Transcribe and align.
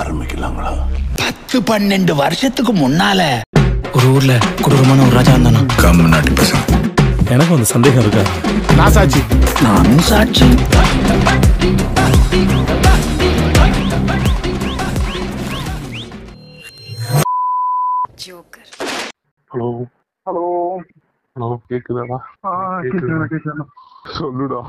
ஆரம்பிக்கலாங்களா? 0.00 0.72
பத்து 1.16 1.56
பன்னெண்டு 1.70 2.12
வருஷத்துக்கு 2.14 2.72
முன்னால. 2.74 3.20
ஒரு 3.96 4.06
ஊர்ல 4.14 4.32
கொடூரமான 4.62 5.02
ஒரு 5.06 5.14
ராஜா 5.18 5.34
இருந்தானா? 5.36 5.62
கம்நாட்டி 5.82 6.32
பசங்க 6.32 6.62
எனக்கு 7.34 7.54
அந்த 7.56 7.68
சந்தேகம் 7.74 8.02
இருக்கா? 8.04 8.24
நான் 8.78 8.94
சாட்சி 8.98 9.22
நானும் 9.64 10.04
சாட்சி 10.10 10.48
ஜோக்கர். 18.24 18.70
ஹலோ. 19.50 19.68
ஹலோ. 20.26 20.42
ஹலோ 21.36 21.48
கேக்குதாடா? 21.70 22.18
ஆ 22.46 22.50
கேக்குதுண்ணா 22.84 23.26
கேக்குதுண்ணா 23.32 23.64
சொல்லுடா. 24.08 24.60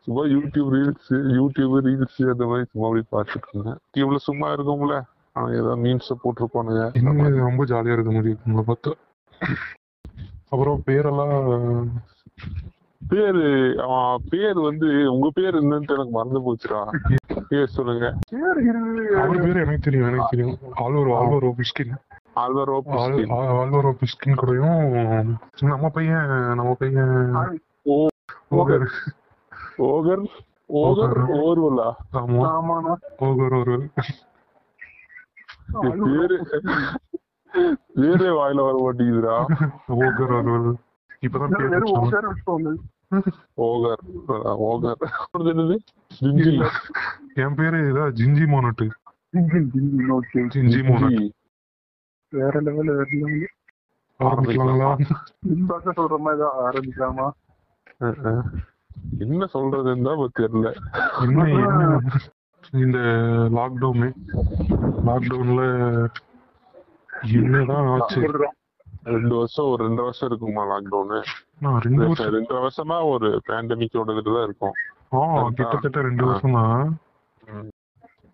சும்மா 0.00 0.22
யூடியூப் 0.22 0.68
ரீல்ஸ் 0.74 1.08
யூடியூப் 1.08 1.78
ரீல்ஸ் 1.86 2.30
அந்த 2.30 2.44
மாதிரி 2.46 2.66
சும்மா 2.70 2.88
அப்படி 2.88 3.04
பார்த்துட்டு 3.12 3.48
இருந்தேன். 3.52 3.78
டியூப்ல 3.96 4.16
சும்மா 4.16 4.48
இருக்கும்ல? 4.48 5.02
அவன் 5.32 5.52
ஏதாவது 5.52 5.82
மீன்ஸ் 5.82 6.12
போட்டிருப்பானுங்க. 6.24 6.96
இன்னும் 6.96 7.36
ரொம்ப 7.36 7.64
ஜாலியா 7.64 7.92
இருக்க 7.92 8.10
முடியும் 8.10 8.38
உங்களை 8.46 8.76
பார்த்தா. 8.76 8.92
அப்புறம் 10.48 10.82
பேரெல்லாம் 10.86 11.86
பேரு 13.10 13.42
அவன் 13.84 14.24
பேர் 14.30 14.58
வந்து 14.66 14.88
உங்க 15.12 15.28
பேர் 15.34 15.58
என்னன்னு 15.60 15.94
எனக்கு 15.96 16.14
மறந்து 16.16 16.40
போச்சுடா. 16.46 16.80
பேர் 17.50 17.74
சொல்லுங்க. 17.76 18.06
அவன் 19.22 19.42
பேர் 19.44 19.62
எனக்கு 19.64 19.84
தெரியும் 19.86 20.08
எனக்கு 20.08 20.30
தெரியும். 20.30 20.56
ஆல்வர் 20.84 21.12
ஆல்வர் 21.18 21.48
பிஸ்கின் 21.60 21.94
ஆல்வரோ 22.42 22.76
ஆல்வர் 23.60 23.90
பிஸ்கின் 24.00 24.38
கூடயும் 24.40 25.30
நம்ம 25.72 25.90
பையன் 25.96 26.32
நம்ம 26.60 26.72
பையன். 26.80 27.14
ஓகர் 28.60 28.86
ஓகர் 29.90 30.26
ஓகர். 30.80 31.16
ஓர்வலா? 31.42 31.88
ஆமா. 32.20 32.42
ஓகர் 33.26 33.56
ஒரு 33.60 33.76
பேரு 36.06 36.36
பேரே 37.94 38.30
வாயில 38.38 38.64
வர 38.66 38.76
மாட்டேங்குதுடா. 38.84 39.36
ஓகர் 39.98 40.34
ஒரு 40.56 40.72
இப்பதான் 41.22 41.54
பேர் 41.56 42.76
ஓகர். 43.66 44.02
ஓகர். 44.68 45.02
அது 45.36 45.50
என்னது? 45.52 45.76
ஜிஞ்சி. 46.20 46.52
என் 47.44 47.56
பேரு 47.58 47.78
இதான் 47.90 48.14
ஜிஞ்சி 48.20 48.46
ஓகே 50.16 50.40
ஜிஞ்சி 50.54 50.80
மோனட் 50.88 51.20
வேற 52.32 52.54
லெவல் 52.66 52.90
வேற 52.92 53.08
லெவல் 53.12 53.44
ஆரம்பிக்கலாங்களா? 54.20 54.88
இன்பாக்ஸா 55.54 55.92
சொல்ற 55.98 56.16
மாதிரி 56.24 56.40
தான் 56.42 56.58
ஆரம்பிக்கலாமா. 56.66 57.26
என்ன 59.24 59.46
சொல்றதுன்னு 59.54 60.06
தான் 60.08 60.36
தெரியல. 60.40 60.70
என்ன 61.24 61.46
என்ன? 61.54 62.00
இந்த 62.84 62.98
லாக்டவுனு 63.56 64.08
லாக்டவுன்ல 65.08 65.62
என்னதான் 67.40 67.88
ஆச்சு? 67.92 68.20
ரெண்டு 69.14 69.34
வருஷம் 69.36 69.68
ஒரு 69.72 69.80
ரெண்டு 69.86 70.02
வருஷம் 70.02 70.28
இருக்குமா 70.30 70.62
லாக்டவுனு 70.70 71.18
ரெண்டு 71.86 72.02
வருஷம். 72.02 72.32
ரெண்டு 72.36 72.54
வருஷமா 72.64 72.96
ஒரு 73.12 73.28
பேண்டமிக்கோட 73.48 74.14
இதுல 74.16 74.36
தான் 74.36 74.46
இருக்கும். 74.48 74.76
கிட்டத்தட்ட 75.58 76.00
ரெண்டு 76.08 76.24
வருஷம். 76.26 76.56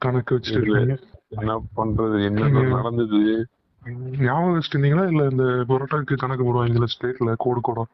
கணக்கு 0.05 0.37
வச்சுட்டு 0.37 0.77
என்ன 1.37 1.53
பண்றது 1.77 2.17
என்ன 2.28 2.48
நடந்தது? 2.77 3.20
ஞாபகம் 4.27 4.55
வச்சுட்டு 4.55 4.77
இருந்தீங்களா 4.77 5.05
இல்ல 5.12 5.23
இந்த 5.33 5.45
புரோட்டாக்கு 5.69 6.19
கணக்கு 6.23 6.45
போடுவாங்கல்ல 6.47 6.89
ஸ்டேட்ல 6.95 7.33
கோடு 7.45 7.61
கோடம் 7.69 7.91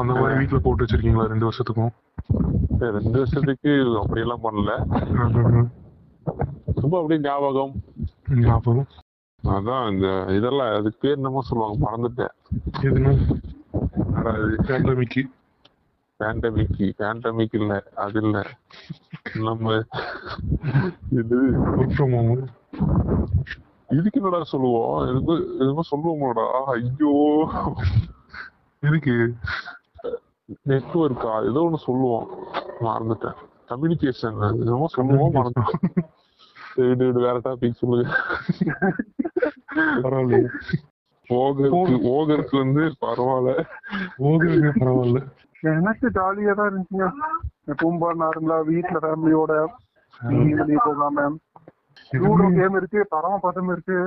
அந்த 0.00 0.10
மாதிரி 0.18 0.38
வீட்ல 0.40 0.58
போட்டு 0.66 0.84
வச்சிருக்கீங்களா 0.84 1.30
ரெண்டு 1.32 1.48
வருஷத்துக்கும்? 1.48 1.94
ரெண்டு 2.98 3.16
வருஷத்துக்கு 3.20 3.72
அப்படியெல்லாம் 4.02 4.44
பண்ணல. 4.46 4.72
ரொம்ப 6.82 6.94
அப்படியே 7.00 7.20
ஞாபகம். 7.28 7.72
ஞாபகம். 8.46 8.86
அதான் 9.44 9.90
இந்த 9.90 10.24
இதெல்லாம் 10.32 10.74
அதுக்கு 10.74 10.98
பேர் 11.00 11.14
என்னமோ 11.14 11.40
சொல்லுவாங்க 11.40 11.90
மறந்துட்டேன். 11.90 13.32
பேண்டமிக் 16.18 16.88
பேண்டமிக் 16.98 17.48
இல்ல 17.52 17.82
அது 17.94 18.22
இல்ல. 18.22 18.46
நம்ம 19.34 19.82
இது 21.10 21.36
இதுக்கு 23.88 24.20
என்னடா 24.20 24.44
சொல்லுவோம்? 24.44 25.08
எதுக்கு 25.08 25.56
எதுவும் 25.58 25.82
சொல்லுவோமாடா? 25.96 26.46
ஐயோ. 26.64 27.48
எதுக்கு? 28.80 29.34
நெட்ஒர்க்கா 30.68 31.50
ஏதோ 31.50 31.70
ஒண்ணு 31.70 31.74
சொல்லுவோம். 31.74 32.28
மறந்துட்டேன். 32.80 33.34
கம்யூனிகேஷன் 33.68 34.54
என்னமோ 34.54 34.86
சொல்லுவோம் 34.86 35.34
மறந்துட்டேன். 35.34 35.72
விடு, 35.80 36.08
வேற 37.26 37.36
டாபிக் 37.44 37.80
சொல்லுங்க. 37.80 38.04
பரவாயில்ல 40.04 40.48
ஓகருக்கு 41.30 41.96
ஓகருக்கு 42.14 42.56
வந்து 42.58 42.82
பரவாயில்ல. 43.04 43.52
ஓகே 44.30 44.50
பரவாயில்ல. 44.80 45.20
எனக்கு 45.62 46.06
ஜாலியா 46.08 46.54
தான் 46.54 46.68
இருந்துச்சுங்க. 46.70 47.06
எப்பவும் 47.66 47.98
போல 47.98 48.14
நார்மலா 48.22 48.58
வீட்டுல 48.70 48.98
ஃபேமிலியோட 49.04 49.52
வெளியே 50.20 50.78
போகாம. 50.84 51.26
லூடோ 52.22 52.46
கேம் 52.58 52.76
இருக்கு 52.80 53.00
பரம 53.08 53.38
பதம் 53.42 53.68
இருக்கு. 53.68 53.98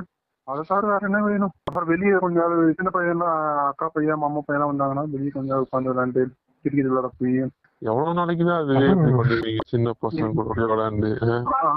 அதை 0.47 0.61
தவிர 0.67 0.87
வேற 0.87 1.01
என்ன 1.05 1.19
வேணும்? 1.23 1.53
அப்புறம் 1.63 1.89
வெளியே 1.89 2.17
கொஞ்சம் 2.17 2.75
சின்ன 2.77 2.89
பையன்லாம் 2.93 3.39
அக்கா 3.71 3.87
பையன் 3.93 4.21
மாமா 4.23 4.41
பையன்லாம் 4.47 4.71
வந்தாங்கன்னா 4.71 5.03
வெளியே 5.09 5.29
கொஞ்சம் 5.29 5.63
உட்காந்து 5.63 5.91
விளையாண்டு 5.91 6.21
கிரிக்கெட் 6.65 6.89
விளையாட 6.89 7.09
போய் 7.19 7.35
எவ்வளவு 7.81 8.13
நாளைக்கு 8.13 8.43
தான் 8.45 8.61
அது 8.61 8.75
பண்ணுவீங்க? 9.17 9.63
சின்ன 9.67 9.93
பசங்க 10.03 10.29
கூட 10.37 10.67
விளையாண்டு 10.71 11.09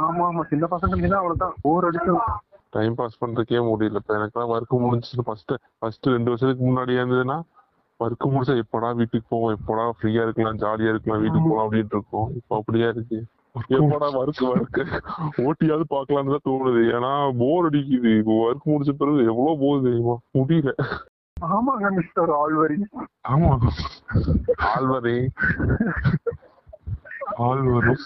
ஆமா 0.07 0.27
ஆமா. 0.29 0.43
சின்ன 0.51 0.67
தான் 0.67 1.21
அவ்வளவுதான். 1.23 1.55
போர் 1.63 1.87
அடிக்கும். 1.89 2.23
டைம் 2.71 2.95
பாஸ் 2.95 3.21
பண்றதுக்கே 3.21 3.61
முடியல. 3.69 4.01
இப்ப 4.03 4.15
எனக்கெல்லாம் 4.19 4.53
ஒர்க் 4.55 4.75
முடிஞ்சுச்சு. 4.85 5.27
ஃபர்ஸ்ட் 5.29 5.53
ஃபர்ஸ்ட் 5.79 6.07
ரெண்டு 6.07 6.31
வருஷத்துக்கு 6.31 6.65
முன்னாடி 6.69 6.99
இருந்ததுன்னா 6.99 7.39
ஒர்க் 8.01 8.27
முடிச்சா 8.33 8.55
எப்படா 8.63 8.91
வீட்டுக்கு 8.97 9.27
போவோம்? 9.29 9.55
எப்படா 9.57 9.85
ஃப்ரீயா 9.99 10.23
இருக்கலாம்? 10.23 10.61
ஜாலியா 10.63 10.93
இருக்கலாம்? 10.93 11.23
வீட்டுக்கு 11.25 11.49
போலாம் 11.49 11.67
அப்படின்ட்டு 11.67 11.97
இருக்கோம். 11.99 12.29
இப்போ 12.35 12.57
அப்படியா 12.57 12.89
இருக்கு. 12.89 13.19
எப்படா 13.77 14.09
ஒர்க் 14.19 14.43
ஒர்க் 14.49 14.81
ஓட்டியாவது 15.45 15.85
பார்க்கலாம்னு 15.95 16.35
தான் 16.37 16.47
தோணுது. 16.49 16.83
ஏன்னா 16.97 17.13
போர் 17.39 17.69
அடிக்குது. 17.69 18.13
இப்போ 18.21 18.35
ஒர்க் 18.45 18.71
முடிச்ச 18.73 18.95
பிறகு 18.95 19.31
எவ்வளவு 19.33 19.61
போகுது 19.65 19.87
தெரியுமா? 19.89 20.17
முடியல. 20.39 20.73
ஆமாங்க 21.37 21.91
மிஸ்டர் 21.91 22.31
ஆல்வரி 22.39 22.79
ஆமா. 23.29 23.51
ஆல்வரே. 24.61 25.17
ஆள் 27.37 27.63
வரும் 27.63 28.01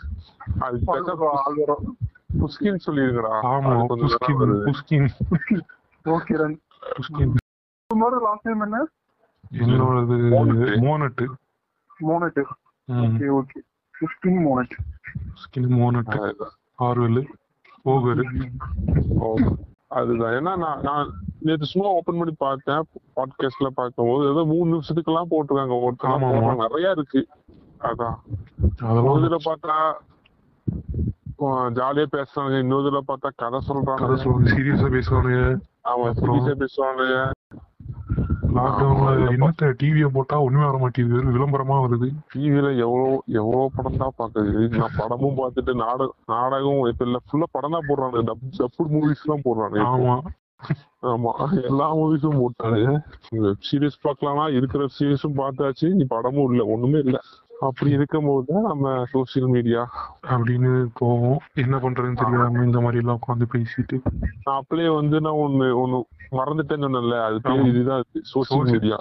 அது 0.59 0.81
பேச 0.87 1.16
ஆல்வரம் 1.44 1.97
புஸ்கின் 2.38 2.81
சொல்லிருக்கடா 2.87 3.32
ஆமா. 3.53 3.72
புஸ்கின் 4.65 5.09
ஓகே 6.04 6.37
ரன் 6.42 6.60
புஸ்கின் 6.94 7.34
உங்களோட 7.94 8.16
லாஸ்ட் 8.22 8.42
டைம் 8.42 8.60
என்ன? 8.60 8.78
என்னோடது. 9.53 10.16
Monet. 10.84 11.26
Monet 11.98 12.41
okay 12.88 13.26
okay. 13.38 13.60
Fifteen 13.94 14.41
Monet 14.47 14.75
Pushkin 15.31 15.71
Monet. 15.72 16.19
அதுதான். 16.21 16.54
ஆர்வெல் 16.78 17.21
ஓகரு. 17.84 18.25
ஓ, 19.19 19.36
அதுதான். 19.87 20.33
ஏன்னா 20.33 20.56
நான் 20.59 20.81
நான் 20.81 21.12
நேற்று 21.39 21.67
சும்மா 21.67 21.89
ஓபன் 21.89 22.19
பண்ணி 22.19 22.34
பார்த்தேன். 22.39 22.83
பாட்காஸ்ட்ல 23.17 23.67
பார்க்கும்போது 23.75 24.31
ஏதோ 24.31 24.45
மூணு 24.45 24.77
நிமிஷத்துக்கெல்லாம் 24.77 25.27
போட்டிருக்காங்க. 25.31 25.72
ஆமா, 25.72 25.89
ஒருத்தர் 25.89 26.03
ஆமா. 26.03 26.56
நிறைய 26.56 26.91
இருக்கு. 26.91 27.27
அதான். 27.81 28.15
ஒரு 29.03 29.21
இதுல 29.21 29.37
பார்த்தா 29.45 29.93
ஜாலியா 31.75 32.06
பேசுறாங்க 32.12 32.59
இன்னொரு 32.59 32.91
இதுல 32.91 33.00
பார்த்தா 33.09 33.31
கதை 33.37 33.61
சொல்றாங்க. 33.69 34.17
சீரியஸா 34.45 35.00
பேசுவானுங்க. 35.00 35.61
அப்புறம் 35.81 36.16
சீரியஸா 36.16 36.65
பேசுவானுங்க. 36.65 37.31
லாக்டவுன்ல. 38.54 39.10
என்னத்த 39.30 39.71
டிவியை 39.80 40.09
போட்டா 40.10 40.36
ஒண்ணுமே 40.41 40.66
வர 40.66 40.78
மாட்டேங்குது. 40.78 41.34
விளம்பரமா 41.36 41.77
வருது. 41.84 42.09
டிவில 42.33 42.66
எவ்வளவு 42.84 43.10
எவ்வளவு 43.34 43.72
படம் 43.77 44.01
தான் 44.03 44.16
பாக்குது 44.18 44.62
நான் 44.74 44.97
படமும் 44.97 45.39
பார்த்துட்டு 45.39 45.74
நாடகம் 45.80 46.16
நாடகம் 46.28 46.80
இப்ப 46.89 47.04
இல்ல 47.04 47.21
ஃபுல்லா 47.27 47.48
படம் 47.53 47.77
தான் 47.77 47.89
போடுறாங்க 47.89 48.24
டப் 48.30 48.47
டப்பு 48.59 48.86
மூவிஸ் 48.95 49.27
போடுறாங்க 49.47 49.78
இப்போ. 49.78 49.92
ஆமா. 49.95 50.16
ஆமா 51.04 51.30
எல்லா 51.62 51.86
மூவிஸும் 51.95 52.39
போட்டாங்க 52.39 52.92
வெப் 53.39 53.65
சீரிஸ் 53.66 53.98
பார்க்கலாம்னா 54.04 54.45
இருக்கிற 54.59 54.84
சீரிஸும் 54.97 55.39
பார்த்தாச்சு 55.41 55.89
நீ 55.95 56.04
படமும் 56.09 56.48
இல்ல 56.50 56.62
ஒண்ணுமே 56.66 57.00
இல்ல. 57.04 57.18
அப்படி 57.60 57.91
இருக்கும்போது 57.91 58.47
தான் 58.53 58.66
நம்ம 58.71 59.04
சோசியல் 59.12 59.51
மீடியா 59.54 59.83
அப்படின்னு 60.22 60.86
போவோம். 60.95 61.39
என்ன 61.54 61.77
பண்றதுன்னு 61.77 62.21
தெரியாம 62.22 62.65
இந்த 62.65 62.80
மாதிரி 62.80 63.01
எல்லாம் 63.03 63.21
உட்காந்து 63.21 63.47
பேசிட்டு. 63.54 63.97
நான் 64.45 64.60
அப்படியே 64.60 64.89
வந்து 64.89 65.21
நான் 65.21 65.41
ஒண்ணு 65.45 65.68
ஒண்ணு 65.83 66.01
மறந்துட்டேன்னு 66.39 66.86
சொன்னேன்ல 66.86 67.18
அது 67.24 67.41
பேர். 67.41 67.68
இதுதான் 67.72 68.04
சோசியல் 68.33 68.71
மீடியா 68.72 68.98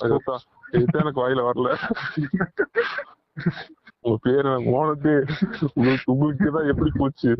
இதுதான் 0.74 1.04
எனக்கு 1.04 1.24
வாயில 1.24 1.42
வரல. 1.50 1.70
உங்க 4.02 4.18
பேர் 4.22 4.46
எனக்கு 4.46 4.72
போனது 4.72 5.26
உங்களுக்கு 5.74 6.12
உங்களுக்கு 6.14 6.52
தான் 6.52 6.70
எப்படி 6.72 6.92
போச்சு? 6.98 7.32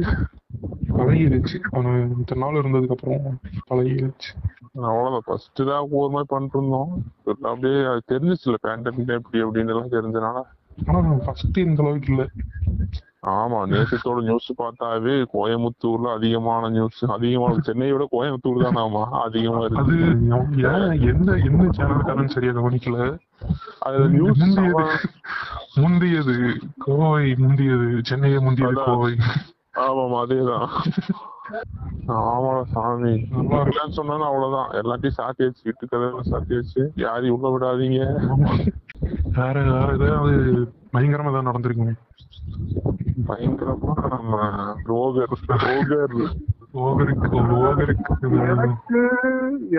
பழகிருச்சு. 0.98 1.58
அவனு 1.74 1.94
இத்தனை 2.20 2.42
நாள் 2.44 2.60
இருந்ததுக்கு 2.62 2.96
அப்புறம் 2.98 3.40
பழகிருச்சு. 3.70 4.30
அவ்வளவுதான். 4.90 5.26
ஃபர்ஸ்ட் 5.26 5.62
தான் 5.72 5.90
ஒரு 6.00 6.10
மாதிரி 6.14 6.30
பண்ணிட்டு 6.34 6.58
இருந்தோம். 6.60 6.92
அப்படியே 7.52 7.80
தெரிஞ்சிச்சுல 8.12 8.58
பேண்டமிக் 8.68 9.16
எப்படி 9.18 9.44
அப்படின்னு 9.44 9.74
எல்லாம் 9.76 9.96
தெரிஞ்சனால 9.98 10.44
ஆனா 10.88 11.00
ஃபர்ஸ்ட் 11.26 11.58
இந்த 11.64 11.82
அளவுக்கு 11.84 12.12
இல்ல. 12.14 12.24
ஆமா 13.34 13.60
நேசத்தோட 13.66 14.22
நியூஸ் 14.22 14.48
பார்த்தாவே 14.58 15.14
கோயம்புத்தூர்ல 15.34 16.08
அதிகமான 16.14 16.70
நியூஸ் 16.70 17.00
அதிகமான 17.08 17.62
சென்னையை 17.62 17.94
விட 17.94 18.06
கோயம்புத்தூர் 18.12 18.64
தான் 18.64 18.80
ஆமா 18.82 19.04
அதிகமா 19.22 19.62
அது 19.62 19.70
இருக்கு 19.70 20.00
ஏன் 20.72 21.06
எந்த 21.12 21.32
எந்த 21.44 21.64
சேனல்காரன் 21.78 22.34
சரியா 22.36 22.52
கவனிக்கல. 22.52 22.98
அதுல 23.80 24.08
நியூஸ் 24.08 24.44
முந்தியது 25.78 26.36
கோவை 26.80 27.26
முந்தியது 27.36 27.88
சென்னையை 28.04 28.40
முந்தியது. 28.40 28.78
கோவை. 28.84 29.14
ஆமாமா 29.80 30.20
அதேதான். 30.26 30.68
ஆமாடா 32.08 32.64
சாமி. 32.74 33.12
நல்லா 33.32 33.62
இருக்கு. 33.62 33.72
இல்லைன்னு 33.72 33.98
சொன்னா 34.00 34.26
அவ்வளவுதான். 34.26 34.70
எல்லாத்தையும் 34.82 35.18
சாத்தி 35.18 35.44
வச்சு 35.44 35.62
வீட்டு 35.64 35.88
கதை 35.88 36.08
சாத்தி 36.32 36.56
வச்சு 36.56 36.92
யாரையும் 36.96 37.36
உள்ள 37.36 37.48
விடாதீங்க. 37.54 38.00
வேற 39.38 39.56
வேற 39.72 39.88
ஏதாவது 40.00 40.34
பயங்கரமா 40.94 41.32
ஏதாவது 41.32 41.50
நடந்திருக்குமே? 41.50 41.94
பயங்கரமா 43.28 43.94
நம்ம 44.10 44.40
ரோகர் 44.92 45.36
ரோகர். 45.66 46.18
ஓகருக்கு 46.84 47.28
ஓகருக்கு 47.62 48.14
எனக்கு 48.44 49.02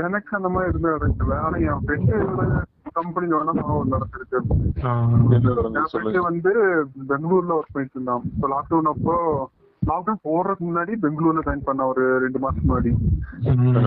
எனக்கு 0.03 0.37
அந்த 0.37 0.49
மாதிரி 0.49 0.71
எதுவுமே 0.73 0.91
நடக்கல. 0.95 1.39
ஆனா 1.39 1.57
என் 1.69 1.83
ஃப்ரெண்டு 1.85 2.19
கம்பெனில 2.93 3.39
வேணா 3.39 3.55
சம்பவம் 3.55 3.93
நடந்திருக்கு. 3.93 4.39
வந்து 6.23 6.53
பெங்களூர்ல 7.09 7.57
ஒர்க் 7.59 7.73
பண்ணிட்டு 7.73 7.97
இருந்தான். 7.97 8.23
இப்போ 8.25 8.49
லாக்டவுன் 8.49 8.91
அப்போ 8.93 9.17
லாக்டவுன் 9.91 10.25
போடுறதுக்கு 10.27 10.65
முன்னாடி 10.69 10.93
பெங்களூர்ல 11.05 11.45
ஜாயின் 11.47 11.67
பண்ண 11.69 11.87
ஒரு 11.93 12.05
ரெண்டு 12.25 12.39
மாசம் 12.45 12.67
முன்னாடி. 12.69 12.93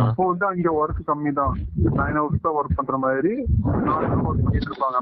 அப்போ 0.07 0.25
வந்து 0.31 0.45
அங்க 0.49 0.71
ஒர்க் 0.81 1.01
கம்மி 1.09 1.31
தான் 1.39 1.55
நைன் 1.99 2.19
ஹவர்ஸ் 2.19 2.43
தான் 2.45 2.57
ஒர்க் 2.59 2.77
பண்ற 2.79 2.97
மாதிரி 3.05 3.33
ஒர்க் 4.27 4.43
பண்ணிட்டு 4.43 4.69
இருப்பாங்க. 4.71 4.99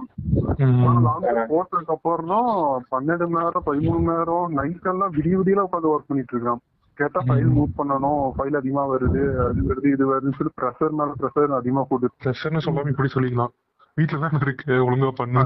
லாக்டவுன் 1.08 1.52
போட்டதுக்கு 1.54 1.96
அப்புறம் 1.98 2.54
பன்னெண்டு 2.94 3.28
மணி 3.34 3.44
நேரம் 3.46 3.68
பதிமூணு 3.68 4.00
மணி 4.06 4.14
நேரம் 4.14 4.56
நைட் 4.60 4.90
எல்லாம் 4.94 5.14
விடிய 5.18 5.36
விடியல 5.42 5.68
உட்காந்து 5.68 5.94
ஒர்க் 5.96 6.10
பண்ணிட்டு 6.12 6.36
இருக்கான். 6.38 6.64
கேட்டா 6.98 7.22
ஃபைல் 7.28 7.54
மூவ் 7.56 7.78
பண்ணணும் 7.80 8.22
ஃபைல் 8.36 8.58
அதிகமா 8.60 8.84
வருது 8.92 9.22
அது 9.46 9.62
வருது 9.70 9.88
இது 9.96 10.04
வருதுன்னு 10.12 10.38
சொல்லி 10.38 10.54
ப்ரெஷர் 10.62 10.94
மேல 11.00 11.16
ப்ரெஷர் 11.22 11.60
அதிகமா 11.62 11.84
போட்டு 11.90 12.10
ப்ரெஷர்னு 12.26 12.66
சொல்லாம 12.68 12.92
இப்படி 12.94 13.12
சொல்லிக்கலாம். 13.16 13.54
வீட்டுல 14.02 14.20
தான் 14.20 14.40
இருக்கு 14.42 14.72
ஒழுங்கா 14.74 15.10
பண்ணு. 15.10 15.46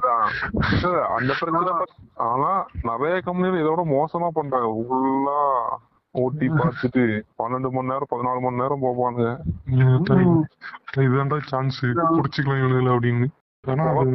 அந்த 1.17 1.33
பிரச்சனை 1.39 1.85
ஆனா 2.15 2.65
நிறைய 2.81 3.21
கம்பெனில 3.21 3.57
இதோட 3.61 3.85
மோசமா 3.85 4.27
பண்றாங்க. 4.27 4.83
ஃபுல்லா 4.89 5.65
ஓட்டி 6.11 6.49
பார்த்துட்டு 6.49 7.21
பன்னெண்டு 7.37 7.69
மணி 7.69 7.87
நேரம் 7.87 8.07
பதினாலு 8.15 8.39
மணி 8.39 8.55
நேரம் 8.55 8.83
போவாங்க. 8.83 9.37
இதுதான்டா 10.95 11.39
சான்ஸ் 11.39 11.85
புடிச்சுக்கலாம் 11.85 12.61
இவனுல 12.61 12.97
அப்படின்னு. 12.99 13.25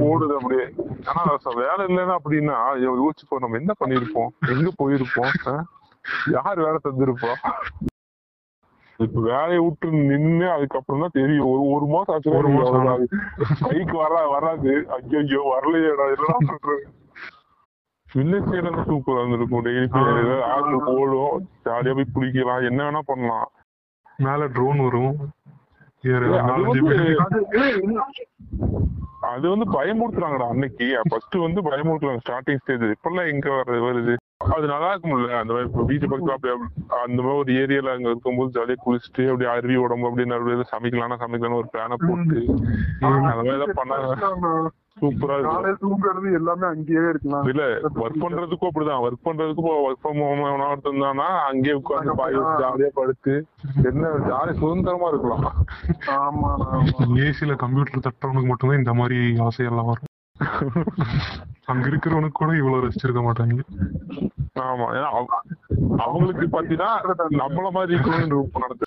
போடுது 0.05 0.33
அப்படியே. 0.33 0.75
ஆனா 1.05 1.37
வேலை 1.55 1.85
இல்லைன்னா 1.87 2.17
அப்படின்னா 2.17 2.57
யோ- 2.79 3.03
யோசிப்போம் 3.03 3.41
நம்ம 3.41 3.57
என்ன 3.57 3.73
பண்ணிருப்போம் 3.85 4.29
எங்க 4.41 4.71
போயிருப்போம்? 4.79 5.63
யார் 6.27 6.57
வேலை 6.57 6.77
தந்திருப்பா? 6.85 7.35
இப்ப 9.05 9.21
வேலையை 9.21 9.59
விட்டு 9.59 9.91
நின்னு 9.91 10.51
அதுக்கப்புறம் 10.51 11.01
தான் 11.01 11.11
தெரியும். 11.13 11.47
ஒரு 11.47 11.63
ஒரு 11.63 11.87
மாசம் 11.87 12.15
ஆச்சு 12.15 12.31
ஒரு 12.31 12.49
மாசம். 12.49 13.07
கைக்கு 13.61 13.97
வர 13.97 14.27
வராது. 14.27 14.87
ஐயோ 14.89 15.19
ஐயோ 15.19 15.61
வரலையேடா 15.61 16.07
என்னடா 16.07 16.37
பண்றது 16.39 16.79
வில்லேஜ் 18.15 18.55
சைடு 18.55 18.83
சூப்பரா 18.83 19.19
இருந்திருக்கும். 19.19 19.65
டெய்லி 19.65 20.41
ஆறு 20.41 20.81
போடும். 20.85 21.49
ஜாலியா 21.65 21.95
போய் 21.95 22.05
குளிக்கலாம் 22.15 22.69
என்ன 22.69 22.91
வேணா 22.91 22.99
பண்ணலாம். 22.99 23.51
மேல 24.17 24.47
ட்ரோன் 24.47 24.79
வரும். 24.79 25.17
அது 29.21 29.57
வந்து- 29.57 29.73
பயமுறுத்துறாங்கடா 29.73 30.49
அன்னைக்கு. 30.49 31.01
ஃபர்ஸ்ட் 31.09 31.35
வந்து 31.35 31.63
பயமுறுத்துறாங்க. 31.63 32.19
ஸ்டார்டிங் 32.29 32.57
ஸ்டேஜ் 32.57 32.81
இப்பெல்லாம் 32.81 33.33
எங்க 33.33 33.51
வர்றது 33.51 33.85
வருது? 33.91 34.17
அது 34.53 34.67
நல்லா 34.67 34.89
இருக்கும்ல. 34.93 35.29
அந்த 35.41 35.53
மாதிரி 35.53 35.69
இப்போ 35.69 35.83
வீட்டு 35.83 36.07
பக்கத்துல 36.07 36.37
அப்படியே 36.37 36.55
அந்த 37.05 37.19
மாதிரி 37.19 37.41
ஒரு 37.41 37.53
ஏரியால 37.61 37.95
அங்க 37.95 38.09
இருக்கும்போது 38.11 38.55
ஜாலியா 38.57 38.77
குளிச்சுட்டு 38.83 39.29
அப்படியே 39.31 39.51
அருவி 39.53 39.77
உடம்பு 39.85 40.09
அப்படியே 40.09 40.31
நடுவில் 40.33 40.71
சமைக்கலாம்னா 40.73 41.19
சமைக்கலாம்னு 41.23 41.61
ஒரு 41.61 41.71
பிளான 41.75 41.99
போட்டு 42.03 42.41
அந்த 43.03 43.35
மாதிரி 43.37 43.55
எல்லாம் 43.57 43.79
பண்ணாங்க 43.81 44.71
சூப்பரா 44.99 45.37
தூங்குறது 45.81 46.29
எல்லாமே 46.39 46.67
அங்கேயே 46.67 47.01
இருக்கலாம். 47.13 47.47
இல்ல 47.51 47.63
ஒர்க் 48.03 48.21
பண்றதுக்கும் 48.25 48.69
அப்படிதான். 48.69 49.03
ஒர்க் 49.07 49.25
பண்றதுக்கும் 49.27 49.81
ஒர்க் 49.87 50.03
ஃப்ரம் 50.03 50.21
ஹோம் 50.25 50.43
ஒருத்தர் 50.45 50.91
இருந்தானா 50.91 51.27
அங்கேயே 51.49 51.75
உட்காந்து 51.81 52.15
பாய் 52.21 52.39
ஜாலியா 52.63 52.91
படுத்து 52.99 53.35
என்ன 53.91 54.13
ஜாலியா 54.29 54.55
சுதந்திரமா 54.61 55.09
இருக்கலாம். 55.13 55.45
ஆமா 56.19 56.51
ஆமா. 56.71 57.09
ஏசில 57.27 57.57
கம்ப்யூட்டர் 57.65 58.07
தட்டுறவனுக்கு 58.07 58.51
மட்டும்தான் 58.53 58.83
இந்த 58.83 58.95
மாதிரி 59.01 59.19
ஆசையெல்லாம் 59.49 59.91
வரும். 59.91 60.11
அங்க 61.65 61.89
இருக்கிறவனுக்கு 61.89 62.33
கூட 62.33 62.57
இவ்வளவு 62.57 62.87
ரசிச்சிருக்க 62.87 63.23
மாட்டாங்க. 63.23 63.61
ஆமா 64.61 64.87
ஏன்னா 64.91 65.09
அவ- 65.11 65.43
அவங்களுக்கு 65.99 66.47
பாத்தீங்கன்னா 66.47 66.91
நம்மள 67.39 67.71
மாதிரி 67.71 67.95
இருக்கணும்னு 67.95 68.29
நடத்து 68.59 68.87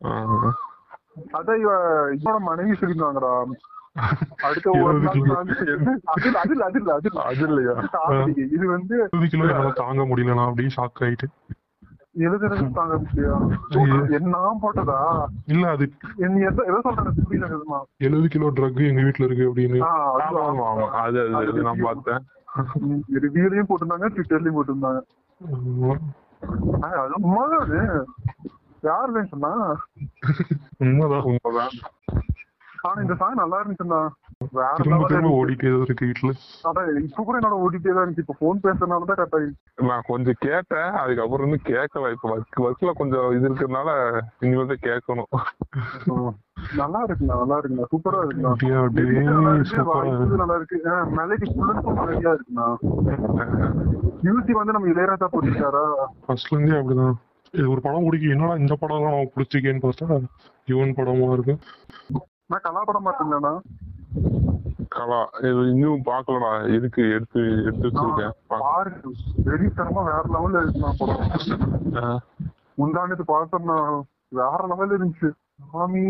ஆஹ். 0.00 0.52
அதான் 1.36 1.60
இவ 1.60 1.70
இவனோட 2.14 2.38
மனைவி 2.44 2.74
சொல்லிருந்தாங்கடா 2.74 3.32
அடுத்த 4.42 4.68
ஒரு 4.84 4.98
நாள் 5.00 5.18
வந்து- 5.32 5.64
அது 6.12 6.26
இல்ல, 6.28 6.38
அது 6.42 6.52
இல்ல, 6.54 6.64
அது 6.64 6.78
இல்ல, 6.80 6.92
அது 6.92 7.08
இல்ல. 7.10 7.20
அது 7.24 7.42
இல்லையா. 7.48 7.74
இது 8.48 8.64
வந்து 8.68 8.94
தாங்க 9.80 10.02
முடியலனா 10.10 10.46
அப்படியே 10.46 10.70
ஷாக் 10.76 11.02
ஆயிட்டு. 11.02 11.26
எழுதுறது 12.20 12.64
தாங்க 12.72 12.94
முடியா 13.02 13.34
என்ன 14.16 14.32
போட்டதா? 14.62 14.96
இல்ல 15.46 15.64
அது 15.70 15.84
நீ 16.30 16.40
எதை 16.42 16.64
எதை 16.66 16.78
சொல்ற 16.86 17.04
புரியல 17.20 17.46
நிஜமா. 17.52 17.78
எழுபது 18.00 18.28
கிலோ 18.28 18.50
ட்ரக் 18.56 18.80
எங்க 18.88 19.02
வீட்டுல 19.02 19.28
இருக்கு 19.28 19.48
அப்படின்னு. 19.48 19.78
ஆமா 19.86 20.24
அது 20.24 20.40
ஆமா 20.46 20.66
அது 21.02 21.20
அது 21.40 21.66
நான் 21.68 21.84
பார்த்தேன். 21.84 22.22
ரிவ்யூலையும் 23.24 23.68
போட்டிருந்தாங்க 23.68 24.08
ட்விட்டர்லயும் 24.14 24.58
போட்டிருந்தாங்க. 24.58 25.00
அது 26.98 27.14
உண்மைதான் 27.20 27.62
அது. 27.62 27.80
யாருன்னு 28.82 29.22
சொன்னா? 29.26 29.52
உண்மைதான். 30.84 31.26
உண்மைதான். 31.30 31.74
ஆனா 32.86 32.98
இந்த 33.04 33.14
சாங் 33.18 33.40
நல்லா 33.40 33.58
இருந்துச்சுண்ணா 33.60 33.98
திரும்ப 34.78 35.04
திரும்ப. 35.10 35.28
ஓடிட்டே 35.40 35.68
தான் 35.72 35.84
இருக்கு 35.86 36.06
வீட்டுல 36.08 36.30
அதான் 36.68 36.88
இப்ப 37.08 37.22
கூட 37.26 37.36
என்னோட 37.40 37.56
ஓடிட்டே 37.64 37.92
தான் 37.92 38.02
இருந்துச்சு. 38.04 38.24
இப்ப 38.24 38.36
போன் 38.40 38.62
பேசுறதுனால 38.64 39.06
தான் 39.10 39.18
கரெக்ட் 39.18 39.36
ஆயிடுச்சு. 39.38 39.84
நான் 39.90 40.08
கொஞ்சம் 40.08 40.38
கேட்டேன். 40.46 40.90
அதுக்கப்புறம் 41.02 41.46
வந்து 41.46 41.60
கேட்கல. 41.70 42.10
இப்ப 42.14 42.32
ஒர்க் 42.34 42.62
ஒர்க்ல 42.66 42.92
கொஞ்சம் 43.00 43.28
இது 43.36 43.46
இருக்கிறதுனால 43.48 43.90
இனிமேல் 44.44 44.72
தான் 44.72 44.84
கேட்கணும். 44.88 45.30
நல்லா 46.80 47.00
இருக்குண்ணா 47.06 47.36
நல்லா 47.42 47.58
இருக்குண்ணா 47.60 47.86
சூப்பரா 47.92 48.22
இருக்குண்ணா 48.24 48.52
நல்லா 50.42 50.56
இருக்கு, 50.58 50.80
மெலடி 51.18 51.46
ஃபுல் 51.52 51.70
அண்ட் 51.72 51.92
மெலடியா 52.00 52.32
இருக்குண்ணா 52.36 52.68
மியூசிக் 54.26 54.60
வந்து 54.60 54.74
நம்ம 54.76 54.90
இளையராஜா 54.94 55.28
போட்டிருக்காரா? 55.30 55.84
ஃபர்ஸ்ட்ல 56.26 56.56
இருந்தே 56.56 56.80
அப்படிதான். 56.80 57.16
ஒரு 57.54 57.80
படம் 57.84 58.04
பிடிக்கும் 58.04 58.34
என்னடா 58.34 58.54
இந்த 58.60 58.74
படம் 58.82 58.98
எல்லாம் 58.98 59.14
நான் 59.16 59.32
பிடிச்சிக்கேன்னு 59.34 59.82
பார்த்தா 59.84 60.16
யுவன் 60.68 60.94
படமா 60.98 61.26
இருக்கு. 61.36 61.54
நான் 62.50 62.64
கலா 62.66 62.82
படம் 62.88 63.06
பார்த்தீங்களாண்ணா 63.06 63.52
கலா 64.94 65.18
இது 65.48 65.60
இன்னும் 65.72 66.06
பாக்கலடா 66.08 66.52
இருக்கு 66.76 67.02
எடுத்து 67.16 67.42
எடுத்து 67.68 67.86
வச்சிருக்கேன்? 67.88 68.32
வெறித்தனமா 69.48 70.02
வேற 70.10 70.24
லெவல்ல 70.34 70.62
இருக்குண்ணா 70.62 70.92
படம். 71.00 72.20
முந்தானத்து 72.80 73.26
பார்த்தோம்னா 73.34 73.78
வேற 74.40 74.60
லெவல்ல 74.72 74.98
இருந்துச்சு. 74.98 75.30
சாமி 75.72 76.02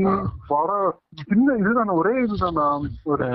படம் 0.50 0.92
சின்ன 1.30 1.54
இதுதானே 1.62 1.92
ஒரே 2.00 2.12
இதுதானா 2.25 2.66
ஒரு 3.12 3.26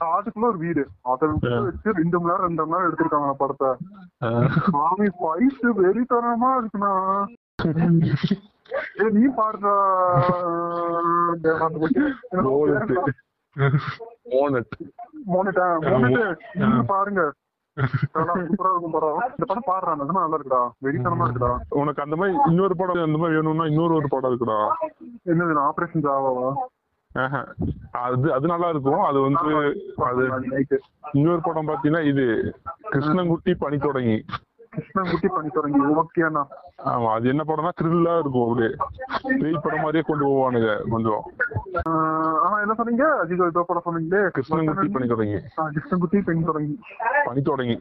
காட்டுக்குள்ள 0.00 0.46
ஒரு 0.52 0.58
வீடு. 0.64 0.82
அதை 1.12 1.28
வச்சு 1.32 1.98
ரெண்டு 2.00 2.16
மணி 2.18 2.30
நேரம் 2.30 2.46
ரெண்டு 2.46 2.62
மணி 2.62 2.74
நேரம் 2.74 2.88
எடுத்திருக்காங்க 2.88 3.34
படத்தை. 3.42 3.70
சாமி 4.70 5.08
ஃபைட் 5.18 5.66
வெறித்தனமா 5.82 6.52
இருக்குண்ணா. 6.60 6.92
நீ 9.12 9.26
பாடுறா. 9.36 9.74
பாருங்க. 16.86 17.22
உனக்கு 21.70 22.02
அந்த 22.02 22.16
மாதிரி 22.16 22.36
இன்னொரு 22.48 22.76
படம் 22.76 23.02
அந்த 23.02 23.18
மாதிரி 23.18 23.36
வேணும்னா 23.36 23.66
இன்னொரு 23.66 23.94
ஒரு 23.94 24.08
படம் 24.08 24.30
இருக்குடா. 24.30 24.58
என்னது 25.26 25.60
ஆபரேஷன் 25.60 26.04
ஜாவாவா 26.06 26.54
ஆஹா. 27.14 27.40
அது 27.90 28.32
அது 28.32 28.46
நல்லா 28.46 28.68
இருக்கும். 28.68 29.00
அது 29.00 29.20
வந்து 29.20 29.38
அது 29.96 30.80
இன்னொரு 31.12 31.40
படம் 31.42 31.68
பாத்தீங்கன்னா 31.68 32.02
இது 32.04 32.54
கிருஷ்ணங்குட்டி 32.92 33.54
பனி 33.58 33.78
தொடங்கி. 33.78 34.24
கிருஷ்ணன்குட்டி 34.72 35.28
பண்ணி 35.28 35.50
தொடங்கி 35.50 35.80
ஓகேண்ணா 35.94 36.42
ஆமா 36.86 37.08
அது 37.14 37.28
என்ன 37.28 37.42
படம்னா 37.44 37.70
த்ரில்லா 37.78 38.12
இருக்கும் 38.18 38.44
அப்படியே. 38.46 38.70
பேய் 39.40 39.62
படம் 39.64 39.80
மாதிரியே 39.80 40.02
கொண்டு 40.02 40.24
போவானுங்க 40.24 40.72
கொஞ்சம். 40.90 41.22
ஆஹ் 41.82 42.36
ஆனா 42.44 42.56
என்ன 42.60 42.74
சொன்னீங்க? 42.74 43.06
அஜித் 43.22 43.44
ஏதோ 43.46 43.64
படம் 43.68 43.86
சொன்னீங்களே. 43.86 44.20
கிருஷ்ணங்குட்டி 44.36 44.88
பண்ணி 44.92 45.08
தொடங்கி 45.08 45.38
ஆஹ் 45.56 45.70
கிருஷ்ணன்குட்டி 45.74 46.20
பண்ணி 46.22 46.44
தொடங்கி 46.44 46.76
பண்ணி 47.26 47.42
தொடங்கி 47.44 47.76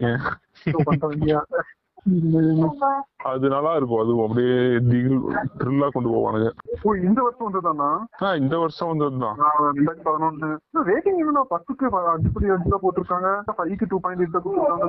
அது 3.30 3.46
நல்லா 3.54 3.72
இருக்கும். 3.78 4.02
அதுவும் 4.02 4.26
அப்படியே 4.26 4.58
திகில் 4.90 5.18
த்ரில்லா 5.60 5.88
கொண்டு 5.94 6.10
போவானுங்க. 6.14 6.50
ஓ 6.86 6.94
இந்த 7.08 7.20
வருஷம் 7.26 7.48
வந்ததாண்ணா 7.48 7.90
ஆ 8.26 8.28
இந்த 8.42 8.56
வருஷம் 8.64 8.90
வந்ததுதான். 8.92 9.38
ரெண்டாயிரத்தி 9.78 10.06
பதினொன்னு. 10.08 10.50
ரேட்டிங் 10.90 11.22
பத்துக்கு 11.54 11.86
அஞ்சு 12.14 12.30
புள்ளி 12.36 12.54
அஞ்சு 12.56 12.80
போட்டிருக்காங்க. 12.84 13.30
ஃபைவ்க்கு 13.58 13.90
டூ 13.92 14.00
பாயிண்ட் 14.06 14.38
போட்டிருக்காங்க. 14.46 14.88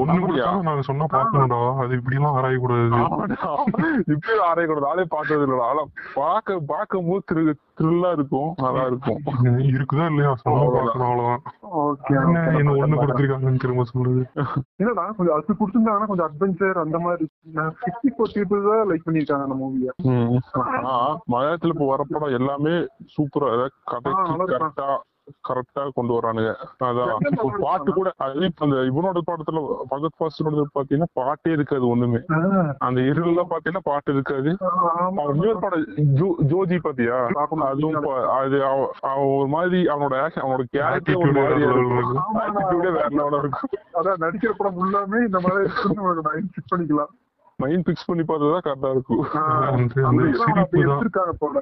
ஒண்ணு? 0.00 0.18
கூட 0.24 0.36
நாங்க 0.68 0.84
சொன்னா 0.90 1.06
பாக்கணும்டா 1.16 1.60
அது 1.84 1.98
இப்படி 2.00 2.18
எல்லாம் 2.20 2.38
ஆராய 2.40 2.58
கூடாது 2.64 3.02
இப்பயே 4.14 4.38
ஆரே 4.50 4.66
கூட 4.70 4.80
நாளே 4.86 5.06
பார்த்தது 5.16 5.46
இல்லடா 5.48 5.68
ஆனா 5.72 5.84
பாக்க 6.18 6.58
பார்க்கும் 6.72 7.08
போது 7.10 7.24
திரு 7.30 7.44
த்ரில்லா 7.80 8.10
இருக்கும். 8.16 8.50
நல்லா 8.64 8.82
இருக்கும். 8.90 9.18
இருக்குதா 9.70 10.04
இல்லையா? 10.10 10.30
அவ்வளவுதான். 10.50 11.42
ஓகே 11.82 12.12
என்ன 12.22 12.44
என்ன 12.60 12.76
ஒண்ணு 12.82 13.00
கொடுத்துருக்காங்கன்னு 13.00 13.62
திரும்ப 13.64 13.84
சொல்லுது 13.92 14.22
இல்லடா 14.82 15.04
கொஞ்சம் 15.18 15.36
அது 15.36 15.58
கொடுத்துருந்தாங்கன்னா 15.60 16.10
கொஞ்சம் 16.10 16.28
அட்வென்ச்சர் 16.46 16.78
அந்த 16.78 16.98
மாதிரி 16.98 17.24
சிக்ஸ்டி 17.80 18.10
ஃபோர் 18.14 18.34
பீப்புள் 18.34 18.66
தான் 18.66 18.88
லைக் 18.90 19.06
பண்ணிருக்காங்க 19.06 19.46
அந்த 19.46 19.56
மூவியை 19.60 19.92
மலையாளத்துல 21.32 21.74
இப்ப 21.74 21.86
வர 21.86 22.02
படம் 22.06 22.36
எல்லாமே 22.38 22.74
சூப்பரா. 23.14 23.50
கரெக்டா 23.90 24.88
கரெக்டா 25.48 25.88
கொண்டு 25.94 26.20
வரானுங்க. 26.20 26.54
அதான். 26.84 27.18
ஒரு 27.42 27.58
பாட்டு 27.58 27.92
கூட 27.92 28.12
அது 28.16 28.50
அந்த 28.58 28.76
இவனோட 28.76 29.18
படத்துல 29.26 29.76
பகத் 29.90 30.16
பாஸ்டரோட 30.18 30.62
பாத்தீங்கன்னா 30.74 31.02
பாட்டே 31.12 31.50
இருக்காது 31.50 31.88
ஒண்ணுமே. 31.88 32.18
அந்த 32.78 33.00
இருளெல்லாம் 33.00 33.46
பாத்தீங்கன்னா 33.50 33.78
பாட்டு 33.82 34.12
இருக்காது. 34.12 34.56
இன்னொரு 35.32 35.58
படம் 35.60 35.86
ஜோ- 35.96 36.34
ஜோஜி 36.48 36.78
பாத்தியா. 36.82 37.26
அதுவும் 37.60 38.18
அது 38.30 38.88
ஒரு 39.36 39.46
மாதிரி 39.48 39.84
அவனோட 39.84 40.14
action- 40.14 40.34
அவனோட 40.34 40.62
கேரக்டர் 40.70 41.14
ஒரு 41.14 41.32
மாதிரியா 41.32 41.70
வேற 42.90 43.08
லெவலா 43.08 43.38
இருக்கும். 43.38 43.70
அதான் 43.94 44.22
நடிக்கிற 44.22 44.50
படம் 44.50 44.76
ஃபுல்லாமே 44.76 45.24
இந்த 45.24 45.40
மாதிரி 45.40 45.72
மைண்ட் 46.22 46.56
பண்ணிக்கலாம். 46.76 47.25
மைண்ட் 47.58 47.84
பிக்ஸ் 47.86 48.06
பண்ணி 48.06 48.22
பார்த்தா 48.22 48.58
கரெக்டா 48.58 48.88
இருக்கும். 48.90 49.20
போல. 51.40 51.60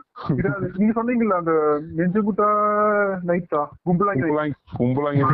நீங்க 0.75 0.93
சொன்னீங்கல்ல 0.97 1.37
அந்த 1.37 1.53
நெஞ்சுகுட்டா 1.99 2.49
நைட்டா 3.29 3.61
கும்பலாங்கி 3.85 4.55
கும்பலாங்க 4.75 5.29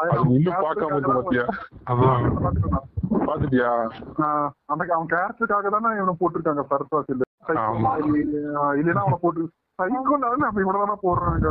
அது 0.00 0.28
இன்னும் 0.30 0.60
பார்க்காம 0.60 0.94
இருக்கு 0.94 1.16
பாத்தியா 1.18 1.46
பாத்துட்டியா 3.26 3.72
அவன் 4.68 5.10
கேரக்டருக்காக 5.10 5.70
தானே 5.70 5.96
இவனை 5.98 6.14
போட்டிருக்காங்க 6.20 6.64
பரத்வாஸ் 6.70 7.12
இல்ல. 7.12 7.24
இல்லைன்னா 8.74 9.02
அவனை 9.02 9.18
போட்டு 9.20 9.42
சைக்கோனாலும் 9.78 10.46
அப்படி 10.46 10.64
தானே 10.72 10.96
போடுறாங்க. 11.02 11.48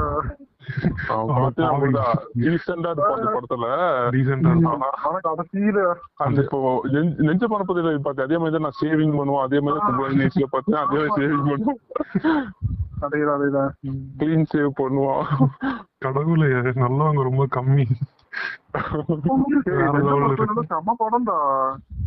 ரீசெண்டா 2.44 2.90
இருப்பான் 2.92 3.16
அந்த 3.16 3.32
படத்துல. 3.38 3.68
ஆனா 5.02 5.18
கடைசியில 5.28 5.80
அந்த 6.18 6.42
இப்போ 6.42 6.60
நெஞ்ச- 6.92 7.50
பரப்பதில்லை 7.50 7.96
பார்த்து 7.98 8.24
அதே 8.24 8.38
மாதிரி 8.38 8.54
தான் 8.54 8.62
நான் 8.62 8.80
சேவிங் 8.82 9.18
பண்ணுவோம் 9.18 9.44
அதே 9.44 9.60
மாதிரி 9.60 10.20
நேசில 10.20 10.48
பார்த்தேன் 10.50 10.82
அதே 10.82 10.98
மாதிரி 10.98 11.20
சேவிங் 11.20 11.50
பண்ணுவோம் 11.50 11.82
அதேதான் 13.02 13.38
அதேதான். 13.38 13.72
கிளீன் 14.18 14.50
சேவ் 14.52 14.72
பண்ணுவான். 14.80 15.24
கடவுளே 16.00 16.48
நல்லவங்க 16.80 17.22
ரொம்ப 17.22 17.46
கம்மி. 17.56 17.86
செம்ம 20.68 20.92
படம் 20.98 21.24
தான் 21.24 21.48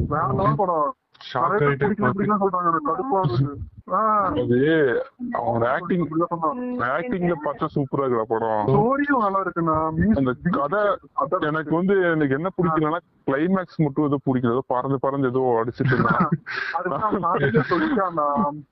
வேற 0.08 0.28
படம். 0.56 0.92
ஷாக் 1.28 1.54
ஆயிட்டே 1.60 1.88
அது 3.86 4.58
ஆக்டிங் 5.68 6.04
சொன்னான். 6.22 6.60
ஆக்டிங்ல 6.90 7.34
பார்த்தா 7.44 7.66
சூப்பரா 7.74 8.04
இருக்கிற 8.04 8.24
படம். 8.24 8.62
ஸ்டோரியும் 8.68 9.24
நல்லா 9.24 9.40
இருக்குண்ணா. 9.40 9.76
அந்த 10.18 10.32
கதை 10.56 10.80
எனக்கு 11.48 11.72
வந்து 11.74 11.94
எனக்கு 12.10 12.34
என்ன 12.34 12.50
பிடிக்கலன்னா 12.56 13.00
கிளைமேக்ஸ் 13.26 13.78
மட்டும் 13.78 14.06
ஏதோ 14.06 14.18
பிடிக்கல. 14.26 14.54
ஏதோ 14.54 14.64
பறந்து 14.66 14.98
பறந்து 14.98 15.28
ஏதோ 15.28 15.42
அடிச்சிட்டு 15.60 15.96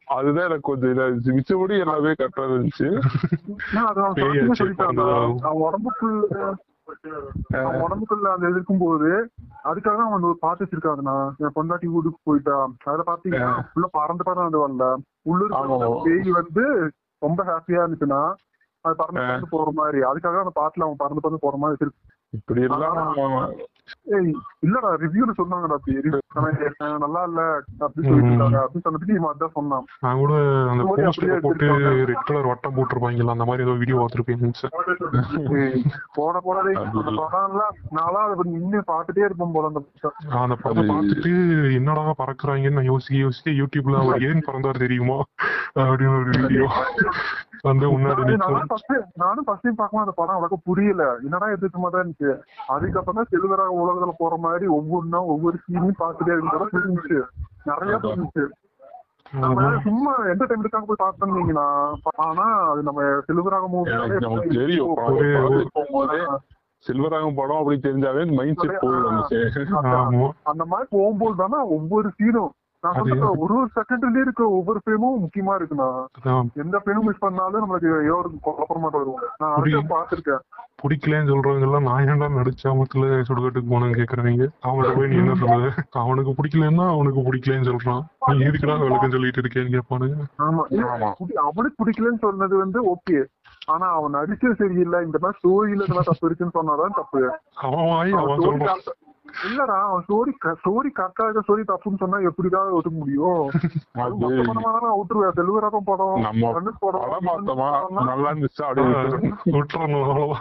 அதுதான் 0.09 0.47
எனக்கு 0.47 0.69
கொஞ்சம் 0.71 0.91
இதா 0.91 1.07
இருந்துச்சு 1.07 1.37
மிச்சபடி 1.37 1.79
எல்லாமே 1.79 2.13
கரெக்டா 2.13 2.45
இருந்துச்சு. 2.49 2.89
ஏன்னா 3.71 3.85
அது 6.89 7.81
உடம்புக்குள்ள 7.85 8.27
அந்த 8.35 8.49
இது 8.49 8.59
இருக்கும்போது 8.59 9.11
அதுக்காக 9.71 9.95
தான் 9.99 10.09
அவன் 10.11 10.29
ஒரு 10.31 10.39
பாத்து 10.45 10.65
வச்சிருக்காங்கண்ணா 10.65 11.17
என் 11.43 11.55
பொண்டாட்டி 11.57 11.93
வீட்டுக்கு 11.93 12.21
போயிட்டா. 12.29 12.57
அதுல 12.87 13.05
பாத்தீங்கன்னா 13.11 13.51
உள்ள 13.77 13.87
பறந்து 13.99 14.27
பறந்து 14.29 14.63
வரல 14.63 14.87
உள்ளூர். 15.31 15.55
பேய் 16.07 16.39
வந்து 16.41 16.65
ரொம்ப 17.23 17.41
ஹாப்பியா 17.51 17.83
இருந்துச்சுன்னா 17.83 18.23
அது 18.85 18.95
பறந்து 19.01 19.21
பறந்து 19.29 19.53
போற 19.55 19.71
மாதிரி. 19.81 19.99
அதுக்காக 20.11 20.43
அந்த 20.45 20.55
பாட்டுல 20.61 20.87
அவன் 20.87 21.03
பறந்து 21.03 21.25
பறந்து 21.25 21.45
போற 21.45 21.57
மாதிரி 21.63 21.75
வச்சிருக்கு. 21.75 22.01
இப்படி 22.33 22.63
எல்லாம் 22.67 23.13
ஏய் 24.13 24.29
இல்லடா 24.65 24.91
ரிவ்யூல 25.03 25.33
சொன்னாங்கடா 25.37 25.77
அப்படி. 25.77 25.95
அஹ், 26.35 26.99
நல்லா 27.01 27.23
இல்ல 27.25 27.41
அப்படின்னு 27.79 28.09
சொல்லிட்டு 28.09 28.31
இருக்காங்க. 28.31 28.59
அப்படின்னு 28.61 28.85
சொன்னதுக்கு 28.87 29.17
இவன் 29.17 29.31
அதான் 29.31 29.55
சொன்னான். 29.57 29.87
நான் 30.03 30.21
கூட 30.21 30.35
அந்த 30.71 30.85
போஸ்டர் 30.91 31.43
போட்டு. 31.43 31.69
ரெட் 32.11 32.27
கலர் 32.29 32.51
வட்டம் 32.51 32.77
போட்டிருப்பாங்கல்ல 32.77 33.35
அந்த 33.35 33.47
மாதிரி 33.49 33.67
ஏதோ 33.67 33.75
வீடியோ 33.77 33.99
ஏய், 35.59 35.83
போட 36.13 36.35
போடாதே. 36.45 36.75
அந்த 36.85 37.13
படம்லாம் 37.21 37.51
நான்லாம் 37.93 38.27
அதை 38.27 38.47
நின்னு 38.53 38.81
பாத்துட்டே 38.87 39.25
இருப்பேன் 39.25 39.55
போல 39.55 39.71
அந்த 39.73 39.83
படம். 39.85 40.17
அந்த 40.43 40.57
படத்தை 40.59 40.85
பார்த்துட்டு 40.91 41.33
என்னடா 41.75 42.05
பறக்குறாங்கன்னு 42.21 42.79
நான் 42.79 42.91
யோசிக்க 42.93 43.19
யோசிக்க 43.21 43.59
யூடியூப்ல 43.61 44.01
அவர் 44.03 44.27
ஏன் 44.29 44.47
பறந்தார் 44.47 44.85
தெரியுமா? 44.85 45.19
அப்படின்னு 45.85 46.17
ஒரு 46.17 46.33
வீடியோ 46.39 46.69
வந்து 47.65 47.87
முன்னாடி 47.91 48.33
நானும் 48.37 48.71
ஃபர்ஸ்ட் 49.45 49.65
டைம் 49.65 49.77
பார்க்கும்போது 49.77 50.05
அந்த 50.05 50.15
படம் 50.17 50.37
அவ்வளவு 50.37 50.57
புரியல. 50.67 51.03
என்னடா 51.23 51.49
எதிர்த்து 51.53 51.83
மாதிரி 51.83 52.01
இருந்துச்சு? 52.01 52.31
அதுக்கப்புறம் 52.69 53.19
தான் 53.19 53.31
செல்வராக 53.33 53.77
உலகத்துல 53.83 54.15
போற 54.19 54.37
மாதிரி 54.45 54.67
ஒவ்வொன்னா 54.77 55.21
ஒவ்வொரு 55.33 55.59
சீனையும் 55.65 56.01
பார்த்துட்டே 56.01 56.35
இருக்கிறதா 56.35 56.67
புரிஞ்சுச்சு 56.75 57.21
நிறைய 57.71 57.97
புரிஞ்சுச்சு 58.05 58.45
சும்மா 59.85 60.15
என்டர்டைன்மெண்ட்டுக்காக 60.31 60.87
போய் 60.89 61.03
பார்த்தோம்னீங்கன்னா 61.03 61.67
ஆனா 62.25 62.47
அது 62.71 62.83
நம்ம 62.89 63.05
செல்வராக 63.29 63.69
நமக்கு 64.25 64.57
தெரியும். 64.57 64.97
செல்வராகவன் 66.87 67.37
படம் 67.37 67.59
அப்படி 67.59 67.77
தெரிஞ்சாவே 67.81 68.23
மைண்ட் 68.37 68.61
செட் 68.63 68.83
போயிடும் 68.83 70.35
அந்த 70.51 70.65
மாதிரி 70.67 70.89
போகும்போது 70.91 71.37
தானே 71.43 71.61
ஒவ்வொரு 71.77 72.09
சீனும் 72.17 72.53
நான் 72.85 72.97
சொல்றது 72.97 73.27
ஒரு 73.43 73.55
ஒரு 73.57 73.69
செகண்ட்லயே 73.75 74.23
இருக்க 74.25 74.43
ஒவ்வொரு 74.57 74.79
ஃப்ரேமும் 74.83 75.21
முக்கியமா 75.25 75.53
இருக்குண்ணா. 75.59 75.89
எந்த 76.63 76.77
ஃப்ரேமும் 76.81 77.07
மிஸ் 77.09 77.25
பண்ணாலும் 77.25 77.63
நம்மளுக்கு 77.65 77.91
ஏதோ 78.07 78.17
ஒரு 78.23 78.31
குழப்பமாட்ட 78.47 78.97
வரும் 79.03 79.21
நான் 79.43 79.55
புரியுது. 79.59 79.81
அதை 79.81 79.91
பார்த்திருக்கேன். 79.93 80.43
பிடிக்கலன்னு 80.83 81.31
சொல்றவங்க 81.33 81.67
எல்லாம் 81.67 81.87
நான் 81.89 82.09
ஏன்டா 82.13 82.29
நடிச்சாமத்துல 82.39 83.11
சுடுகாட்டுக்கு 83.29 83.73
போனேன்னு 83.73 83.99
கேக்குறவங்க 84.01 84.47
அவங்கள்ட்ட 84.67 84.97
போய் 84.97 85.11
நீ 85.13 85.19
என்ன 85.23 85.37
சொல்லுவ 85.43 85.69
அவனுக்கு 86.03 86.33
பிடிக்கலன்னா 86.39 86.87
அவனுக்கு 86.95 87.27
பிடிக்கலன்னு 87.29 87.69
சொல்றான். 87.71 88.03
நீ 88.31 88.47
எதுக்குடா 88.49 88.77
விளக்கம் 88.83 89.15
சொல்லிட்டு 89.17 89.43
இருக்கேன்னு 89.43 89.75
கேட்பானுங்க 89.77 90.27
ஆமா. 90.47 90.65
அவனுக்கு 91.47 91.79
பிடிக்கலன்னு 91.83 92.25
சொன்னது 92.27 92.57
வந்து 92.65 92.81
ஓகே. 92.95 93.21
ஆனா 93.73 93.87
அவன் 93.99 94.17
நடிச்சது 94.19 94.61
சரியில்லை. 94.61 95.01
இந்த 95.07 95.19
மாதிரி 95.23 95.39
ஸ்டோரியில 95.41 95.85
இதெல்லாம் 95.85 96.11
தப்பு 96.11 96.27
இருக்குன்னு 96.29 96.57
சொன்னாதான் 96.59 96.99
தப்பு. 97.01 97.21
அவன் 97.67 97.89
வாய் 97.93 98.19
அவன் 98.23 98.45
சொல்றான். 98.49 98.83
இல்லடா 99.47 99.77
அவன் 99.83 100.03
ஸ்டோரி 100.05 100.33
ஸ்டோரி 100.59 100.89
கரெக்டா 100.97 101.25
இருக்க 101.25 101.43
ஸ்டோரி 101.45 101.63
தப்புன்னு 101.69 102.01
சொன்னா 102.03 102.19
எப்படிதான் 102.29 102.73
ஒதுக்க 102.73 102.97
முடியும்? 102.97 103.43
அது 103.97 104.03
அது 104.05 104.15
மொத்த 104.23 104.41
படமா 104.49 104.71
தானே 104.77 104.91
விட்டுருவேன் 104.99 105.37
செல்வராகம் 105.39 105.89
படம் 105.89 106.25
நம்ம 106.27 106.53
படம் 106.83 107.27
பார்த்தோமா 107.29 107.69
நல்லா 108.09 108.31
இருந்துச்சா 108.33 108.67
அப்படியே 108.69 109.23
விட்டுறணும். 109.57 110.35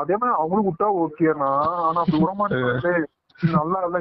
அதே 0.00 0.14
மாதிரி 0.16 0.34
அவங்களும் 0.36 0.68
விட்டா 0.68 0.88
ஓகேண்ணா 1.00 1.50
ஆனா 1.86 1.98
அப்படி 2.02 2.20
விட 2.20 2.34
மாட்டேங்கிறே 2.34 2.94
நல்லா 3.38 3.78
இல்ல 3.80 3.98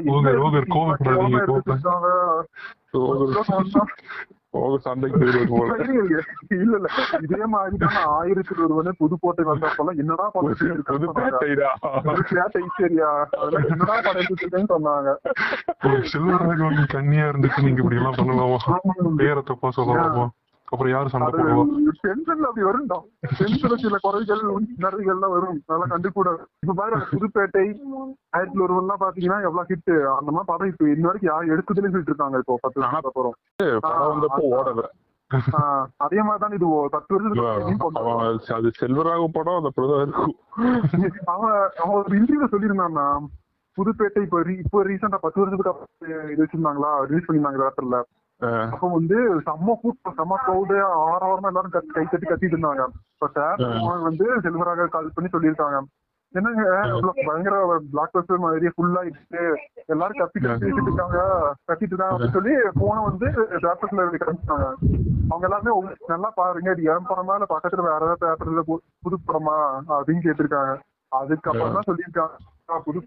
போக 4.53 4.77
சண்டைக்கு 4.77 5.17
போயிடுவது 5.19 5.49
போல. 5.49 5.67
இல்ல 6.55 6.75
இல்ல. 6.77 6.87
இதே 7.25 7.41
மாதிரி 7.47 7.75
தான் 7.83 7.97
ஆயிரத்தி 8.13 8.53
ஒருவனே 8.57 8.91
புதுக்கோட்டை 8.99 9.43
வந்தப்பெல்லாம் 9.43 9.99
என்னடா 10.01 10.25
படம் 10.29 10.55
சரியா? 12.77 13.09
என்னடா 13.67 13.97
படம் 14.07 14.71
சொன்னாங்க. 14.71 15.09
செல்வராகவன் 16.11 16.91
கன்னியா 16.93 17.25
இருந்துட்டு 17.29 17.65
நீங்க 17.65 17.81
இப்படி 17.83 17.99
எல்லாம் 18.01 18.19
பண்ணலாமா? 18.19 18.59
பேரை 19.17 19.43
தப்பா 19.43 19.71
சொல்லலாமா 19.77 20.25
அப்புறம் 20.71 20.91
யாரு 20.91 21.11
சண்டை 21.11 21.27
போடுவா? 21.29 21.63
டென்ஷன்ல 22.01 22.47
அப்படி 22.49 22.65
வரும்டா. 22.65 22.97
டென்ஷன்ல 23.33 23.75
சில 23.83 23.97
குறைகள் 24.03 24.41
நிறைகள்லாம் 24.83 25.33
வரும். 25.35 25.59
அதெல்லாம் 25.65 25.91
கண்டுக்கூடாது 25.93 26.41
இப்ப 26.63 26.75
பாரு 26.79 26.95
அந்த 26.97 27.07
புதுப்பேட்டை 27.13 27.63
ஆயிரத்தி 28.33 28.59
ஒருவன் 28.65 28.83
எல்லாம் 28.83 29.01
பாத்தீங்கன்னா 29.03 29.39
எவ்வளவு 29.47 29.69
ஹிட் 29.71 29.91
அந்த 30.17 30.29
மாதிரி 30.31 30.49
படம் 30.51 30.71
இப்ப 30.71 30.87
இன்ன 30.93 31.07
வரைக்கும் 31.09 31.31
யாரும் 31.31 31.53
எடுக்குதுன்னு 31.55 31.91
சொல்லிட்டு 31.91 32.13
இருக்காங்க 32.13 32.41
இப்போ 32.43 32.57
பத்து 32.63 32.79
வருஷத்துக்கு 32.79 33.11
அப்புறம் 33.11 33.35
ஓடல. 34.53 34.85
அதே 36.05 36.19
மாதிரி 36.27 36.41
தான் 36.43 36.55
இது 36.57 36.67
ஒரு 36.75 36.89
பத்து 36.93 37.13
வருஷத்துக்கு 37.15 38.53
அது 38.55 38.69
செல்வராக 38.79 39.27
படம் 39.35 39.57
அது 39.59 39.69
அப்படிதான் 39.69 40.05
இருக்கும். 40.05 40.35
அவன் 41.33 41.51
அவன் 41.81 41.97
ஒரு 41.99 42.15
இன்டர்வியூல 42.19 42.51
சொல்லியிருந்தான்னா 42.53 43.07
புதுப்பேட்டை 43.77 44.21
இப்போ 44.25 44.39
இப்போ 44.63 44.79
ரீசெண்டா 44.87 45.19
பத்து 45.25 45.41
வருஷத்துக்கு 45.41 45.73
அப்புறம் 45.73 45.91
இது 46.31 46.41
வச்சிருந்தாங்களா? 46.43 46.91
ரிலீஸ் 47.09 47.27
பண்ணிருந்தாங்க 47.27 47.61
தேட்டர்ல 47.63 47.99
அப்போ 48.67 48.87
வந்து 48.89 49.15
செம்ம 49.45 49.75
கூட்டம் 49.79 50.17
செம்ம 50.17 50.35
க்ரௌடு 50.43 50.75
ஆறாயிரம் 51.05 51.43
எல்லாரும் 51.43 51.73
கை 51.89 52.05
தட்டி 52.05 52.27
கத்திட்டு 52.27 52.55
இருந்தாங்க 52.55 52.83
இப்ப 53.13 53.29
தேட்டர் 53.35 53.73
வந்து 54.01 54.25
செல்வராக 54.41 54.87
கால் 54.87 55.11
பண்ணி 55.13 55.29
சொல்லியிருக்காங்க. 55.29 55.79
என்னங்க? 56.33 56.63
பயங்கர 57.25 57.55
பிளாக் 57.91 58.13
பஸ்டர் 58.13 58.37
மாதிரி 58.37 58.67
ஃபுல்லா 58.67 59.01
இருக்கு 59.03 59.43
எல்லாரும் 59.85 60.17
கத்தி 60.17 60.39
கத்தி 60.39 60.65
வச்சுட்டு 60.65 60.83
இருக்காங்க 60.83 61.19
கத்திட்டு 61.67 61.87
இருக்காங்க 61.87 62.15
அப்படின்னு 62.15 62.33
சொல்லி 62.33 62.53
போன 62.79 63.01
வந்து 63.01 63.27
தேட்டர்ல 63.63 64.03
காமிச்சாங்க 64.19 64.67
அவங்க 65.29 65.43
எல்லாருமே 65.43 65.71
உங்க- 65.71 65.95
நல்லா 66.07 66.29
பாருங்க 66.35 66.71
இது 66.71 66.83
என் 66.89 67.09
படமா? 67.09 67.33
இல்ல 67.33 67.47
பக்கத்துல 67.49 67.81
வேற 67.83 68.01
ஏதாவது 68.05 68.25
தேட்டர்ல 68.25 68.63
புது 69.01 69.17
படமா? 69.27 69.57
அப்படின்னு 69.89 70.23
கேட்டிருக்காங்க. 70.23 70.71
அதுக்கப்புறம் 71.11 71.73
தான் 71.73 71.87
சொல்லியிருக்காங்க. 71.87 72.33
"ஆ, 72.39 72.58
புது 72.85 72.99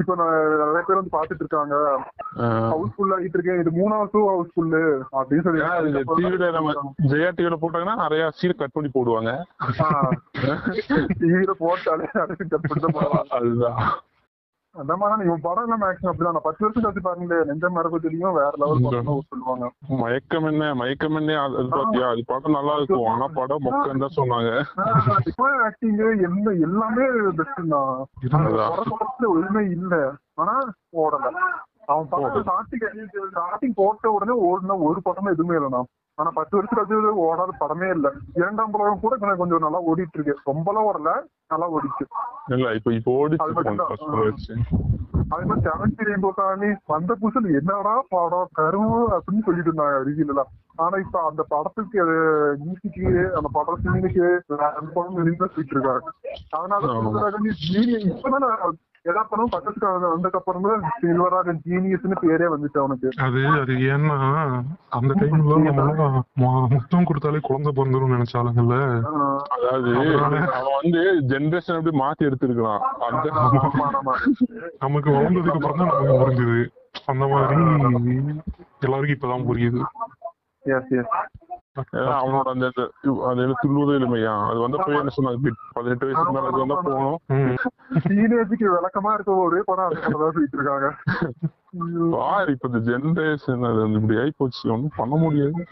இப்ப 0.00 0.14
நான் 0.14 0.34
நிறைய 0.60 0.82
பேர் 0.86 1.00
வந்து 1.00 1.16
பாத்துட்டு 1.16 1.42
இருக்காங்க. 1.44 1.74
ஹவுஸ்ஃபுல் 2.72 3.14
ஆகிட்டு 3.16 3.36
இருக்கேன். 3.38 3.60
இது 3.62 3.72
மூணாவது 3.80 4.20
ஹவுஸ்ஃபுல் 4.30 4.72
அப்படின்னு 5.18 5.46
சொல்லி 5.46 5.62
டிவில 6.20 6.50
நம்ம 6.52 6.72
ஜெயா 7.12 7.30
டிவில 7.38 7.58
போட்டாங்கன்னா 7.64 7.96
நிறைய 8.04 8.30
சீன் 8.34 8.60
கட் 8.62 8.76
பண்ணி 8.76 8.90
போடுவாங்க. 8.94 9.32
டிவியில 11.20 11.54
போட்டாலே 11.64 12.08
நிறைய 12.12 12.44
கட் 12.54 12.68
பண்ணி 12.68 12.82
தான் 12.86 12.96
போடுவாங்க. 12.98 13.28
அதுதான். 13.40 13.82
அந்த 14.74 14.92
மாதிரி 15.00 15.26
இவன் 15.28 15.42
படம் 15.46 15.64
எல்லாம் 15.64 15.82
மேக்ஸிமம் 15.82 16.10
அப்படிதான். 16.10 16.44
பத்து 16.44 16.62
வருஷம் 16.64 16.84
கழிச்சு 16.84 17.02
பாருங்களேன் 17.06 17.48
நெஞ்ச 17.48 17.66
மரபத்திலையும் 17.74 18.36
வேற 18.38 18.52
லெவல் 18.60 18.84
படம் 18.84 19.26
சொல்லுவாங்க. 19.30 19.66
மயக்கம் 20.02 20.46
என்ன? 20.50 20.68
மயக்கம் 20.80 21.16
என்ன? 21.20 21.34
அது 21.46 21.64
பாத்தியா? 21.74 22.06
அது 22.12 22.22
படம் 22.30 22.56
நல்லா 22.56 22.74
இருக்கும். 22.78 23.08
ஆனா 23.12 23.26
படம் 23.38 23.64
மொக்கன்னு 23.66 24.04
தான் 24.04 24.16
சொன்னாங்க. 24.18 24.52
ஆக்டிங் 25.66 26.00
என்ன 26.28 26.54
எல்லாமே 26.68 27.06
பெஸ்ட் 27.40 27.62
தான். 27.74 27.92
ஒண்ணுமே 29.34 29.64
இல்ல. 29.76 29.94
ஆனா 30.42 30.54
ஓடல 31.02 31.28
அவன் 31.92 32.08
படம் 32.10 32.42
ஸ்டார்டிங் 32.42 32.84
ஸ்டார்டிங் 33.30 33.78
போட்ட 33.80 34.10
உடனே 34.16 34.34
ஓடின 34.48 34.78
ஒரு 34.88 35.00
படமும் 35.02 35.34
எதுவுமே 35.34 35.56
இல்லைண்ணா 35.58 35.82
ஆனா 36.18 36.30
பத்து 36.34 36.54
வருஷம் 36.56 36.76
கழிச்சு 36.78 36.96
ஓடாத 37.24 37.52
படமே 37.60 37.88
இல்ல. 37.90 38.06
இரண்டாம் 38.34 38.72
படம் 38.74 39.02
கூட 39.02 39.14
எனக்கு 39.18 39.42
கொஞ்சம் 39.42 39.64
நல்லா 39.64 39.80
ஓடிட்டு 39.86 40.18
இருக்கு 40.18 40.34
ரொம்பலாம் 40.46 40.88
ஓடல 40.88 41.12
நல்லா 41.50 41.66
ஓடிச்சு. 41.72 42.04
இல்ல 42.48 42.68
இப்ப 42.74 42.92
இப்ப 42.92 43.12
ஓடிச்சு 43.16 43.44
அது 43.44 43.70
அதே 45.32 45.44
மாதிரி 45.44 45.64
செவன்டி 45.66 46.06
ரெயின்போ 46.06 46.30
காணி 46.32 46.68
வந்த 46.86 47.12
புதுசுல 47.20 47.52
என்னடா 47.58 47.94
படம் 48.10 48.50
கரும 48.52 48.88
அப்படின்னு 49.14 49.44
சொல்லிட்டு 49.46 49.70
இருந்தாங்க 49.70 50.00
ரிவியூல 50.08 50.42
ஆனா 50.78 50.96
இப்ப 50.98 51.20
அந்த 51.28 51.42
படத்துக்கு 51.48 51.96
அது 52.04 52.16
மியூசிக்கு 52.60 53.06
அந்த 53.38 53.48
படம் 53.52 53.80
சீனுக்கு 53.82 54.26
அந்த 54.72 54.90
படம் 54.90 55.16
வெளியில 55.18 55.46
போயிட்டு 55.46 55.74
இருக்காங்க. 55.74 56.12
அதனால 56.52 56.82
இப்பதான் 58.12 58.76
எதா 59.06 59.22
படம் 59.24 59.50
பக்கத்துக்கு 59.52 59.86
வந்ததுக்கு 60.06 60.38
அப்புறம் 60.40 60.66
தான் 60.66 60.82
சில்வராகன் 60.98 61.58
ஜீனியஸ்னு 61.64 62.16
பேரே 62.20 62.46
வந்துச்சு 62.50 62.78
அவனுக்கு. 62.82 63.08
அது 63.24 63.40
அது 63.54 63.74
ஏன்னா 63.92 64.16
அந்த 64.96 65.12
டைம்ல 65.20 65.56
முத்தம் 66.72 67.08
கொடுத்தாலே 67.08 67.40
குழந்தை 67.42 67.72
பிறந்துரும் 67.72 68.14
நினைச்சாலுங்கல்ல 68.14 68.76
அதாவது 69.56 69.90
அவன் 70.12 70.38
வந்து 70.76 71.02
ஜெனரேஷன் 71.32 71.78
அப்படி 71.78 71.94
மாத்தி 72.02 72.28
ஆமா. 73.90 74.14
நமக்கு 74.82 75.10
வளர்ந்ததுக்கு 75.10 75.58
அப்புறம் 75.58 75.80
தான் 75.80 75.92
நமக்கு 75.92 76.20
புரிஞ்சுது. 76.22 76.60
அந்த 77.08 77.24
மாதிரி 77.28 78.16
எல்லாருக்கும் 78.82 79.16
இப்பதான் 79.16 79.48
புரியுது. 79.48 79.80
Yes, 80.64 80.84
yes. 80.90 81.06
ஏன்னா 81.92 82.14
அவனோட 82.16 82.48
அந்த 82.50 82.66
அந்த 82.68 82.82
அது 83.28 83.42
என்ன 83.44 83.54
துள்ளுவதே 83.60 83.94
இல்லையா? 83.98 84.32
அது 84.48 84.58
வந்த 84.58 84.76
போய் 84.78 84.98
என்ன 84.98 85.12
சொன்னாங்க? 85.14 85.52
பதினெட்டு 85.76 86.06
வயசுக்கு 86.06 86.34
மேல 86.34 86.50
அது 86.50 86.62
வந்தா 86.62 86.76
போகணும். 86.82 87.18
டீனேஜுக்கு 88.06 88.66
விளக்கமா 88.74 89.12
இருக்க 89.14 89.38
ஒரே 89.44 89.62
படம் 89.68 89.88
அந்த 89.88 90.00
படம் 90.04 90.22
தான் 90.22 90.34
சொல்லிட்டு 90.36 90.58
இருக்காங்க 90.58 90.88
பாரு 92.14 92.50
இப்ப 92.54 92.68
இந்த 92.70 92.80
ஜெனரேஷன் 92.88 93.68
அது 93.68 93.80
வந்து 93.84 94.00
இப்படி 94.00 94.18
ஆகி 94.22 94.34
போச்சு 94.38 94.64
ஒன்றும் 94.74 94.96
பண்ண 94.96 95.14
முடியாது. 95.16 95.62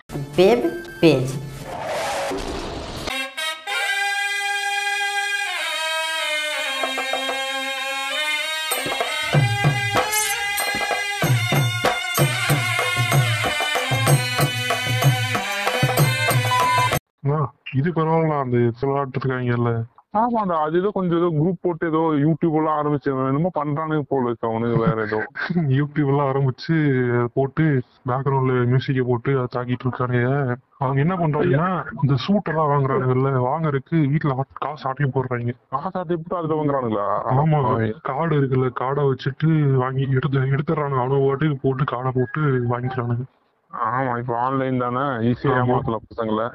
இது 17.81 17.91
பரவாயில்ல 17.93 18.43
அந்த 18.43 18.57
விளையாட்டுருக்காங்கல்ல 18.83 19.73
ஆமாண்டா 20.15 20.55
அது 20.63 20.79
ஏதோ 20.79 20.89
கொஞ்சம் 20.91 21.19
ஏதோ 21.19 21.29
குரூப் 21.35 21.61
போட்டு 21.65 21.85
ஏதோ 21.87 22.01
யூடியூப் 22.23 22.57
எல்லாம் 22.57 22.79
ஆரம்பிச்சு 22.79 23.11
என்னமோ 23.25 23.51
பண்றானுங்க 23.55 24.05
போல 24.09 24.25
இருக்கு 24.27 24.49
அவனுக்கு 24.49 24.79
வேற 24.81 25.03
ஏதோ. 25.03 25.19
யூடியூப் 25.77 26.11
எல்லாம் 26.13 26.31
ஆரம்பிச்சு 26.31 26.77
போட்டு 27.35 27.65
பேக்ரவுண்ட்ல 28.09 28.57
மியூசிக்கை 28.65 29.05
போட்டு 29.05 29.31
அதை 29.35 29.47
தாக்கிட்டு 29.55 29.87
இருக்கானுங்க. 29.87 30.25
அவங்க 30.81 30.99
என்ன 31.01 31.15
பண்றாங்கன்னா 31.15 31.69
இந்த 31.97 32.17
சூட் 32.17 32.51
எல்லாம் 32.53 32.71
வாங்குறாங்கல்ல 32.73 33.33
வாங்குறதுக்கு 33.47 33.97
வீட்டுல 34.13 34.35
காசு 34.61 34.85
ஆட்டையும் 34.89 35.15
போடுறாங்க. 35.15 35.55
காசு 35.75 35.97
ஆட்டி 35.97 36.17
போட்டு 36.17 36.39
அதுல 36.41 36.59
வாங்குறானுங்களா? 36.61 37.07
ஆமா 37.35 37.61
கார்டு 38.05 38.35
இருக்குல்ல 38.37 38.71
கார்டை 38.81 39.05
வச்சுட்டு 39.11 39.51
வாங்கி 39.77 40.07
எடுத்து 40.13 40.47
எடுத்துறானுங்க 40.51 41.03
அவனுக்கு 41.03 41.29
பாட்டுக்கு 41.29 41.59
போட்டு 41.63 41.85
கார்டை 41.85 42.13
போட்டு 42.13 42.43
வாங்கிக்கிறானுங்க. 42.69 43.27
ஆமா 43.73 44.13
இப்ப 44.21 44.33
ஆன்லைன் 44.45 44.83
தானே 44.83 45.03
ஈஸியா. 45.29 45.53
ஏமாத்தலாம் 45.59 46.07
பசங்களை. 46.07 46.47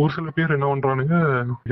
ஒரு 0.00 0.12
சில 0.14 0.30
பேர் 0.36 0.54
என்ன 0.56 0.66
பண்றானுங்க 0.70 1.16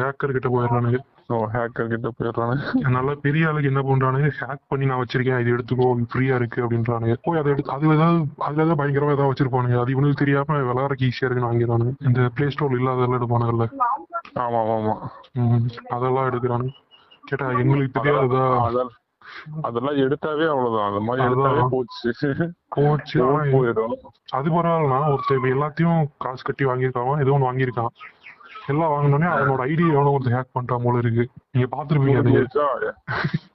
ஹேக்கர் 0.00 0.34
கிட்ட 0.36 0.48
போயிடுறானுங்க. 0.54 0.98
ஓ 1.32 1.36
ஹேக்கர் 1.54 1.90
கிட்ட 1.92 2.08
போயிடுறானுங்க. 2.18 2.64
நல்லா 2.96 3.12
பெரிய 3.26 3.48
ஆளுக்கு 3.48 3.70
என்ன 3.72 3.82
பண்றானுங்க 3.88 4.30
ஹேக் 4.40 4.68
பண்ணி 4.72 4.88
நான் 4.90 5.00
வச்சிருக்கேன் 5.02 5.40
இது 5.42 5.54
எடுத்துக்கோ 5.56 5.88
ஃப்ரீயா 6.12 6.36
இருக்கு 6.40 6.64
அப்படின்றானுங்க. 6.64 7.16
போய் 7.26 7.40
அதை 7.42 7.50
எடுத்து 7.54 7.74
அது 7.76 7.92
ஏதாவது 7.96 8.18
அதுல 8.48 8.62
ஏதாவது 8.62 8.80
பயங்கரமா 8.82 9.14
ஏதாவது 9.16 9.32
வச்சிருப்பானுங்க. 9.32 9.78
அது 9.82 9.94
இவனுக்கு 9.96 10.22
தெரியாம 10.22 10.58
விளையாடுறதுக்கு 10.70 11.08
ஈஸியா 11.10 11.26
இருக்குன்னு 11.26 11.50
வாங்கிடுறானுங்க. 11.50 11.94
இந்த 12.10 12.30
பிளே 12.36 12.48
ஸ்டோர்ல 12.54 12.80
இல்லாததெல்லாம் 12.82 13.20
எடுப்பானுங்கல்ல. 13.20 13.68
ஆமா 14.46 14.62
ஆமா 14.76 14.96
அதெல்லாம் 15.96 16.28
எடுக்கிறானுங்க. 16.30 16.74
கேட்டா 17.24 17.46
எங்களுக்கு 17.62 17.96
தெரியாததா? 17.98 18.44
அதெல்லாம் 19.62 19.98
எடுத்தாவே 20.00 20.46
அவ்வளவுதான். 20.48 20.88
அந்த 20.90 21.00
மாதிரி. 21.00 21.26
எடுத்தாவே 21.28 21.64
போச்சு. 21.70 22.10
போச்சு. 22.76 23.18
போயிடும். 23.54 23.94
அது 24.32 24.48
பரவாயில்லனா 24.50 25.00
ஒருத்தர் 25.12 25.52
எல்லாத்தையும் 25.52 26.00
காசு 26.18 26.42
கட்டி 26.44 26.64
வாங்கியிருக்கான் 26.66 27.22
ஏதோ 27.24 27.34
ஒன்று 27.36 27.48
வாங்கியிருக்கான். 27.48 27.92
எல்லாம் 28.68 28.92
வாங்கினோடனே 28.92 29.28
அவனோட 29.34 29.60
ஐடி 29.68 29.84
எவனோ 29.92 30.12
ஒருத்தர் 30.14 30.36
ஹேக் 30.36 30.54
பண்ணிட்டான் 30.54 30.84
போல 30.84 30.98
இருக்கு. 31.02 31.24
நீங்க 31.52 31.68
பாத்துருப்பீங்க? 31.72 32.20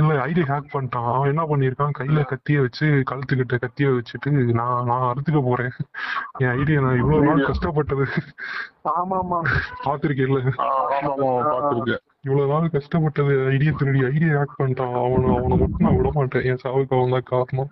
இல்ல 0.00 0.16
ஐடி 0.24 0.42
ஹேக் 0.48 0.72
பண்ணிட்டான் 0.72 1.06
அவன் 1.10 1.30
என்ன 1.30 1.44
பண்ணிருக்கான் 1.48 1.94
கையில 1.96 2.20
கத்திய 2.28 2.58
வச்சு 2.64 2.86
கழுத்துக்கிட்ட 3.08 3.54
கத்திய 3.62 3.88
வச்சுட்டு 3.94 4.28
நான் 4.58 4.84
நான் 4.86 5.06
அறுத்துக்க 5.08 5.40
போறேன். 5.42 5.72
என் 6.42 6.52
ஐடியை 6.54 6.80
நான் 6.84 7.00
இவ்வளவு 7.00 7.26
நாள் 7.28 7.48
கஷ்டப்பட்டது. 7.48 8.04
ஆமா 8.92 9.16
ஆமா 9.18 9.38
பாத்திருக்கேன்ல 9.84 10.40
ஆ, 10.58 10.68
ஆமா 10.90 11.12
ஆமா 11.14 11.30
பாத்துருக்கேன் 11.48 12.04
இவ்வளவு 12.20 12.52
நாள் 12.52 12.70
கஷ்டப்பட்டது 12.70 13.46
ஐடியா 13.46 13.72
திருடி 13.78 14.04
ஐடியா 14.04 14.32
ஹேக் 14.32 14.58
பண்ணிட்டான். 14.58 14.96
அவனை 15.04 15.36
அவனை 15.36 15.56
மட்டும் 15.56 15.86
நான் 15.86 15.96
விட 15.96 16.10
மாட்டேன். 16.12 16.42
என் 16.42 16.62
சாவுக்கு 16.64 16.96
அவன் 16.98 17.10
தான் 17.10 17.22
காரணம். 17.24 17.70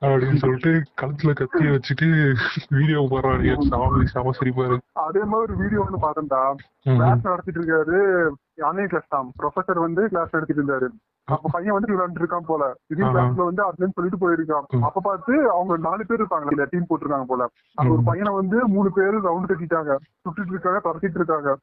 அப்படின்னு 0.00 0.36
சொல்லிட்டு 0.36 0.70
கழுத்துல 1.00 1.32
கத்திய 1.32 1.68
வச்சுட்டு 1.74 2.34
வீடியோ 2.68 3.06
போடுறாரு. 3.10 3.62
சாமி 3.62 4.04
சாம 4.14 4.30
சிரிப்பாரு 4.40 4.76
அதே 4.92 5.22
மாதிரி 5.24 5.34
ஒரு 5.34 5.56
வீடியோ 5.56 5.86
ஒண்ணு 5.86 6.02
பார்த்தேன்டா. 6.02 6.54
ம். 6.82 6.96
கிளாஸ் 6.96 7.22
நடத்திட்டு 7.22 7.60
இருக்காரு 7.60 8.28
ஆன்லைன் 8.62 8.86
கிளாஸ் 8.86 9.08
தான். 9.08 9.32
ப்ரொஃபசர் 9.38 9.78
வந்து 9.78 10.08
கிளாஸ் 10.08 10.30
எடுத்துட்டு 10.30 10.62
இருந்தாரு. 10.62 10.88
அப்ப 11.24 11.48
பையன் 11.52 11.72
வந்து 11.72 11.94
விளையாண்டு 11.94 12.10
இருக்கான் 12.10 12.38
போல 12.38 12.76
இதே. 12.86 13.04
கிளாஸ்ல 13.04 13.34
வந்து 13.34 13.68
அதுன்னு 13.68 13.88
சொல்லிட்டு 13.94 14.08
போயிருக்கான். 14.08 14.80
அப்ப 14.80 15.00
பார்த்து 15.00 15.50
அவங்க 15.50 15.76
நாலு 15.76 16.06
பேர் 16.06 16.22
இருப்பாங்க 16.22 16.46
இல்ல 16.50 16.66
டீம் 16.70 16.82
போட்டிருக்காங்க 16.82 17.22
போல. 17.22 17.48
அந்த 17.74 17.92
ஒரு. 17.92 18.00
பையனை 18.04 18.34
வந்து 18.34 18.68
மூணு 18.68 18.92
பேர் 18.92 19.14
ரவுண்ட் 19.14 19.26
கட்டிட்டாங்க. 19.26 19.96
சுட்டுட்டு 20.24 20.46
இருக்காங்க 20.46 20.80
துரத்திட்டு 20.84 21.02
இருக்காங்க 21.02 21.56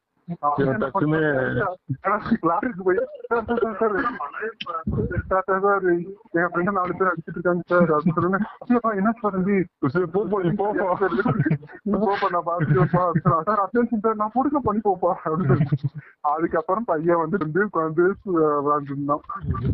என் 6.30 6.32
ஃப்ரெண்ட் 6.32 6.62
நாலு 6.62 6.94
பேர் 6.98 7.08
அடிச்சிட்டு 7.08 7.26
இருக்காங்க 7.26 7.62
சார். 7.66 7.90
அப்படின்னு 7.90 8.14
சொல்லுங்க. 8.14 8.38
"ஐயப்பா, 8.68 8.96
என்ன 8.96 9.12
சார் 9.20 10.08
போப்பா, 10.08 10.40
நான் 14.14 14.30
கொடுக்க 14.32 14.58
பண்ணி 14.58 14.80
போப்பா. 14.84 15.14
அப்படின்னு. 15.24 15.66
அதுக்கப்புறம் 16.24 16.84
பையன் 16.84 17.18
வந்து 17.18 17.36
வந்து 17.38 17.60
உட்காந்து 17.64 18.04
விளையாண்டு 18.26 18.90
இருந்தான் 18.90 19.22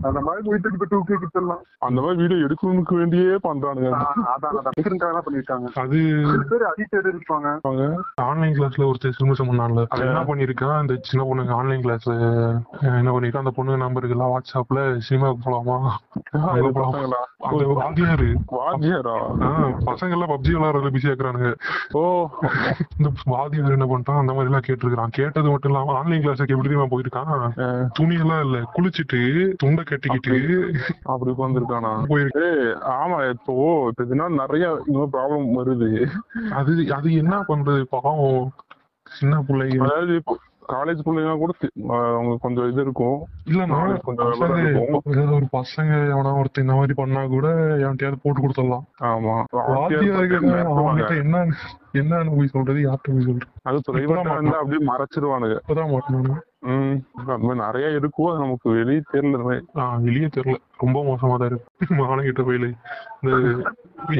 அந்த 0.02 0.20
மாதிரி 0.20 0.42
போயிட்டு 0.44 0.70
இப்ப 0.72 0.86
டூ 0.88 0.98
கே 1.02 1.14
கிட்டலாம். 1.14 1.62
அந்த 1.78 2.00
மாதிரி 2.00 2.20
வீடியோ 2.22 2.46
எடுக்கணும்னு 2.46 2.94
வேண்டியே 2.94 3.34
பண்றானுங்க. 3.42 3.90
அதான் 4.28 4.56
அதான். 4.56 5.26
பண்ணிருக்காங்க. 5.26 5.66
அது 5.76 5.98
அடிக்டட் 6.70 7.10
இருப்பாங்க. 7.10 7.48
ஆன்லைன் 8.24 8.54
கிளாஸ்ல 8.54 8.88
ஒருத்தர் 8.88 9.16
சிலுமிசம் 9.18 9.50
பண்ணான்ல 9.50 9.84
அது 9.88 10.06
என்ன 10.06 10.22
பண்ணிருக்கான் 10.24 10.80
இந்த 10.80 10.96
சின்ன 11.02 11.26
பொண்ணுங்க 11.26 11.54
ஆன்லைன் 11.54 11.84
கிளாஸ்ல 11.84 12.14
என்ன 12.92 13.10
பண்ணிருக்கான் 13.10 13.44
அந்த 13.44 13.54
பொண்ணு 13.56 13.76
நம்பருக்கு 13.78 14.16
எல்லாம் 14.16 14.32
வாட்ஸ்அப்ல 14.32 14.78
சினிமாவுக்கு 15.00 15.44
போலாமா? 15.46 15.78
வாத்தியாரு. 17.78 18.28
வாத்தியாரா? 18.52 19.14
ஆஹ் 19.46 19.72
பசங்க 19.86 20.10
எல்லாம் 20.10 20.30
பப்ஜி 20.30 20.52
விளையாடுறதுல 20.54 20.92
பிஸி 20.94 21.10
ஆக்குறானுங்க 21.10 21.50
ஓ. 21.92 22.02
இந்த 22.96 23.10
வாத்தியார் 23.26 23.72
என்ன 23.72 23.88
பண்ணிட்டான்? 23.88 24.20
அந்த 24.20 24.32
மாதிரி 24.32 24.50
எல்லாம் 24.50 24.66
கேட்டிருக்கான் 24.66 25.16
கேட்டது 25.18 25.48
மட்டும் 25.50 25.72
இல்லாம 25.72 25.96
ஆன்லைன் 25.98 26.22
கிளாஸ் 26.22 26.37
கிளாஸுக்கு 26.38 26.54
எப்படி 26.54 26.68
தெரியுமா 26.68 26.90
போயிருக்கான் 26.92 27.90
துணி 27.98 28.16
எல்லாம் 28.24 28.42
இல்ல 28.46 28.58
குளிச்சிட்டு 28.76 29.20
துண்டை 29.62 29.82
கட்டிக்கிட்டு 29.84 30.36
அப்படி 31.12 31.32
உட்காந்துருக்கானா 31.34 31.92
போயிருக்கு. 32.12 32.48
ஆமா 32.98 33.18
இப்போ 33.34 33.54
இப்ப 33.90 34.06
இதனால 34.08 34.40
நிறைய 34.42 34.66
இன்னும் 34.86 35.14
ப்ராப்ளம் 35.14 35.48
வருது. 35.60 35.90
அது 36.58 36.72
அது 36.98 37.08
என்ன 37.22 37.34
பண்றது? 37.50 37.82
பாவம் 37.94 38.52
சின்ன 39.06 39.34
பிள்ளைங்க. 39.48 39.80
அதாவது 39.86 40.14
காலேஜ் 40.72 41.00
பிள்ளைங்க 41.06 41.34
கூட 41.38 41.52
அவங்க 42.14 42.32
கொஞ்சம் 42.40 42.68
இது 42.70 42.80
இருக்கும். 42.82 43.18
இல்லன்னா 43.50 43.66
நாளைக்கு 43.66 44.06
கொஞ்சம் 45.04 45.32
ஒரு 45.38 45.46
பசங்க 45.56 45.92
எவனா 46.14 46.32
ஒருத்தன் 46.38 46.64
இந்த 46.64 46.76
மாதிரி 46.78 46.94
பண்ணா 46.94 47.22
கூட 47.26 47.48
எவன்கிட்டயாவது 47.84 48.22
போட்டு 48.22 48.42
கொடுத்துடலாம். 48.42 48.84
ஆமா. 49.10 49.36
என்ன 51.22 51.44
என்னன்னு 52.00 52.36
போய் 52.36 52.54
சொல்றது 52.54 52.80
யார்கிட்ட 52.86 53.14
போய் 53.14 53.28
சொல்றது? 53.28 53.50
அது 53.62 53.78
பிரைவேட்டா 53.88 54.36
இருந்தா 54.36 54.58
அப்படியே 54.58 54.82
மறைச்சிருவானுங்க. 54.92 55.56
இப்பதான் 55.62 55.92
மாட்டணும் 55.94 56.44
ம் 56.62 56.94
நிறைய 57.60 57.88
இருக்கும் 57.96 58.28
அது 58.28 58.38
நமக்கு 58.38 58.68
வெளியே 58.70 59.00
தெரியல 59.12 59.42
வெளியே 60.06 60.28
தெரியல. 60.28 60.56
ரொம்ப 60.78 60.98
மோசமா 61.04 61.34
தான் 61.36 61.50
இருக்கு. 61.50 61.68
மானகிட்ட 62.00 62.42
போயில 62.42 62.66
இந்த 63.18 63.30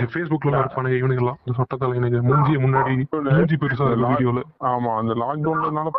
ஃபேஸ்புக்ல 0.07 0.53
இருப்பானுங்க 0.55 0.97
இவனுங்கெல்லாம் 0.99 1.39
இந்த 1.41 1.55
சொட்ட 1.59 1.77
தலைவனுங்க 1.77 2.21
மூஞ்சிய 2.29 2.59
முன்னாடி 2.65 2.93
மூஞ்சி 3.31 3.57
பெருசா 3.57 3.87
இருக்கு 3.89 4.11
வீடியோல 4.13 4.43
ஆமா 4.71 4.93
அந்த 5.01 5.15
லாக்டவுன்லனால 5.23 5.93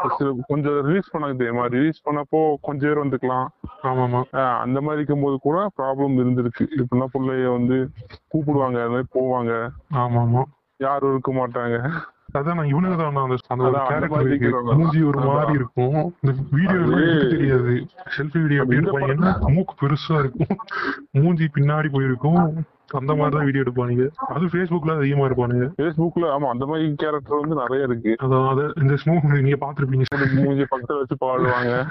கொஞ்சம் 0.50 0.78
ரிலீஸ் 0.88 1.12
பண்ணாங்க 1.14 1.38
தெரியுமா? 1.38 1.66
ரிலீஸ் 1.76 2.06
பண்ணப்போ 2.06 2.42
கொஞ்சம் 2.62 2.88
பேர் 2.88 3.04
வந்துக்கலாம். 3.04 3.48
ஆமாமா. 3.84 4.22
அந்த 4.60 4.78
மாதிரி 4.82 5.00
இருக்கும்போது 5.00 5.38
கூட 5.40 5.58
ப்ராப்ளம் 5.78 6.16
இருந்திருக்கு. 6.20 6.66
இப்படின்னா 6.78 7.10
பிள்ளைய 7.16 7.50
வந்து 7.52 7.80
கூப்பிடுவாங்க 8.30 8.80
அது 8.84 8.96
மாதிரி 8.96 9.10
போவாங்க. 9.18 9.52
ஆமாமா. 9.98 10.44
யாரும் 10.80 11.12
இருக்க 11.12 11.32
மாட்டாங்க. 11.34 11.78
அதான் 12.38 12.58
நான் 12.60 12.68
இவனுக்கு 12.68 12.98
தான் 12.98 13.16
அந்த 13.16 13.38
அந்த 13.48 13.80
கேரக்டர். 13.90 14.76
மூஞ்சி 14.80 15.02
ஒரு 15.02 15.20
மாதிரி. 15.20 15.54
இருக்கும். 15.54 15.96
இந்த 16.22 16.34
வீடியோ 16.52 16.80
தெரியாது. 17.30 17.74
செல்ஃபி 18.18 18.42
வீடியோ 18.42 18.62
எப்படி 18.62 18.80
இந்த 18.80 18.92
எடுப்பாங்கன்னா 18.92 19.32
மூக்கு 19.56 19.76
பெருசா 19.82 20.18
இருக்கும். 20.20 20.58
மூஞ்சி 21.12 21.48
பின்னாடி 21.58 21.90
போயிருக்கும். 21.92 22.42
அந்த 22.92 23.16
மாதிரி 23.16 23.36
தான் 23.36 23.46
வீடியோ 23.46 23.64
எடுப்பானுங்க. 23.64 24.10
அது 24.18 24.46
ஃபேஸ்புக்ல 24.46 24.98
அதிகமா 24.98 25.26
இருப்பானுங்க 25.26 25.70
ஃபேஸ்புக்ல 25.78 26.26
ஆமா 26.26 26.48
அந்த 26.50 26.66
மாதிரி 26.66 26.94
கேரக்டர் 26.96 27.40
வந்து 27.40 27.56
நிறைய 27.56 27.84
இருக்கு. 27.84 28.16
அதான் 28.22 28.50
அது 28.50 28.74
இந்த 28.82 28.98
ஸ்மூக் 29.06 29.42
நீங்க 29.42 29.66
பாத்திருப்பீங்க 29.66 30.04
மூஞ்சி 30.44 30.64
பக்கத்துல 30.64 30.98
வச்சு 30.98 31.18
பாடுவாங்க. 31.26 31.88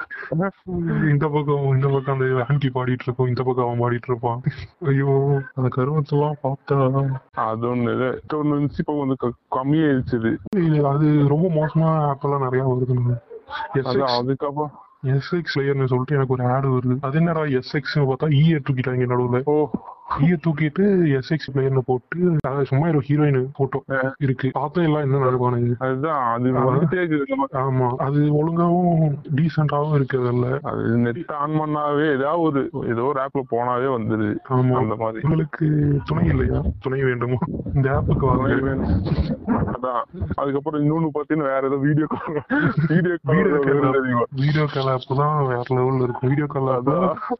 இந்த 1.11 1.29
பக்கம் 1.29 1.71
இந்த 1.71 1.89
பக்கம் 1.89 2.21
அந்த 2.21 2.47
ஆன்டி 2.49 2.71
பாடிட்டு 2.75 3.03
இருக்கும் 3.03 3.27
இந்த 3.27 3.43
பக்கம் 3.43 3.69
அவன் 3.69 3.81
பாடிட்டு 3.81 4.09
இருப்பான். 4.09 4.41
ஐயோ. 4.85 5.41
அந்த 5.55 5.69
கருவத்தெல்லாம் 5.77 6.33
பார்த்தா. 6.43 7.09
அது 7.33 7.75
ஒண்ணு 7.75 7.95
இது. 7.95 8.23
ஒண்ணு 8.35 8.47
இருந்துச்சு 8.47 8.79
இப்போ 8.79 8.99
வந்து 8.99 9.17
க- 9.17 9.33
கம்மியாயிருச்சு 9.51 10.37
அது 10.83 11.29
ரொம்ப 11.29 11.49
மோசமா 11.49 11.85
ஆப் 11.85 12.25
எல்லாம் 12.25 12.43
நிறைய 12.43 12.65
வருதுங்க 12.67 13.21
அதான் 13.75 14.17
அதுக்கப்புறம். 14.19 14.71
எஸ்எக்ஸ் 15.07 15.59
லேயர்னு 15.59 15.85
சொல்லிட்டு 15.85 16.15
எனக்கு 16.15 16.33
ஒரு 16.33 16.45
ஆடு 16.45 16.77
வருது. 16.77 16.97
அது 17.01 17.19
என்னடா 17.19 17.41
எஸ்எக்ஸ் 17.41 17.99
பார்த்தா 17.99 18.33
ஈய 18.33 18.57
தூக்கிட்டாங்க 18.57 19.05
நடுவுல 19.05 19.41
ஓ. 19.45 19.71
ஈய 20.09 20.35
தூக்கிட்டு 20.45 20.85
எஸ்எக்ஸ் 21.17 21.51
பிளேயர்னு 21.53 21.83
போட்டு 21.87 22.19
சும்மா 22.69 22.87
ஒரு 22.93 23.01
ஹீரோயின் 23.09 23.39
போட்டோ 23.59 23.79
இருக்கு. 24.19 24.49
பார்த்தா 24.57 24.85
எல்லாம் 24.87 25.05
என்ன 25.07 25.21
நடப்பானுங்க 25.25 25.75
அதுதான் 25.79 26.21
அது 26.29 26.53
வந்துட்டே. 26.61 27.03
ஆமா. 27.63 27.89
அது 27.99 28.21
ஒழுங்காவும் 28.39 29.03
டீசென்டாவும் 29.39 29.97
இருக்கிறதில்ல 29.99 30.49
அது 30.71 30.85
நெட் 31.05 31.35
ஆன் 31.39 31.57
பண்ணாவே 31.61 32.07
ஏதாவது 32.17 32.43
ஒரு 32.49 32.63
ஏதோ 32.93 33.05
ஒரு 33.11 33.21
ஆப்ல 33.25 33.43
போனாவே 33.53 33.89
வந்துருது. 33.97 34.31
ஆமா. 34.57 34.77
அந்த 34.83 34.97
மாதிரி. 34.97 35.25
உங்களுக்கு 35.25 35.69
துணை 36.09 36.25
இல்லையா? 36.29 36.61
துணை 36.81 37.01
வேண்டுமா? 37.03 37.41
இந்த 37.75 37.89
ஆப்புக்கு 37.97 38.27
வாங்க 38.27 38.47
அதான். 39.69 40.03
அதுக்கப்புறம் 40.41 40.81
இன்னொன்னு 40.83 41.13
பாத்தீங்கன்னா 41.15 41.51
வேற 41.51 41.65
ஏதோ 41.67 41.81
video 41.85 42.07
call 42.07 42.41
video 42.89 43.15
video 43.31 43.59
call 43.83 44.01
video 44.41 44.67
call 44.75 44.91
app 44.95 45.09
தான் 45.21 45.39
வேற 45.47 45.63
லெவல்ல 45.73 46.03
இருக்கும். 46.03 46.29
வீடியோ 46.29 46.49
கால் 46.49 46.73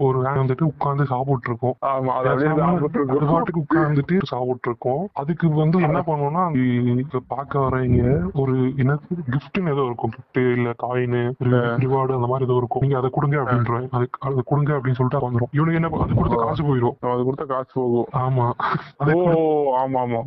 ஒரு 0.07 0.17
வேன் 0.19 0.41
வந்துட்டு 0.43 0.71
உட்கார்ந்து 0.71 1.07
சாப்பிட்டு 1.13 1.51
இருக்கோம் 1.51 1.77
ஆமா. 1.91 2.13
அது 2.19 2.29
அப்படியே 2.29 2.49
சாப்பிட்டு 2.49 2.57
அது. 2.67 3.27
பாட்டுக்கு 3.33 3.63
உட்கார்ந்துட்டு 3.65 4.17
சாப்பிட்டு 4.31 4.69
இருக்கோம் 4.71 5.03
அதுக்கு 5.21 5.47
வந்து 5.61 5.83
என்ன 5.89 6.01
பண்ணுவோம்னா 6.09 6.45
பார்க்க 7.33 7.65
வரவங்க 7.65 8.05
ஒரு 8.43 8.55
என்ன 8.83 8.93
கிஃப்ட்னு 9.35 9.73
ஏதோ 9.75 9.85
இருக்கும். 9.89 10.13
கிஃப்ட் 10.17 10.41
இல்ல 10.57 10.71
காயின் 10.83 11.19
ரிவார்டு 11.85 12.17
அந்த 12.19 12.29
மாதிரி 12.33 12.47
ஏதோ 12.49 12.59
இருக்கும். 12.63 12.85
நீங்க 12.85 12.99
அதை 13.01 13.11
கொடுங்க 13.17 13.37
அப்படின்ற 13.43 13.79
அதுக்கு 13.99 14.19
அதை 14.29 14.43
கொடுங்க 14.51 14.73
அப்படின்னு 14.77 14.99
சொல்லிட்டு 15.01 15.25
வந்துடும் 15.27 15.53
இவனுக்கு 15.59 15.81
என்ன 15.81 15.93
அது 16.07 16.19
கொடுத்த 16.21 16.39
காசு 16.45 16.63
போயிடும் 16.69 16.97
அது 17.15 17.27
கொடுத்தா 17.29 17.47
காசு 17.55 17.73
போகும். 17.79 18.09
ஆமா. 18.25 18.47
அதை 19.03 19.15
ஓ 19.19 19.43
ஆமா 19.83 20.01
ஆமா 20.05 20.21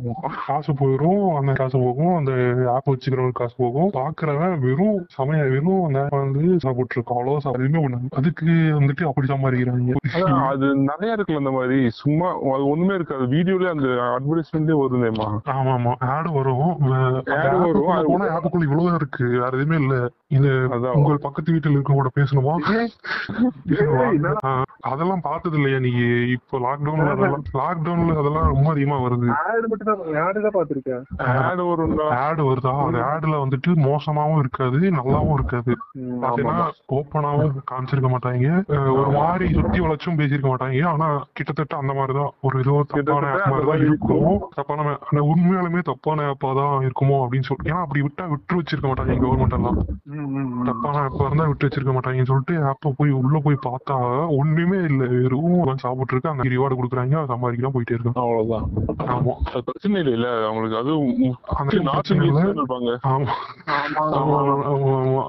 காசு 0.46 0.72
போயிடும் 0.80 1.22
அந்த 1.38 1.52
காசு 1.60 1.76
போகும் 1.84 2.14
அந்த 2.20 2.32
ஆப் 2.74 2.90
வச்சுக்கிறவங்களுக்கு 2.92 3.42
காசு 3.42 3.56
போகும். 3.62 3.90
பாக்குறவன் 3.98 4.56
வெறும் 4.66 4.98
சமய 5.16 5.42
வெறும் 5.54 5.82
அந்த 5.88 6.00
வந்து 6.16 6.44
சாப்பிட்டு 6.64 6.96
இருக்கோம் 6.96 7.18
அவ்வளவு 7.18 7.66
எதுவுமே 7.68 8.00
அதுக்கு 8.20 8.48
வந்துட்டு 8.78 9.02
அப்படி 9.08 9.26
சம்பாதிக்கிறாங்க. 9.32 9.94
அது 10.50 10.66
நிறைய 10.90 11.16
இருக்குல்ல 11.16 11.42
அந்த 11.42 11.52
மாதிரி 11.56 11.78
சும்மா 12.00 12.21
அது 12.54 12.64
ஒண்ணுமே 12.72 12.94
இருக்காது. 12.98 13.24
வீடியோல 13.34 13.70
அந்த 13.74 13.88
அட்வர்டைஸ்மெண்டே 14.16 14.76
வருதேமா 14.80 15.28
ஆமா 15.56 15.72
ஆமா 15.78 15.92
ஆடு 16.14 16.30
வரும். 16.38 16.66
Ad 17.36 17.54
வரும், 17.64 17.92
அது 17.96 18.06
போனா 18.10 18.28
ஆப்புக்குள்ள 18.36 18.66
இவ்வளவுதான் 18.68 18.98
இருக்கு. 19.00 19.24
வேற 19.42 19.52
எதுவுமே 19.58 19.78
இல்ல. 19.82 19.94
இது. 20.36 20.50
உங்கள் 20.98 21.24
பக்கத்து 21.26 21.54
வீட்டுல 21.54 21.76
இருக்கவங்க 21.76 22.00
கூட 22.02 22.12
பேசணுமா? 22.18 22.54
அதெல்லாம் 24.90 25.24
பார்த்தது 25.26 25.56
இல்லையா 25.58 25.78
நீ? 25.84 25.90
இப்போ 26.36 26.56
லாக்டவுன்ல 26.66 27.10
அதெல்லாம் 27.14 27.44
லாக்டவுன்ல 27.60 28.14
அதெல்லாம் 28.22 28.48
ரொம்ப 28.52 28.68
அதிகமா 28.74 28.96
வருது. 29.04 29.26
ஆடு 29.42 29.66
மட்டும் 29.72 29.90
தான் 29.90 30.16
ஆடு 30.26 30.38
தான் 30.46 30.56
பாத்திருக்கேன் 30.56 31.02
ஆட் 31.26 31.50
ஆடு 32.22 32.44
வருதா? 32.48 32.72
அந்த 32.86 33.00
ஆடுல 33.10 33.34
வந்துட்டு 33.44 33.70
மோசமாவும் 33.88 34.40
இருக்காது 34.42 34.80
நல்லாவும் 34.98 35.36
இருக்காது. 35.38 35.72
பாத்தீங்கன்னா 36.24 36.66
ஓப்பனாவும் 36.98 37.54
காமிச்சிருக்க 37.70 38.10
மாட்டாங்க. 38.14 38.48
ஒரு 39.00 39.10
மாதிரி 39.18 39.46
சுத்தி 39.60 39.80
வளைச்சும் 39.84 40.18
பேசியிருக்க 40.20 40.50
மாட்டாங்க. 40.52 40.80
ஆனா 40.94 41.08
கிட்டத்தட்ட 41.38 41.76
அந்த 41.82 41.92
மாதிரிதான் 42.14 42.32
ஒரு 42.42 42.56
ஏதோ 42.62 42.74
தப்பான 42.90 43.26
ஆப் 43.28 43.44
அந்த 43.46 43.64
மாதிரி 43.64 43.64
தான் 43.64 43.70
மாதிரி 43.70 43.88
இருக்கும் 43.88 44.40
தப்பான 44.56 44.80
ஆனா 45.04 45.22
உண்மையாலுமே 45.30 45.80
தப்பான 45.82 46.26
ஆப்பா 46.30 46.50
தான் 46.58 46.74
இருக்குமோ 46.82 47.16
அப்படின்னு 47.22 47.48
சொல்லி 47.48 47.70
ஏன்னா 47.70 47.82
அப்படி 47.84 48.02
விட்டா 48.02 48.24
விட்டு 48.32 48.58
வச்சிருக்க 48.58 48.86
மாட்டாங்க 48.86 49.16
கவர்மெண்ட் 49.22 49.56
எல்லாம். 49.58 49.78
தப்பான 50.68 50.96
ஆப்பா 51.04 51.26
இருந்தா 51.26 51.46
விட்டு 51.46 51.66
வச்சிருக்க 51.66 51.94
மாட்டாங்கன்னு 51.94 52.30
சொல்லிட்டு 52.32 52.56
ஆப்ப 52.70 52.94
போய் 52.98 53.12
உள்ள 53.20 53.38
போய் 53.40 53.64
பார்த்தா 53.66 53.96
ஒண்ணுமே 54.38 54.80
இல்ல. 54.82 55.02
வெறும் 55.14 55.50
சாப்பிட்டு 55.82 56.12
இருக்கு 56.12 56.32
அந்த 56.32 56.48
ரிவார்டு 56.48 56.78
கொடுக்குறாங்க. 56.78 57.16
அதை 57.16 57.28
சம்பாதிக்கலாம் 57.32 57.74
போயிட்டே 57.74 57.96
இருக்காங்க 57.96 58.20
அவ்வளவுதான். 58.24 58.66
ஆமா. 59.14 59.34
அது 59.50 59.62
பிரச்சனை 59.64 60.00
இல்லை 60.00 60.14
இல்ல. 60.14 60.28
அவங்களுக்கு 60.46 60.78
ஆமா. 63.12 63.32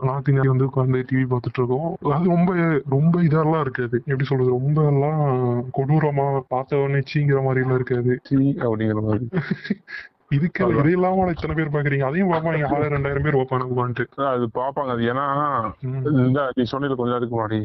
நார்த் 0.03 0.29
இந்தியா 0.29 0.51
வந்து 0.51 0.67
உட்காந்து 0.67 1.03
டிவி 1.09 1.25
பார்த்துட்டு 1.31 1.59
இருக்கோம். 1.59 1.87
அது 2.13 2.27
ரொம்ப 2.29 2.51
ரொம்ப 2.89 3.15
இதெல்லாம் 3.23 3.61
இருக்காது. 3.61 3.95
எப்படி 4.03 4.25
சொல்றது? 4.25 4.51
ரொம்ப 4.57 4.79
எல்லாம் 4.85 5.21
கொடூரமா 5.77 6.25
பார்த்த 6.47 6.72
உடனே 6.79 7.01
சீங்கிற 7.11 7.39
மாதிரி 7.43 7.63
எல்லாம் 7.63 7.79
இருக்காது. 7.79 8.13
சீ 8.23 8.37
அப்படிங்கிற 8.63 9.01
மாதிரி. 9.03 9.25
இதுக்கு 10.35 10.67
இது 10.73 10.91
இல்லாம 10.91 11.25
இத்தனை 11.31 11.55
பேர் 11.57 11.73
பாக்குறீங்க? 11.73 12.05
அதையும் 12.05 12.31
பார்ப்பாங்க 12.31 12.69
ஆயிரம் 12.69 12.93
ரெண்டாயிரம் 12.93 13.25
பேர் 13.25 13.37
பார்ப்பாங்க 13.39 13.73
உட்காந்துட்டு 13.73 14.23
அது 14.29 14.45
பாப்பாங்க 14.55 14.91
அது. 14.95 15.03
ஏன்னா 15.11 15.25
நீ 16.57 16.63
சொன்னீங்க 16.71 16.95
கொஞ்ச 16.95 17.11
நேரத்துக்கு 17.13 17.37
முன்னாடி. 17.37 17.59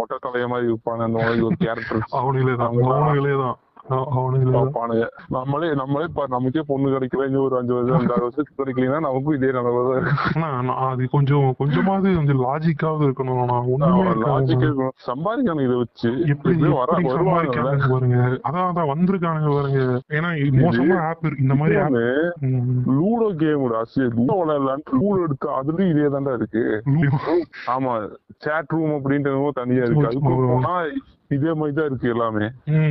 மொட்டை 0.00 0.18
தலைய 0.26 0.48
மாதிரி 0.48 0.70
இருப்பாங்க 0.70 1.02
அந்த 1.08 1.18
ஒரு 1.48 1.58
கேரக்டர் 1.60 2.02
அவனுங்களே 2.20 2.54
தான். 2.54 2.76
அவனுங்களே 2.90 3.34
தான். 3.42 3.56
அ- 3.84 4.08
அவனுங்களே 4.12 4.50
தான் 4.50 4.66
பாப்பானுங்க 4.66 5.04
நம்மளே 5.28 5.74
நம்மளே 5.74 6.04
நமக்கே 6.28 6.62
பொண்ணு 6.66 6.88
கிடைக்கல 6.88 7.24
இன்னும் 7.24 7.42
ஒரு 7.42 7.56
அஞ்சு 7.56 7.74
வருஷம் 7.74 7.98
அஞ்சாறு 7.98 8.20
வருஷத்துக்கு 8.20 8.60
கிடைக்கலன்னா 8.60 9.00
நமக்கும் 9.00 9.34
இதே 9.34 9.50
ஆனா 10.36 10.48
நான் 10.62 10.82
அது 10.86 11.08
கொஞ்சம் 11.08 11.54
கொஞ்சமாவது 11.56 12.14
கொஞ்சம் 12.14 12.42
லாஜிக்காவது 12.42 13.06
இருக்கணும் 13.06 13.40
லாஜிக் 14.24 14.62
இருக்காது. 14.62 14.92
சம்பாதிக்கணும் 15.06 15.64
இதை 15.64 15.76
வச்சு. 15.76 16.10
எப்படி 16.26 16.54
பாருங்க. 17.88 18.18
அதான் 18.44 18.68
அதான் 18.68 18.90
வந்திருக்கானுங்க 18.92 19.50
பாருங்க. 19.52 19.80
ஏன்னா 20.10 20.30
இது 20.42 20.56
மோசமா 20.58 20.98
ஆப் 21.02 21.24
இருக்கு. 21.26 21.42
இந்த 21.42 21.54
மாதிரி 21.54 21.76
லூடோ 22.96 23.28
கேம் 23.36 23.64
லூடோ 24.16 24.36
விளையாடலான்ட்டு 24.40 24.98
லூடோ 25.00 25.22
எடுத்து 25.22 25.48
அதுலயும் 25.58 25.92
இதே 25.92 26.08
தாண்டா 26.08 26.34
இருக்கு. 26.34 26.64
ஆமா 27.68 27.94
சேட் 28.38 28.70
ரூம் 28.70 28.94
என்னமோ 29.28 29.50
தனியா 29.54 29.84
இருக்கு. 29.84 30.08
அதுக்குள்ள 30.10 30.48
போனா 30.52 30.74
இதே 31.32 31.52
மாதிரி 31.52 31.72
தான் 31.76 31.84
இருக்கு 31.84 32.08
எல்லாமே. 32.08 32.44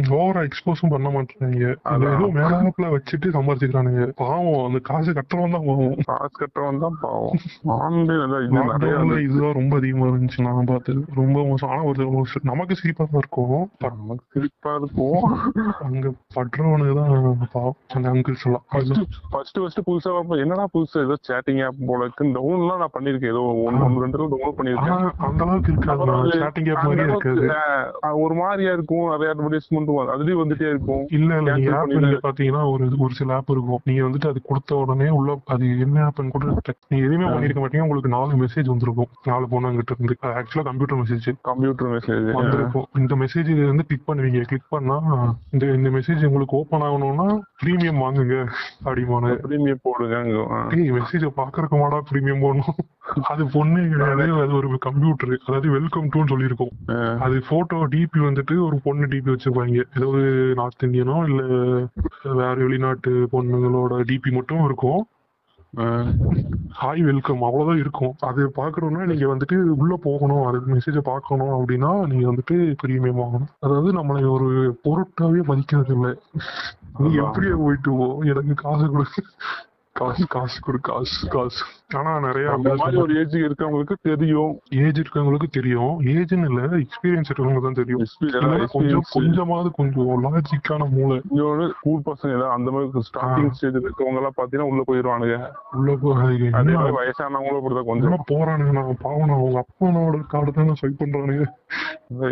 ஓவரா 0.09 0.47
எக்ஸ்போஸும் 0.47 0.89
பண்ண 0.89 1.09
மாட்டேறாங்க 1.09 1.75
அது 1.81 2.05
ஏதோ 2.05 2.15
மேலாப்ல 2.17 2.81
வச்சுட்டு 2.81 3.25
சம்பாதிச்சுக்கிறானுங்க 3.25 4.11
பாவம் 4.15 4.65
அந்த 4.65 4.79
காசு 4.83 5.11
கட்டுறவன் 5.11 5.51
தான் 5.51 5.65
பாவம். 5.65 5.95
காசு 6.05 6.45
கட்டுறவன் 6.45 6.79
தான் 6.79 6.97
பாவம். 7.01 7.37
ஆன்லைன் 7.65 9.29
இதுதான் 9.29 9.53
ரொம்ப 9.53 9.75
அதிகமா 9.75 10.05
இருந்துச்சு 10.05 10.41
நான் 10.41 10.63
பார்த்தது. 10.65 11.05
ரொம்ப 11.15 11.43
மோசம். 11.43 11.69
ஆனா 11.69 11.83
ஒரு 11.83 12.09
ஒரு 12.11 12.25
நமக்கு 12.43 12.75
சிரிப்பா 12.75 13.05
தான் 13.11 13.21
இருக்கும். 13.21 13.69
நமக்கு 13.79 14.25
சிரிப்பா 14.29 14.75
இருக்கும். 14.75 15.39
அங்க 15.81 16.11
படுறவனுக்கு 16.35 16.95
தான் 16.95 17.37
பாவம். 17.51 17.75
அந்த 17.93 18.11
அங்கிள்ஸ் 18.11 18.45
எல்லாம் 18.45 18.63
அது- 18.71 19.03
ஃபர்ஸ்ட் 19.29 19.57
ஃபர்ஸ்ட் 19.57 19.79
புதுசா 19.89 20.39
என்னடா 20.39 20.67
புதுசா? 20.73 21.03
ஏதோ 21.03 21.15
சேட்டிங் 21.27 21.65
ஆப் 21.65 21.73
போல 21.85 22.03
இருக்கு. 22.03 22.23
டவுன்லாம் 22.25 22.77
நான் 22.77 22.89
பண்ணிருக்கேன் 22.99 23.25
ஏதோ 23.25 23.63
ஒன்னு 23.65 23.99
ரெண்டு 23.99 24.17
டவுன்லோட் 24.17 24.59
பண்ணிருக்கேன் 24.59 25.11
அந்த 25.17 25.43
அளவுக்கு 25.43 25.71
இருக்காது. 25.71 26.05
சேட்டிங் 26.05 26.75
ஆப் 26.75 26.83
மாதிரியே 26.83 27.07
இருக்காது. 27.07 27.41
அஹ் 27.41 27.89
ஒரு 28.31 28.39
மாதிரியா 28.39 28.71
இருக்கும். 28.73 29.05
நிறைய 29.09 29.29
அட்வர்டைஸ்மெண்ட் 29.33 29.89
அதுலயும் 30.15 30.41
வந்துட்டே 30.41 30.67
இருக்கும். 30.73 31.03
இல்ல 31.09 31.37
இல்ல. 31.37 31.53
நீங்க 31.55 31.69
Cancel 31.71 31.75
ஆப் 31.75 31.89
பண்ணிடு. 31.89 32.05
நீங்க 32.05 32.19
பாத்தீங்கன்னா 32.27 32.71
ஒரு 32.71 32.85
ஒரு 32.97 33.13
சில 33.13 33.35
ஆப் 33.35 33.49
இருக்கும். 33.49 33.81
நீங்க 33.83 34.01
வந்துட்டு 34.03 34.27
அது 34.27 34.41
கொடுத்த 34.41 34.75
உடனே 34.75 35.07
உள்ள 35.09 35.39
அது 35.45 35.65
என்ன 35.79 35.97
ஆப்னு 36.07 36.33
கூட 36.35 36.45
நீங்க 36.87 37.05
எதுவுமே 37.07 37.25
பண்ணிருக்க 37.25 37.61
மாட்டீங்க. 37.63 37.85
உங்களுக்கு 37.85 38.09
நாலு 38.09 38.31
மெசேஜ் 38.43 38.69
வந்திருக்கும். 38.73 39.11
நாலு 39.23 39.45
பொண்ணாங்கிட்ட 39.51 39.95
இருந்து. 39.95 40.17
ஆக்சுவலா 40.21 40.63
கம்ப்யூட்டர் 40.69 41.01
மெசேஜ் 41.01 41.27
கம்ப்யூட்டர் 41.41 41.87
மெசேஜ் 41.87 42.31
வந்திருக்கும். 42.31 42.87
இந்த 42.97 43.15
மெசேஜ் 43.15 43.51
வந்து 43.67 43.85
கிளிக் 43.85 44.07
பண்ணுவீங்க. 44.07 44.41
கிளிக் 44.41 44.69
பண்ணா 44.69 44.97
இந்த 45.51 45.65
இந்த 45.79 45.89
மெசேஜ் 45.89 46.25
உங்களுக்கு 46.25 46.57
ஓபன் 46.57 46.81
ஆகணும்னா 46.81 47.27
பிரீமியம் 47.63 48.01
வாங்குங்க. 48.05 48.35
அப்படிமான 48.85 49.33
பிரீமியம் 49.47 49.83
போடுங்க 49.83 50.17
மெசேஜ 51.01 51.25
பாக்குறக்கு 51.37 51.75
மாடா 51.81 51.99
பிரீமியம் 52.11 52.43
போடணும். 52.43 52.79
அது 53.29 53.43
பொண்ணே 53.45 53.83
கிடையாது. 53.89 54.41
அது 54.41 54.53
ஒரு 54.53 54.77
கம்ப்யூட்டர் 54.79 55.31
அதாவது 55.45 55.69
வெல்கம் 55.69 56.09
டுன்னு 56.09 56.31
சொல்லியிருக்கோம். 56.31 56.73
அது 57.19 57.43
போட்டோ 57.49 57.87
டிபி 57.87 58.19
வந்துட்டு 58.19 58.55
ஒரு 58.65 58.79
பொண்ணு 58.83 59.05
டிபி 59.05 59.29
வச்சிருப்பாங்க. 59.31 59.77
ஏதாவது 59.97 60.21
நார்த் 60.55 60.83
இந்தியனோ 60.83 61.17
இல்ல 61.29 61.41
வேற 62.33 62.53
வெளிநாட்டு 62.61 63.27
பொண்ணுங்களோட 63.31 64.03
டிபி 64.11 64.31
மட்டும் 64.31 64.65
இருக்கும். 64.65 65.01
ஹாய் 66.81 67.01
வெல்கம் 67.01 67.41
அவ்வளவுதான் 67.41 67.77
இருக்கும். 67.77 68.13
அது 68.19 68.51
பாக்கணும்னா 68.55 69.03
நீங்க 69.05 69.25
வந்துட்டு 69.27 69.57
உள்ள 69.75 69.95
போகணும். 70.03 70.45
அது 70.45 70.59
மெசேஜ 70.67 70.99
பார்க்கணும் 71.01 71.53
அப்படின்னா 71.57 71.91
நீங்க 72.07 72.25
வந்துட்டு 72.31 72.55
பிரீமியம் 72.83 73.21
வாங்கணும். 73.23 73.51
அதாவது 73.59 73.91
நம்மளை 73.93 74.23
ஒரு 74.29 74.49
பொருட்டாவே 74.85 75.43
மதிக்கிறது 75.43 75.93
இல்ல 75.93 76.09
நீ. 76.99 77.09
எப்படியே 77.19 77.55
போயிட்டு 77.55 77.91
போ. 77.91 78.07
எனக்கு 78.23 78.53
காசு 78.53 78.87
கொடு. 78.89 79.05
காசு 79.93 80.27
காசு 80.27 80.61
கொடு 80.61 80.79
காசு 80.81 81.27
காசு. 81.27 81.63
ஆனா 81.95 82.19
நிறைய 82.19 82.57
மாதிரி 82.57 82.97
ஒரு 82.97 83.19
ஏஜ் 83.19 83.35
இருக்கவங்களுக்கு 83.35 83.95
தெரியும். 84.01 84.59
ஏஜ் 84.69 84.99
இருக்கவங்களுக்கு 84.99 85.47
தெரியும். 85.51 86.01
ஏஜ்னு 86.01 86.45
இல்ல 86.49 86.61
எக்ஸ்பீரியன்ஸ் 86.77 87.31
இருக்கவங்க 87.31 87.61
தான் 87.61 87.77
தெரியும். 87.79 88.05
கொஞ்சம். 88.71 89.01
கொஞ்சமாவது 89.11 89.71
கொஞ்சம் 89.71 90.23
லாஜிக்கான 90.23 90.89
மூளை. 90.89 91.21
ஸ்கூல் 91.69 92.01
பசங்க 92.05 92.49
அந்த 92.49 92.71
மாதிரி 92.71 93.03
ஸ்டார்டிங் 93.09 93.49
ஸ்டேஜ் 93.49 93.73
இருக்கவங்க 93.73 94.21
எல்லாம் 94.21 94.37
பாத்தீங்கன்னா 94.37 94.69
உள்ள 94.71 94.83
போயிருவானுங்க. 94.87 95.49
உள்ள 95.71 95.95
போய் 96.01 96.49
அதே 96.51 96.73
மாதிரி 96.73 96.95
வயசானவங்களும் 96.99 97.59
அப்படிதான் 97.61 97.89
கொஞ்சம். 97.91 98.23
போறானுங்க 98.31 98.71
நான் 98.71 98.97
பாவம் 99.01 99.29
அவங்க 99.29 99.65
அப்பனோட 99.65 100.21
கார்டு 100.27 100.51
தானே 100.51 100.73
ஸ்வைப் 100.81 100.99
பண்றானுங்க. 100.99 101.45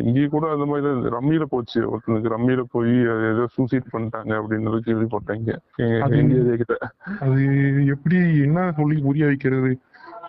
இங்கேயும் 0.07 0.29
கூட 0.29 0.45
அந்த 0.51 0.65
மாதிரி 0.65 0.87
ரம்மியில 1.17 1.43
போச்சு. 1.49 1.79
ஒருத்தனுக்கு 1.95 2.33
ரம்மியில 2.35 2.63
போய் 2.71 2.95
ஏதோ 3.31 3.47
சூசைட் 3.51 3.93
பண்ணிட்டாங்க 3.93 4.33
அப்படின்னு 4.39 4.79
கேள்விப்பட்டாங்க 4.87 5.57
எங்க 5.75 6.65
அது 7.19 7.48
எப்படி 7.85 8.41
என்ன 8.41 8.73
சொல்லி 8.77 9.01
புரிய 9.01 9.25
வைக்கிறது? 9.25 9.79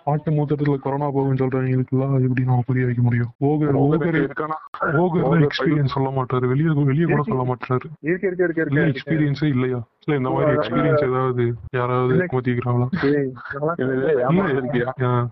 ஆட்டு 0.05 0.31
மூத்தத்துல 0.31 0.75
கொரோனா 0.75 1.07
போகும்னு 1.11 1.41
சொல்றவங்களுக்குலாம் 1.41 2.21
எப்படி 2.21 2.43
நம்ம 2.43 2.63
புரிய 2.65 2.85
வைக்க 2.85 3.01
முடியும்? 3.01 3.31
ஓகர் 3.41 3.75
ஓகர் 3.81 4.27
ஓகர் 4.81 5.47
எக்ஸ்பீரியன்ஸ் 5.47 5.93
சொல்ல 5.95 6.09
மாட்டாரு. 6.09 6.47
வெளியே 6.47 6.69
வெளியே 6.83 7.03
கூட 7.03 7.23
சொல்ல 7.23 7.43
மாட்டாரு. 7.43 7.87
இல்ல 8.01 8.85
எக்ஸ்பீரியன்ஸே 8.85 9.43
இல்லையா? 9.43 9.79
இல்ல 10.05 10.17
இந்த 10.17 10.29
மாதிரி 10.29 10.51
எக்ஸ்பீரியன்ஸ் 10.51 11.09
ஏதாவது 11.09 11.53
யாராவது 11.71 12.15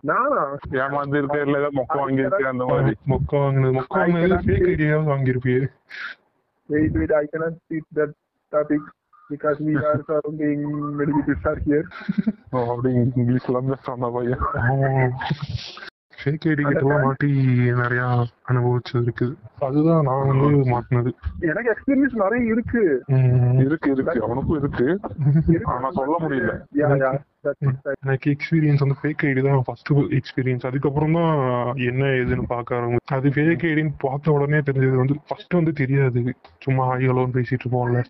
நானா? 0.01 0.57
ஏமாந்து 0.71 1.17
இருக்க 1.17 1.41
இல்ல 1.41 1.57
ஏதாவது 1.57 1.75
மொக்க 1.75 1.97
வாங்கி 1.97 2.19
இருக்க 2.19 2.47
அந்த 2.47 2.65
மாதிரி? 2.65 2.95
மொக்க 3.07 3.25
வாங்கினது. 3.29 3.79
மொக்க 3.79 3.85
வாங்கினது 3.87 4.35
ஃபேக் 4.35 4.69
ஐடியாவது 4.73 5.11
வாங்கியிருப்பியே. 5.13 5.67
Wait 6.69 6.91
wait 6.93 7.13
I 7.13 7.27
cannot 7.31 7.55
speak 7.61 7.85
that 7.95 8.11
topic. 8.51 8.81
Because 9.29 9.59
we 9.59 9.75
are 9.77 10.03
surrounding 10.03 10.59
many 10.93 11.13
people 11.19 11.37
are 11.45 11.59
here 11.61 11.85
ஓ, 12.51 12.59
அப்படி 12.71 12.91
இங்கிலீஷ்ல 13.13 13.59
பேசுறான் 13.67 14.13
பையன் 14.15 14.43
ஃபேக் 16.19 16.45
ஐடி 16.47 16.63
கிட்டலாம் 16.63 17.03
மாட்டி 17.03 17.29
நிறைய 17.77 18.01
அனுபவிச்சது 18.49 19.03
இருக்குது 19.03 19.35
அதுதான் 19.67 20.01
நான் 20.07 20.25
வந்து 20.31 20.47
மாட்டினது 20.71 21.11
எனக்கு 21.49 21.71
எக்ஸ்பீரியன்ஸ் 21.73 22.15
நிறைய 22.23 22.41
இருக்கு 22.53 22.81
இருக்கு 23.65 23.89
இருக்கு 23.93 24.17
அவனுக்கும் 24.25 24.59
இருக்கு 24.59 24.87
ஆனா 25.73 25.89
சொல்ல 25.99 26.15
முடியல 26.23 26.55
எனக்கு 28.03 28.27
எக்ஸ்பீரியன்ஸ் 28.31 28.81
வந்து 28.83 28.95
ஃபேக் 29.01 29.21
ஐடி 29.27 29.41
தான் 29.41 29.61
ஃபர்ஸ்ட் 29.67 29.89
எக்ஸ்பீரியன்ஸ் 30.17 30.65
அதுக்கப்புறம் 30.65 31.13
தான் 31.13 31.29
என்ன 31.89 32.03
ஏதுன்னு 32.15 32.45
பார்க்க 32.47 32.77
ஆரம்பிச்சு 32.77 33.15
அது 33.15 33.29
ஃபேக் 33.29 33.63
ஐடின்னு 33.69 33.93
பார்த்த 33.97 34.31
உடனே 34.31 34.59
தெரிஞ்சது 34.59 34.95
வந்து 34.95 35.15
ஃபர்ஸ்ட் 35.27 35.53
வந்து 35.53 35.73
தெரியாது. 35.73 36.21
சும்மா 36.57 36.85
ஹலோன்னு 36.89 37.35
பேசிட்டு 37.37 37.63
இருப்போம்ல. 37.63 38.01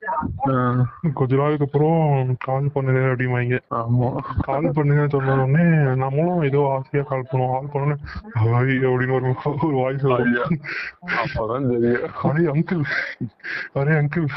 கொஞ்ச 1.13 1.35
நாளுக்கு 1.35 1.65
அப்புறம் 1.65 1.99
கால் 2.45 2.71
பண்ணுங்க 2.73 3.01
அப்படிம்பாங்க. 3.11 3.59
ஆமா. 3.81 4.09
கால் 4.41 4.67
பண்ணுங்கன்னு 4.69 5.13
சொன்ன 5.15 5.35
உடனே 5.35 5.65
நம்மளும் 6.03 6.43
ஏதோ 6.43 6.61
ஆசையா 6.75 7.03
கால் 7.03 7.29
பண்ணுவோம். 7.31 7.53
கால் 7.53 7.71
பண்ணோன்னே 7.73 7.97
ஹாய் 8.39 8.75
அப்படின்னு 8.89 9.17
ஒரு 9.19 9.27
ஒரு 9.67 9.75
வாய்ஸ். 9.75 10.07
அப்பதான் 11.19 11.69
தெரியும். 11.71 12.09
அரே 12.29 12.45
அங்கிள் 12.55 12.83
அரே 13.75 13.93
அங்கிள் 14.01 14.27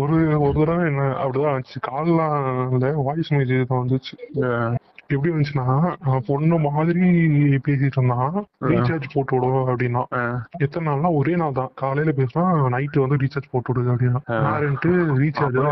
ஒரு 0.00 0.16
ஒரு 0.40 0.56
தடவை 0.60 0.84
என்ன 0.86 1.06
அப்படிதான் 1.22 1.54
ஆச்சு. 1.54 1.78
கால்லாம் 1.88 2.36
இல்ல 2.72 2.92
வாய்ஸ் 3.02 3.32
மெசேஜ் 3.32 3.64
தான் 3.64 3.82
வந்துச்சு. 3.82 4.14
எப்படி 5.06 5.30
வந்துச்சுன்னா 5.32 5.64
அவன் 6.04 6.24
பொண்ணு 6.26 6.58
மாதிரி 6.66 7.06
பேசிட்டு 7.66 7.98
இருந்தான் 7.98 8.36
ரீசார்ஜ் 8.70 9.06
போட்டு 9.14 9.34
விடுவோம் 9.36 9.66
அப்படின்னா. 9.66 10.02
எத்தனை 10.58 10.84
நாள்னா 10.88 11.14
ஒரே 11.14 11.36
நாள் 11.36 11.52
தான். 11.52 11.70
காலையில 11.74 12.12
பேசினா 12.12 12.44
நைட்டு 12.74 13.02
வந்து 13.04 13.16
ரீசார்ஜ் 13.16 13.50
போட்டு 13.50 13.70
விடுது 13.72 13.92
அப்படின்னா. 13.94 14.20
யாருன்ட்டு 14.46 14.90
ரீசார்ஜா 15.22 15.64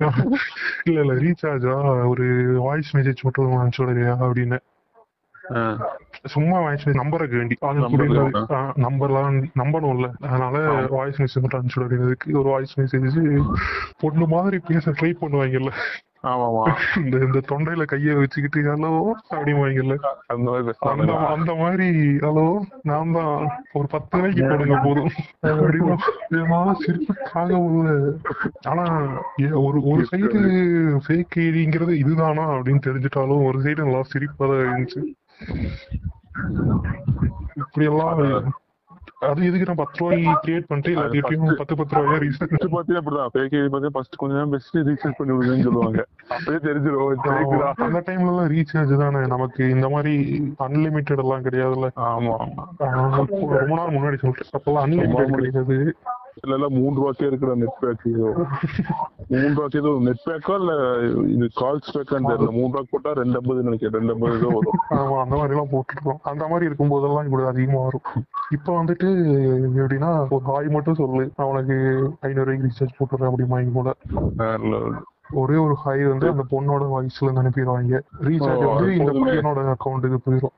இல்ல 0.88 0.98
இல்ல 1.00 1.14
ரீசார்ஜா 1.22 1.76
ஒரு 2.04 2.26
வாய்ஸ் 2.58 2.96
மெசேஜ் 2.96 3.22
மட்டும் 3.22 3.54
அனுப்பிச்சு 3.58 3.82
விடுறியா 3.82 4.16
அப்படின்னு. 4.26 4.58
சும்மா 6.26 6.60
வாய்ஸ் 6.60 6.86
நம்பருக்கு 6.92 7.36
வேண்டி. 7.36 7.56
நம்பர்லாம் 8.86 9.38
நம்பணும்ல 9.62 10.08
அதனால 10.26 10.56
வாய்ஸ் 10.90 11.20
மெசேஜ் 11.22 11.42
மட்டும் 11.42 11.60
அனுப்பிச்சு 11.60 11.82
விடுறதுக்கு 11.82 12.32
ஒரு 12.32 12.48
வாய்ஸ் 12.48 12.76
மெசேஜ் 12.80 13.18
பொண்ணு 14.00 14.26
மாதிரி 14.26 14.58
பேச 14.70 14.90
ட்ரை 14.90 15.12
பண்ணுவாங்கல்ல. 15.22 15.72
ஆமாமா 16.24 16.62
இந்த 17.00 17.16
இந்த 17.24 17.40
தொண்டையில 17.48 17.82
கைய 17.86 18.14
வச்சுக்கிட்டு 18.16 18.60
ஹலோ 18.66 18.90
அப்படிவாங்கல்ல 19.30 19.94
அந்த 20.28 20.46
மாதிரி 20.48 20.72
அந்த 20.92 21.12
அந்த 21.28 21.52
மாதிரி 21.60 21.86
ஹலோ 22.24 22.46
நான் 22.88 23.12
தான் 23.12 23.30
ஒரு 23.72 23.86
பத்து 23.92 24.16
ரூபாய்க்கு 24.16 24.48
போடுங்க 24.48 24.76
போதும். 24.86 25.12
என்னால 26.34 26.74
சிரிப்பு 26.82 27.14
தாங்க 27.28 27.60
ஆனா 28.68 28.86
ஒரு 29.62 29.80
ஒரு 29.90 30.02
சைடு 30.10 30.40
ஃபேக் 31.06 31.38
ஐடிங்கிறது 31.44 31.94
இதுதானா? 32.02 32.46
அப்படின்னு 32.54 32.86
தெரிஞ்சுட்டாலும் 32.86 33.46
ஒரு 33.48 33.60
சைடு 33.64 33.80
நல்லா 33.82 34.02
சிரிப்பா 34.12 34.46
தான் 34.46 34.62
இருந்துச்சு 34.64 35.02
இப்படி 37.62 37.86
எல்லாம் 37.86 38.16
அது 39.26 39.44
இதுக்கு 39.46 39.66
நான் 39.66 39.78
பத்து 39.80 39.98
ரூபாய் 40.00 40.18
கிரியேட் 40.42 40.66
பண்ணிட்டு 40.68 40.90
எல்லாத்தையும் 40.94 41.56
பத்து 41.60 41.76
பத்து 41.76 41.94
ரூபாயா 41.96 42.18
ரீசன் 42.24 42.50
ஃபர்ஸ்ட் 42.50 42.74
பாத்தீங்கன்னா 42.74 43.00
அப்படிதான். 43.00 43.30
fake 43.36 43.54
ID 43.58 43.70
பாத்தீங்கன்னா 43.72 43.94
ஃபர்ஸ்ட் 43.96 44.18
கொஞ்ச 44.20 44.34
நேரம் 44.34 44.50
பெஸ்ட் 44.50 44.76
ரீசார்ஜ் 44.88 45.16
பண்ணி 45.18 45.32
விடுங்கன்னு 45.36 45.66
சொல்லுவாங்க. 45.68 46.04
அப்படியே 46.36 46.60
தெரிஞ்சிடும். 46.66 47.74
அந்த 47.86 48.00
டைம்ல 48.08 48.30
எல்லாம் 48.32 48.50
ரீசார்ஜ் 48.54 48.94
தானே. 49.02 49.22
நமக்கு 49.34 49.62
இந்த 49.70 49.88
மாதிரி 49.94 50.14
அன்லிமிட்டெட் 50.66 51.22
எல்லாம் 51.24 51.44
கிடையாதுல்ல. 51.48 51.90
ஆமா 52.10 52.36
ரொம்ப 53.62 53.74
நாள் 53.80 53.94
முன்னாடி 53.96 54.18
சொல்றேன் 54.24 54.54
அப்பெல்லாம் 54.58 54.84
அன்லிமிட்டெட் 54.86 55.36
கிடையாது. 55.38 55.78
இல்ல 56.42 56.56
இல்ல 56.58 56.66
மூணு 56.78 56.94
ரூபாய்க்கே 56.98 57.28
இருக்கிற 57.30 57.54
நெட் 57.62 57.80
பேக் 57.80 58.04
மூணு 59.32 59.48
ரூபாய்க்கு 59.54 59.80
ஏதோ 59.80 59.92
நெட் 60.06 60.22
பேக்கா 60.26 60.54
இல்ல 60.60 60.72
இது 61.34 61.46
கால்ஸ் 61.60 61.92
பேக்கான்னு 61.94 62.30
தெரியல. 62.30 62.50
மூணு 62.58 62.70
ரூபாய்க்கு 62.70 62.92
போட்டா 62.92 63.12
ரெண்டு 63.20 63.38
ஐம்பது 63.40 63.62
நினைக்கிறேன். 63.62 63.96
ரெண்டு 63.98 64.12
ஐம்பது 64.12 64.38
ஏதோ 64.38 64.50
வரும். 64.56 64.78
ஆமா 64.90 65.16
அந்த 65.24 65.34
மாதிரி 65.36 65.54
எல்லாம் 65.54 65.72
போட்டுருக்கோம். 65.74 66.20
அந்த 66.22 66.46
மாதிரி 66.46 66.68
இருக்கும் 66.70 66.92
போதெல்லாம் 66.94 67.24
இப்படி 67.24 67.44
அதிகமா 67.52 67.82
வரும். 67.82 68.06
இப்ப 68.50 68.84
வந்துட்டு 68.84 69.08
எப்படின்னா 69.82 70.10
ஒரு 70.30 70.44
ஹாய் 70.50 70.74
மட்டும் 70.76 71.00
சொல்லு. 71.02 71.24
நான் 71.36 71.50
உனக்கு 71.54 71.76
ஐநூறு 72.20 72.48
ரூபாய்க்கு 72.48 72.68
ரீசார்ஜ் 72.68 72.98
போட்டுறேன் 73.00 73.30
அப்படிமா 73.32 73.60
போல. 73.78 73.96
வேற 74.42 74.92
ஒரே 75.40 75.56
ஒரு 75.56 75.74
ஹாய் 75.82 76.02
வந்து 76.08 76.26
அந்த 76.30 76.44
பொண்ணோட 76.50 76.84
வாய்ஸ்ல 76.92 77.24
இருந்து 77.24 77.42
அனுப்பிடுவாங்க. 77.42 77.98
ரீசார்ஜ் 78.28 78.64
வந்து 78.68 78.94
இந்த. 78.98 79.12
பையனோட 79.18 79.64
அக்கௌண்ட்டுக்கு 79.74 80.18
போயிடும் 80.26 80.54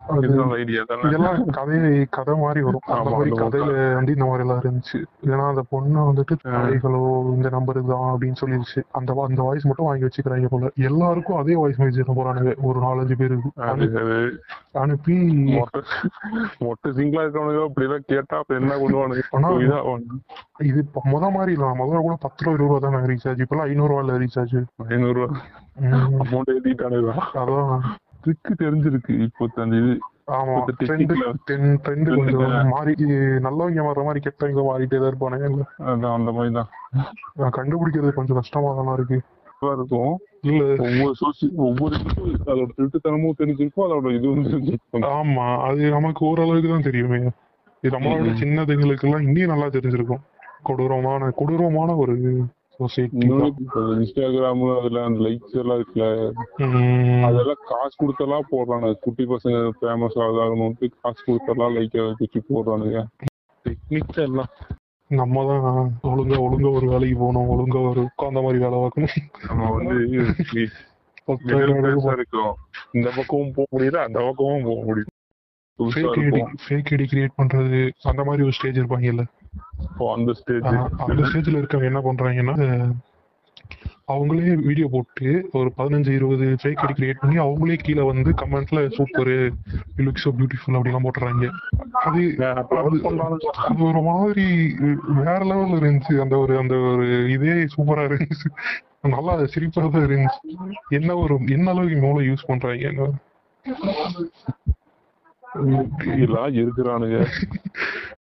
இதெல்லாம் 1.06 1.40
கதை 1.58 1.78
கதை 2.16 2.34
மாதிரி 2.42 2.60
வரும். 2.66 2.84
அந்த 2.96 3.10
மாதிரி 3.10 3.30
கதையில 3.42 3.70
வந்து 3.98 4.14
இந்த 4.16 4.24
மாதிரி 4.24 4.44
எல்லாம் 4.46 4.62
இருந்துச்சு. 4.62 4.98
ஏன்னா 5.30 5.46
அந்த 5.52 5.64
பொண்ணு 5.72 6.00
வந்துட்டு 6.10 6.36
ஹலோ 6.84 7.02
இந்த 7.36 7.48
நம்பர் 7.56 7.80
தான் 7.92 8.08
அப்படின்னு 8.12 8.40
சொல்லிடுச்சு 8.42 8.82
அந்த 8.98 9.18
அந்த 9.28 9.40
வாய்ஸ் 9.48 9.68
மட்டும் 9.70 9.88
வாங்கி 9.88 10.06
வச்சுக்கிறாங்க 10.06 10.50
போல. 10.54 10.70
எல்லாருக்கும் 10.88 11.40
அதே 11.40 11.56
வாய்ஸ் 11.60 11.80
மெசேஜ் 11.82 12.18
போறானுங்க. 12.20 12.54
ஒரு 12.68 12.78
நாலஞ்சு 12.86 13.16
பேருக்கு. 13.22 13.50
அனுப்பி 14.82 15.16
மொட்டை 16.64 16.90
சிங்கிளா 16.98 17.24
இருக்கவனுங்க 17.24 17.64
அப்படி 17.68 17.86
எல்லாம் 17.88 18.08
கேட்டா 18.12 18.38
என்ன 18.60 18.76
இதாவானுங்க 18.86 20.18
இது 20.68 20.80
முத 21.12 21.24
மாதிரி 21.34 21.52
இல்ல. 21.56 21.66
முதல்ல 21.80 22.00
கூட 22.06 22.16
பத்து 22.24 22.44
ரூபா 22.44 22.54
இருபது 22.54 22.72
ரூபா 22.72 22.80
தானே 22.86 23.06
ரீசார்ஜ் 23.12 23.42
இப்பெல்லாம் 23.44 23.68
ஐநூறு 23.70 23.90
ரூபா 23.92 24.02
இல்ல 24.04 24.16
ரீசார்ஜ் 24.24 24.56
ஐநூறு 24.88 25.16
ரூபா 25.18 25.28
அமௌண்ட் 26.22 26.50
அதான் 27.40 27.74
ட்ரிக்கு 28.24 28.52
தெரிஞ்சிருக்கு 28.62 29.12
இப்போ 29.26 29.44
அந்த 29.56 29.76
இது. 29.76 29.92
ஆமா. 30.30 30.54
ட்ரெண்ட் 30.80 32.08
கொஞ்சம் 32.10 32.68
மாறி 32.68 32.92
நல்லவங்க 33.40 33.84
மாறுற 33.86 34.02
மாதிரி 34.04 34.20
கெட்டவங்க 34.26 34.64
மாறிட்டே 34.66 34.98
தான் 34.98 35.10
இருப்பானுங்க 35.10 35.46
இல்ல? 35.50 35.62
அதான் 35.84 36.16
அந்த 36.18 36.32
மாதிரி 36.32 36.52
தான் 36.54 37.54
கண்டுபிடிக்கிறது 37.58 38.12
கொஞ்சம் 38.12 38.40
கஷ்டமா 38.40 38.72
தானே 38.74 38.92
இருக்கு 38.92 39.18
இருக்கும். 39.72 40.12
இல்ல. 40.42 40.62
ஒவ்வொரு 40.84 41.14
சோசி 41.14 41.46
ஒவ்வொரு 41.58 41.96
அதோட 42.42 42.68
திருட்டுத்தனமும் 42.76 43.38
தெரிஞ்சிருக்கும் 43.38 43.86
அதோட 43.86 44.12
இதுவும் 44.14 44.46
தெரிஞ்சிருக்கும். 44.46 45.04
ஆமா. 45.16 45.46
அது 45.66 45.90
நமக்கு 45.90 46.22
ஓரளவுக்கு 46.26 46.70
தான் 46.70 46.86
தெரியுமே. 46.88 47.20
இது 47.82 47.92
நம்மளோட 47.96 48.32
சின்னதுங்களுக்கு 48.40 49.06
எல்லாம் 49.08 49.26
இன்னும் 49.26 49.52
நல்லா 49.54 49.68
தெரிஞ்சிருக்கும். 49.68 50.22
கொடூரமான 50.62 51.30
கொடூரமான 51.30 51.90
ஒரு 51.96 52.14
சொசைட்டி 52.80 53.16
இன்னொன்னு 53.20 53.48
இப்ப 53.62 53.80
இன்ஸ்டாகிராம் 53.94 54.62
அதுல 54.74 55.04
அந்த 55.08 55.20
லைக்ஸ் 55.26 55.56
எல்லாம் 55.62 55.78
இருக்குல்ல. 55.78 56.06
அதெல்லாம் 57.28 57.62
காசு 57.70 57.94
கொடுத்தெல்லாம் 58.02 58.50
போடுறானுங்க. 58.52 58.92
குட்டி 59.06 59.24
பசங்க 59.24 59.58
ஃபேமஸ் 59.78 60.18
ஆகணும்ட்டு 60.26 60.88
காசு 61.00 61.20
கொடுத்தெல்லாம் 61.28 61.74
லைக் 61.78 61.98
வச்சு 62.22 62.42
போடுறானுங்க. 62.50 63.00
டெக்னிக்ஸ் 63.66 64.22
எல்லாம். 64.26 64.52
நம்ம 65.10 65.44
தான் 65.46 65.64
ஒழுங்கா 66.10 66.36
ஒழுங்கா 66.46 66.70
ஒரு 66.78 66.86
வேலைக்கு 66.92 67.16
போகணும். 67.22 67.48
ஒழுங்கா 67.54 67.80
ஒரு 67.90 68.00
உட்கார்ந்த 68.08 68.42
மாதிரி 68.42 68.58
வேலை 68.64 68.78
பார்க்கணும். 68.78 69.16
நம்ம 69.48 69.70
வந்து 69.76 69.96
இருக்கோம் 72.18 72.54
இந்த 72.96 73.08
பக்கமும் 73.16 73.52
போக 73.56 73.66
முடியல 73.72 73.98
அந்த 74.06 74.18
பக்கமும் 74.26 74.66
போக 74.68 74.80
முடியல. 74.86 75.10
புதுசா 75.78 76.00
fake 76.06 76.22
ID 76.22 76.40
fake 76.64 76.90
ID 76.94 77.04
create 77.12 77.38
பண்றது 77.40 77.80
அந்த 78.10 78.22
மாதிரி 78.24 78.42
ஒரு 78.46 78.54
ஸ்டேஜ் 78.58 78.80
இருப்பாங்கல்ல. 78.80 79.24
இப்போ 79.24 79.39
அந்த 80.14 80.32
ஸ்டேஜ் 80.32 80.68
அந்த 81.06 81.22
ஸ்டேஜ்ல 81.22 81.60
இருக்கவங்க 81.60 81.90
என்ன 81.92 82.00
பண்றாங்கன்னா 82.00 82.56
அவங்களே 84.08 84.54
வீடியோ 84.66 84.86
போட்டு 84.90 85.48
ஒரு 85.52 85.72
பதினஞ்சு 85.78 86.08
இருபது 86.08 86.56
ஃபேக் 86.62 86.80
ஐடி 86.84 86.94
கிரியேட் 86.94 87.20
பண்ணி 87.20 87.38
அவங்களே 87.38 87.76
கீழே 87.76 88.02
வந்து 88.02 88.30
கமெண்ட்ல 88.32 88.80
சூப்பர் 88.96 89.30
லுக் 89.98 90.22
so 90.22 90.30
பியூட்டிஃபுல் 90.32 90.76
அப்படிலாம் 90.78 91.04
போட்டுறாங்க. 91.06 91.44
அது 92.00 92.22
அது 93.66 93.82
ஒரு 93.84 94.02
மாதிரி 94.02 94.46
வேற 95.18 95.38
லெவல்ல 95.44 95.80
இருந்துச்சு. 95.80 96.14
அந்த 96.20 96.38
ஒரு 96.38 96.58
அந்த 96.58 96.76
ஒரு 96.90 97.30
இதே 97.30 97.54
சூப்பரா 97.76 98.06
இருந்துச்சு. 98.08 98.50
நல்லா 99.08 99.46
சிரிப்பா 99.46 99.82
தான் 99.86 100.06
இருந்துச்சு. 100.08 100.40
என்ன 100.90 101.16
ஒரு 101.16 101.36
என்ன 101.48 101.70
அளவுக்கு 101.70 102.00
மூளை 102.00 102.28
யூஸ் 102.30 102.48
பண்றாங்க? 102.48 103.06
எல்லாம் 106.18 106.54
இருக்கிறானுங்க. 106.54 107.18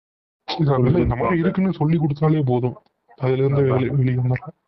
இந்த 0.60 1.14
மாதிரி 1.14 1.38
இருக்குன்னு 1.38 1.72
சொல்லி 1.72 1.98
கொடுத்தாலே 1.98 2.42
போதும். 2.46 2.76
அதுல 3.16 3.44
இருந்து 3.44 3.62
வெளி- 3.62 3.96
வெளியே 3.96 4.18
வந்துடலாம் 4.18 4.58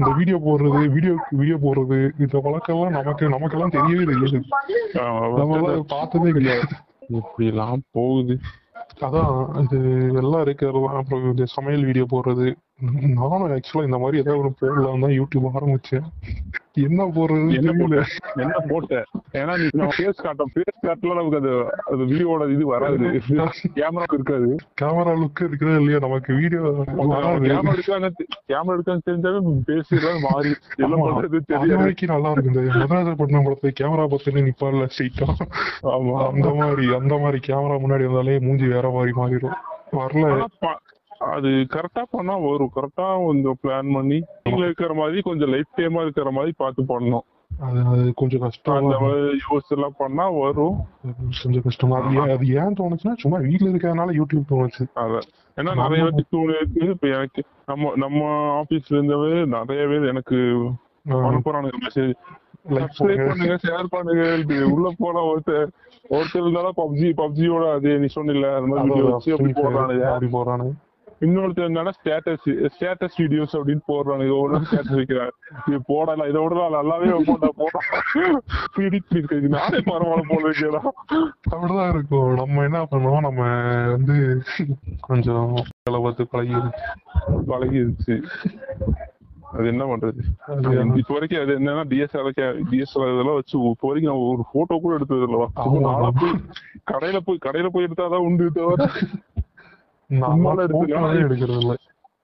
இந்த 0.00 0.10
வீடியோ 0.16 0.38
போடுறது 0.38 0.92
வீடியோ 0.92 1.14
வீடியோ 1.30 1.56
போடுறது 1.56 2.10
இந்த 2.18 2.38
வழக்கெல்லாம் 2.44 2.88
நமக்கு 2.88 3.28
நமக்கெல்லாம் 3.28 3.70
தெரியவே 3.70 4.04
தெரியாது. 4.04 4.42
நம்ம 5.36 5.58
எல்லாம் 5.60 5.84
பார்த்ததே 5.88 6.30
கிடையாது. 6.30 6.66
இப்படி 7.08 7.48
எல்லாம் 7.48 7.82
போகுது. 7.90 8.38
அதான் 9.00 9.62
இது 9.62 9.80
எல்லாம் 10.14 10.44
இருக்கிறதெல்லாம் 10.44 10.96
அப்புறம் 10.96 11.24
இந்த 11.24 11.44
சமையல் 11.44 11.84
வீடியோ 11.84 12.06
போடுறது 12.10 12.54
நானும் 13.16 13.44
ஆக்சுவலா 13.48 13.84
இந்த 13.84 13.98
மாதிரி 13.98 14.20
ஏதாவது 14.20 14.40
ஒரு 14.40 14.50
போடலாம் 14.60 15.02
தான் 15.04 15.12
யூடியூப் 15.16 15.46
ஆரம்பிச்சேன். 15.50 16.06
என்ன 16.82 17.00
போடுறது 17.14 17.56
என்ன 17.58 17.72
தெரியல. 17.72 17.98
என்ன 18.36 18.54
போட்ட? 18.68 18.94
ஏன்னா 19.40 19.52
நீ 19.60 19.66
ஃபேஸ் 19.92 20.22
காட்டும் 20.22 20.50
ஃபேஸ் 20.54 20.78
காட்டல 20.84 21.16
நமக்கு 21.18 21.38
அது 21.38 21.50
அது 21.92 22.02
வீடியோட 22.04 22.48
இது 22.54 22.64
வராது. 22.66 23.10
கேமரா 23.76 24.06
இருக்காது. 24.10 24.48
கேமரா 24.80 25.12
லுக் 25.20 25.42
இருக்குதா 25.46 25.74
இல்லையா? 25.76 25.98
நமக்கு 25.98 26.32
வீடியோ 26.34 26.62
கேமரா 26.92 27.30
எடுக்காங்க 27.72 28.10
கேமரா 28.50 28.74
எடுக்கான்னு 28.76 29.06
தெரிஞ்சாவே 29.08 29.40
பேசுறது 29.70 30.14
மாறி 30.26 30.52
என்ன 30.78 30.92
ஆமா. 30.92 31.06
பண்றது 31.06 31.42
தெரியாது. 31.44 32.08
நல்லா 32.14 32.32
இருக்கு 32.32 32.52
இந்த 32.54 32.64
மதராஜ 32.82 33.14
பட்டினம் 33.20 33.46
படத்துல 33.46 33.74
கேமரா 33.80 34.06
பத்தின 34.14 34.44
நிப்பால 34.48 34.88
ஸ்ட்ரெயிட்டா 34.92 35.28
ஆமா. 35.92 36.16
அந்த 36.30 36.48
மாதிரி 36.60 36.86
அந்த 37.00 37.16
மாதிரி 37.18 37.40
கேமரா 37.48 37.76
முன்னாடி 37.84 38.06
வந்தாலே 38.10 38.38
மூஞ்சி 38.40 38.68
வேற 38.68 38.88
மாதிரி 38.90 39.14
மாறிடும். 39.20 39.56
வரல. 39.96 40.26
அது 41.34 41.50
கரெக்டா 41.74 42.02
பண்ணா 42.10 42.34
வரும். 42.44 42.72
கரெக்டா 42.76 43.06
கொஞ்சம் 43.26 43.58
பிளான் 43.62 43.92
பண்ணி 43.94 44.18
நீங்க 44.46 44.62
இருக்கிற 44.68 44.92
மாதிரி 44.94 45.20
கொஞ்சம் 45.20 45.52
லைஃப் 45.54 45.78
டைமா 45.78 46.00
இருக்கிற 46.02 46.30
மாதிரி 46.30 46.52
பார்த்து 46.56 46.82
பண்ணணும். 46.92 47.26
அது 47.50 48.12
கொஞ்சம் 48.14 48.42
கஷ்டம் 48.44 48.78
அந்த 48.80 48.96
மாதிரி 49.00 49.40
யோசிச்சு 49.46 49.74
எல்லாம் 49.76 49.96
பண்ணா 49.98 50.24
வரும். 50.36 50.76
கொஞ்சம் 51.42 51.64
கஷ்டமா 51.66 51.96
அது 52.36 52.46
ஏன் 52.60 52.78
தோணுச்சுன்னா 52.80 53.14
சும்மா 53.24 53.38
வீட்ல 53.46 53.70
இருக்கிறதுனால 53.72 54.14
யூடியூப் 54.20 54.50
தோணுச்சு. 54.52 54.84
அத 55.02 55.18
ஏன்னா 55.56 55.72
நிறைய 55.82 56.02
பேருக்கு 56.02 56.24
தோணு 56.36 56.54
இருக்கு. 56.58 56.86
இப்ப 56.94 57.08
எனக்கு 57.16 57.42
நம்ம 57.66 57.92
நம்ம 57.96 58.20
ஆபீஸ்ல 58.60 58.96
இருந்தவே 58.98 59.32
நிறைய 59.56 59.82
பேர் 59.90 60.10
எனக்கு 60.12 60.38
அனுப்புறானுங்க 61.28 61.78
மெசேஜ் 61.86 62.14
சப்ஸ்கிரைப் 62.78 63.26
பண்ணுங்க. 63.28 63.54
ஷேர் 63.66 63.92
பண்ணுங்க. 63.96 64.24
உள்ள 64.74 64.88
போனா 64.98 65.22
ஒருத்தர் 65.30 65.68
ஒருத்தர் 66.10 66.44
இருந்தாலும் 66.44 66.78
பப்ஜி 66.80 67.08
பப்ஜியோட 67.20 67.66
அது 67.76 67.92
நீ 68.04 68.08
சொன்னில 68.16 68.48
அந்த 68.60 68.74
மாதிரி 68.80 69.12
அப்படி 69.36 69.54
போடுறானுங்க. 69.60 70.06
அப்படி 70.12 70.30
போறானுங்க 70.38 70.72
இன்னொருத்தர் 71.22 71.66
என்னன்னா 71.66 71.90
ஸ்டேட்டஸ் 71.98 72.46
ஸ்டேட்டஸ் 72.46 73.16
வீடியோஸ் 73.18 73.56
அப்படின்னு 73.56 73.82
போடுறாங்க. 73.88 74.24
இதோட 74.28 74.62
ஸ்டேட்டஸ் 74.70 74.98
வைக்கிறாங்க 74.98 75.28
இது 75.66 75.82
போடலாம். 75.86 76.28
இதை 76.28 76.42
விட 76.42 76.68
நல்லாவே 76.68 77.24
போட்டா 77.24 77.48
போடுறேன் 77.58 79.48
நானே 79.48 79.78
பரவாயில்ல 79.78 80.22
போட 80.28 80.48
வைக்கிறா 80.48 80.80
அப்படிதான் 81.50 81.88
இருக்கும். 81.88 82.34
நம்ம 82.34 82.62
என்ன 82.62 82.86
பண்ணுவோம்? 82.90 83.20
நம்ம 83.20 83.42
வந்து 83.90 84.42
கொஞ்சம் 85.00 85.54
பார்த்து 85.84 86.26
பழகி 86.26 86.54
பழகிருச்சு. 87.48 88.22
அது 89.52 89.66
என்ன 89.66 89.84
பண்றது? 89.84 90.20
இப்ப 90.96 91.14
வரைக்கும் 91.14 91.40
அது 91.40 91.58
என்னன்னா 91.58 91.84
டிஎஸ்ஆர் 91.88 92.30
டிஎஸ்ஆர் 92.70 93.12
இதெல்லாம் 93.12 93.34
வச்சு 93.34 93.58
இப்ப 93.60 93.88
வரைக்கும் 93.88 94.14
நான் 94.14 94.28
ஒரு 94.28 94.44
போட்டோ 94.52 94.78
கூட 94.82 94.94
எடுத்தது 94.94 95.26
இல்லவா 95.26 95.46
போய் 96.20 96.32
கடையில 96.92 97.18
போய் 97.24 97.38
கடையில 97.44 97.66
போய் 97.66 97.84
எடுத்தாதான் 97.84 98.16
உண்டு 98.16 98.52
தவிர 98.52 98.76
நான் 98.76 98.90
சும்மாலாம் 98.90 98.90
எடுத்து- 98.90 99.10
போட்டோவே 100.00 100.01
எடுக்கிறது 101.22 101.60
இல்ல. 101.62 101.74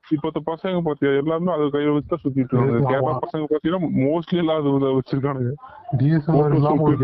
இப்பத்த 0.06 0.38
பசங்க 0.44 0.78
பாத்தியா 0.82 1.10
எல்லாமே 1.12 1.50
அது 1.52 1.64
கையில 1.72 1.94
வச்சு 1.94 2.10
தான் 2.12 2.22
சுத்திட்டு 2.22 2.52
இருக்காங்க. 2.54 2.76
ஆமா. 2.78 2.90
கேரளா 2.92 3.12
பசங்க 3.24 3.46
பாத்தீங்கன்னா 3.50 3.80
மோஸ்ட்லி 4.04 4.38
எல்லாம் 4.38 4.60
அது 4.60 4.70
வச்சிருக்கானுங்க. 4.98 5.50
டிஎஸ்எல்ஆர் 5.98 6.54
இல்லாம 6.54 6.82
ஒரு 6.82 6.96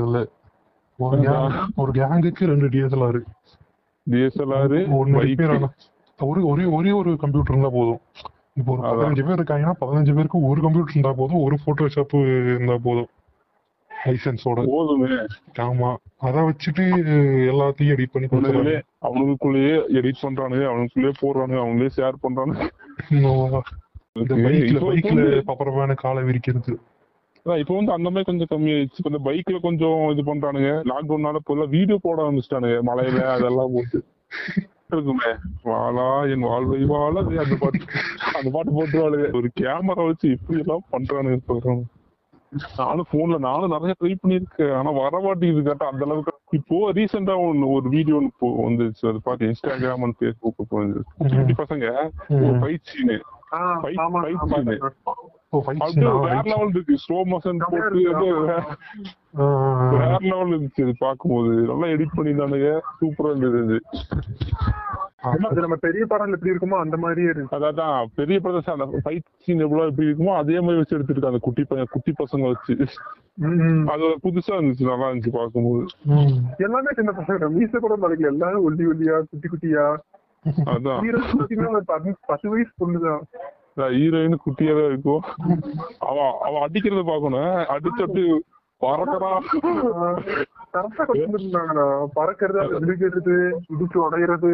இல்ல. 0.00 0.20
ஒரு 1.76 1.90
கேங்குக்கு 1.92 2.44
ரெண்டு 2.46 2.68
டிஎஸ்எல்ஆர் 2.68 3.20
டிஎஸ்எல்ஆர் 4.06 4.76
ஒன்னு 4.98 5.68
ஒரு 6.18 6.40
ஒரே 6.50 6.64
ஒரே 6.76 6.90
ஒரு 6.92 7.10
கம்ப்யூட்டர் 7.16 7.54
இருந்தா 7.54 7.70
போதும். 7.70 8.00
இப்போ 8.56 8.70
ஒரு. 8.72 8.82
பதினஞ்சு 8.82 9.24
பேர் 9.26 9.38
இருக்காங்கன்னா 9.40 9.74
பதினஞ்சு 9.80 10.12
பேருக்கு 10.14 10.38
ஒரு 10.50 10.60
கம்ப்யூட்டர் 10.60 10.94
இருந்தா 10.94 11.12
போதும் 11.12 11.42
ஒரு 11.42 11.56
போட்டோஷாப் 11.64 12.14
இருந்தா 12.52 12.76
போதும். 12.84 13.08
லைசன்ஸோட 14.00 14.60
போதுமே. 14.66 15.08
ஆமா. 15.62 15.90
அத 16.18 16.36
வச்சுட்டு 16.40 16.84
எல்லாத்தையும் 17.50 17.94
எடிட் 17.94 18.12
பண்ணி 18.12 18.26
கொடுத்துருவாங்க 18.26 18.74
அவனுக்குள்ளேயே 19.00 19.74
எடிட் 19.98 20.22
பண்றானுங்க 20.22 20.66
அவனுக்குள்ளேயே 20.66 21.14
போடுறானுங்க 21.20 21.60
அவங்களே 21.62 21.90
ஷேர் 21.96 22.20
இந்த 24.16 24.34
பைக்ல 24.44 24.78
பைக்ல 24.82 25.22
பப்பரமான 25.48 25.94
காலை 25.94 26.22
விரிக்கிறது. 26.24 26.74
இப்போ 27.46 27.74
வந்து 27.74 27.92
அந்த 27.92 28.08
மாதிரி 28.10 28.24
கொஞ்சம் 28.24 28.50
கம்மியாயிடுச்சு 28.50 28.96
இப்ப 28.96 29.10
இந்த 29.10 29.20
பைக்ல 29.26 29.58
கொஞ்சம் 29.60 30.10
இது 30.10 30.22
பண்றானுங்க 30.24 30.70
லாக்டவுன்னால 30.88 31.40
இப்ப 31.42 31.66
வீடியோ 31.66 31.98
போட 32.02 32.22
ஆரம்பிச்சிட்டானுங்க 32.22 32.78
மலையில 32.82 33.20
அதெல்லாம் 33.34 33.74
போட்டு. 33.74 33.98
இருக்குமே. 34.90 35.30
வாழா 35.62 36.08
என் 36.32 36.40
வாழ்வை 36.40 36.80
வாழ. 36.84 37.14
அந்த 37.38 37.56
பாட்டு 37.56 37.80
அந்த 38.34 38.48
பாட்டு 38.50 38.72
போட்டுருவாளுங்க 38.72 39.28
ஒரு 39.32 39.50
கேமரா 39.60 40.02
வச்சு 40.06 40.26
இப்படி 40.30 40.58
எல்லாம் 40.58 40.84
பண்றானுங்க 40.90 41.38
நானும் 42.78 43.10
போன்ல 43.12 43.38
நானும் 43.38 43.70
நிறைய 43.70 43.94
ட்ரை 44.00 44.12
பண்ணிருக்கேன் 44.22 44.74
ஆனா 44.76 44.90
வர 44.98 45.20
மாட்டேங்குது 45.20 45.62
கேட்டா 45.62 45.86
அந்த 45.86 46.04
அளவுக்கு 46.04 46.32
இப்போ 46.50 46.92
ரீசெண்டா 46.92 47.34
ஒன்னு 47.44 47.70
ஒரு 47.70 47.88
வீடியோ 47.88 48.16
ஒன்று 48.16 48.58
வந்துச்சு 48.66 49.08
அது 49.08 49.20
பார்த்து 49.22 49.46
இன்ஸ்டாகிராம் 49.46 50.04
அண்ட். 50.06 50.20
குட்டி 51.18 51.36
குட்டி 51.36 51.54
பசங்க. 51.62 51.86
ஒரு. 52.38 52.52
ஃபைட் 52.60 52.86
சீனு 52.90 53.16
வேற 56.24 56.40
லெவல் 56.44 56.72
இருக்கு. 56.74 56.94
ஸ்லோ 57.04 57.18
மோஷன் 57.32 57.60
போட்டு. 57.66 58.00
வேற 59.94 60.18
லெவல் 60.22 60.52
இருந்துச்சு 60.52 60.84
அது 60.86 60.94
பார்க்கும்போது. 60.98 61.52
நல்லா 61.70 61.88
எடிட் 61.94 62.16
பண்ணியிருந்தானுங்க. 62.16 62.70
சூப்பரா 63.00 63.32
இருந்தது 63.36 63.78
அது 65.32 65.60
நம்ம 65.60 65.76
பெரிய 65.76 66.04
படம்ல 66.10 66.30
எப்படி 66.30 66.50
இருக்குமோ 66.50 66.78
அந்த 66.78 66.96
மாதிரியே 66.96 67.28
இருக்கு. 67.28 67.56
அதான் 67.56 68.04
பெரிய 68.14 68.40
பிரதேசம் 68.40 68.80
அந்த 68.80 68.98
ஃபைட் 69.04 69.20
சீன் 69.38 69.58
எவ்வளவு 69.58 69.88
எப்படி 69.88 70.08
இருக்குமோ 70.08 70.36
அதே 70.36 70.60
மாதிரி 70.60 70.76
வச்சு 70.76 70.98
எடுத்திருக்காங்க 70.98 71.38
குட்டி 71.38 71.64
பையன் 71.64 71.86
குட்டி 71.90 72.12
பசங்க 72.12 72.46
வச்சு. 72.46 72.76
அது 73.86 74.18
புதுசா 74.22 74.50
இருந்துச்சு 74.50 74.84
நல்லா 74.84 75.10
இருந்துச்சு 75.10 75.28
பார்க்கும்போது. 75.32 75.86
எல்லாமே 76.58 76.86
சின்ன 76.94 77.12
பசங்க. 77.12 77.48
மீச 77.60 77.76
கூட 77.76 77.96
மறைக்கல. 77.96 78.26
எல்லாரும் 78.26 78.62
ஒல்லி 78.62 78.80
ஒல்லியா 78.80 79.22
குட்டி 79.30 79.48
குட்டியா. 79.48 79.96
அதான். 80.64 81.00
பத்து- 82.26 82.48
வயசு 82.48 82.70
பொண்ணுதான். 82.80 83.20
ஹீரோயின் 83.76 84.34
குட்டியா 84.46 84.72
தான் 84.72 84.86
இருக்கும். 84.86 85.22
அவ 85.98 86.38
அவ 86.42 86.66
அடிக்கிறத 86.68 87.04
பாக்கணும் 87.04 87.54
அடிச்சுட்டு 87.54 88.18
பறக்கறா 88.18 88.55
பறக்கிறது 92.14 92.58
உடையிறது. 93.98 94.50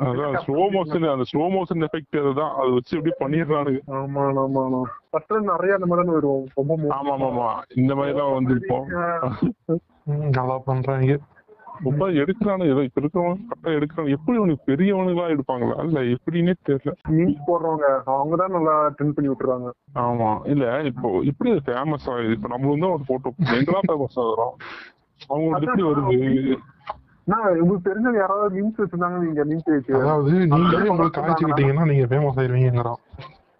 அதான் 0.00 0.36
ஸ்லோ 0.46 0.62
மோஷன் 0.74 1.10
அந்த 1.10 1.24
ஸ்லோ 1.32 1.46
மோஷன் 1.46 1.86
எஃபெக்ட் 1.86 2.20
அதுதான். 2.20 2.54
அதை 2.56 2.70
வச்சு 2.70 2.98
எப்படி 2.98 3.14
பண்ணிடுறானுங்க. 3.20 3.80
ஆமா 3.88 4.22
ஆமா 4.42 4.62
ஆமா 4.64 4.82
நிறைய 5.40 5.74
அந்த 5.74 5.86
மாதிரி 5.86 6.08
வரும். 6.08 6.46
ரொம்ப 6.54 6.76
ஆமா 6.88 7.14
ஆமா 7.18 7.48
இந்த 7.76 7.94
மாதிரி 7.94 8.20
வந்திருப்போம் 8.20 8.86
நல்லா 10.38 10.58
பண்றாங்க. 10.58 11.18
ரொம்ப 11.84 12.04
எடுக்கிறானு 12.20 12.64
ஏதோ 12.64 12.82
இப்ப 12.82 13.00
இருக்கிறவன் 13.00 13.40
கரெக்டா 13.42 13.70
எடுக்கிறான். 13.76 14.10
எப்படி 14.14 14.36
அவனுக்கு 14.38 14.66
பெரியவனுங்களா 14.68 15.26
எடுப்பாங்களா? 15.34 15.76
இல்ல 15.84 16.00
எப்படின்னே 16.14 16.54
தெரியல. 16.66 16.92
மீன்ஸ் 17.10 17.42
போடுறவங்க 17.46 17.86
அவங்க 18.12 18.36
தான் 18.36 18.54
நல்லா 18.56 18.74
ட்ரெண்ட் 18.96 19.16
பண்ணி 19.16 19.30
விட்டுறாங்க 19.30 19.68
ஆமா. 20.02 20.30
இல்ல 20.46 20.64
இப்போ 20.90 21.10
இப்படி 21.24 21.52
ஃபேமஸ் 21.66 22.08
ஆகுது 22.12 22.36
இப்ப 22.36 22.48
நம்ம 22.48 22.72
வந்து 22.72 22.88
ஒரு 22.92 23.04
போட்டோ 23.08 23.30
எங்களா 23.56 23.82
ஃபேமஸ் 23.86 24.18
ஆகுறோம் 24.24 24.54
அவங்களுக்கு 25.30 25.66
எப்படி 25.66 25.84
வருது? 25.88 26.16
உங்களுக்கு 27.60 27.86
தெரிஞ்சவங்க 27.86 28.20
யாராவது 28.20 28.56
மீன்ஸ் 28.56 28.80
வச்சிருந்தாங்க 28.80 29.20
நீங்க 29.22 29.44
மீன்ஸ் 29.44 29.70
வச்சு 29.70 29.94
அதாவது 29.98 30.32
நீங்களே 30.52 30.90
உங்களுக்கு 30.90 31.18
காய்ச்சிக்கிட்டீங்கன்னா 31.20 31.86
நீங்க 31.90 32.06
ஃபேமஸ் 32.10 32.38
ஆயிருவீங்கிறான் 32.42 33.00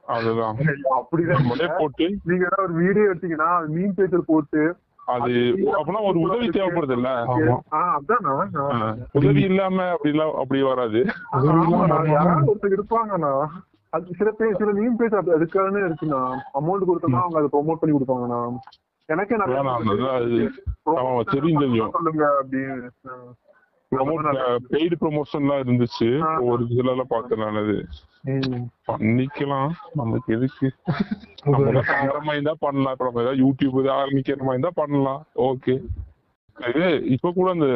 அதுதான். 0.06 0.56
அப்படிதான். 0.98 1.38
நம்மளே 1.38 1.68
போட்டு 1.78 2.06
நீங்க 2.28 2.42
ஏதாவது 2.44 2.66
ஒரு 2.66 2.74
வீடியோ 2.82 3.06
எடுத்தீங்கன்னா 3.10 3.48
மீன் 3.72 3.96
பேஜர் 3.96 4.28
போட்டு 4.28 4.60
அது 5.06 5.32
அப்பனா 5.76 5.98
ஒரு 6.08 6.18
உதவி 6.18 6.46
தேவைப்படுது. 6.48 6.94
இல்ல 6.98 7.10
ஆமா. 7.26 7.56
ஆஹ் 7.72 7.92
அதானா 7.96 8.32
நான் 8.54 9.00
உதவி 9.14 9.42
இல்லாம 9.42 9.86
அப்படி 9.92 10.12
எல்லாம் 10.14 10.34
அப்படி 10.36 10.60
வராது 10.62 11.00
ஒருத்தர் 12.46 12.76
இருப்பாங்கண்ணா. 12.76 13.32
அது 13.92 14.16
சில 14.18 14.30
பேர் 14.32 14.58
சில 14.60 14.70
மீன் 14.72 14.98
பேஜ் 14.98 15.14
அது 15.14 15.30
அதுக்காகவே 15.36 15.82
இருக்குண்ணா. 15.84 16.20
அமௌண்ட் 16.60 16.88
கொடுத்தோம்னா 16.88 17.22
அவங்க 17.22 17.40
அதை 17.40 17.50
ப்ரொமோட் 17.52 17.80
பண்ணி 17.80 17.94
கொடுப்பாங்கண்ணா. 17.94 18.40
எனக்கே 19.08 19.36
ஆமா 21.00 21.20
தெரியும் 21.26 21.92
சொல்லுங்க 21.96 22.24
அப்படின்னு. 22.40 22.90
பெய்டு 24.70 24.96
ப்ரொமோஷன்லாம் 25.00 25.60
இருந்துச்சு. 25.62 26.08
ஒரு 26.42 26.62
இதுல 26.64 26.90
எல்லாம் 26.90 27.06
பார்த்தேன் 27.08 27.38
நான். 27.38 27.56
அது. 27.56 27.76
பண்ணிக்கலாம். 28.88 29.70
நமக்கு 29.94 30.34
எதுக்கு? 30.34 30.68
மாதிரி 32.26 32.34
இருந்தா 32.34 32.54
பண்ணலாம். 32.58 32.92
இப்ப 32.92 33.04
நம்ம 33.04 33.22
ஏதாவது 33.22 33.42
யூடியூப் 33.44 33.78
ஆரம்பிக்கிற 33.96 34.38
மாதிரி 34.40 34.56
இருந்தா 34.56 34.72
பண்ணலாம். 34.74 35.22
ஓகே 35.44 35.76
இது 36.56 36.84
இப்ப 37.06 37.30
கூட 37.30 37.50
அந்த 37.50 37.66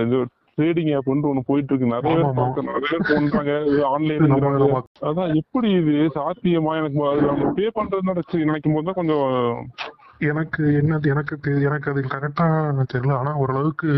ட்ரேடிங் 0.58 0.90
ஆப்னு 0.94 1.30
ஒண்ணு 1.30 1.42
போயிட்டு 1.46 1.72
இருக்கு 1.72 1.92
நிறைய 1.92 2.14
பேர் 2.16 2.68
நிறைய 2.68 2.88
பேர் 2.90 3.06
பண்றாங்க. 3.10 3.52
ஆன்லைன் 3.86 4.24
அதான் 5.02 5.34
எப்படி 5.34 5.68
இது? 5.72 5.94
சாத்தியமா? 6.14 6.72
எனக்கு 6.80 6.98
நம்ம 7.26 7.52
பே 7.52 7.66
பண்றது 7.74 8.10
நினைச்சு 8.10 8.44
நினைக்கும் 8.44 8.74
போது 8.74 8.84
தான் 8.84 8.98
கொஞ்சம் 9.00 9.28
எனக்கு 10.22 10.62
என்ன 10.80 10.98
எனக்கு 11.04 11.36
எனக்கு 11.62 11.90
அது 11.90 12.00
கரெக்டா 12.14 12.46
தெரியல. 12.92 13.14
ஆனா 13.14 13.32
ஓரளவுக்கு 13.36 13.90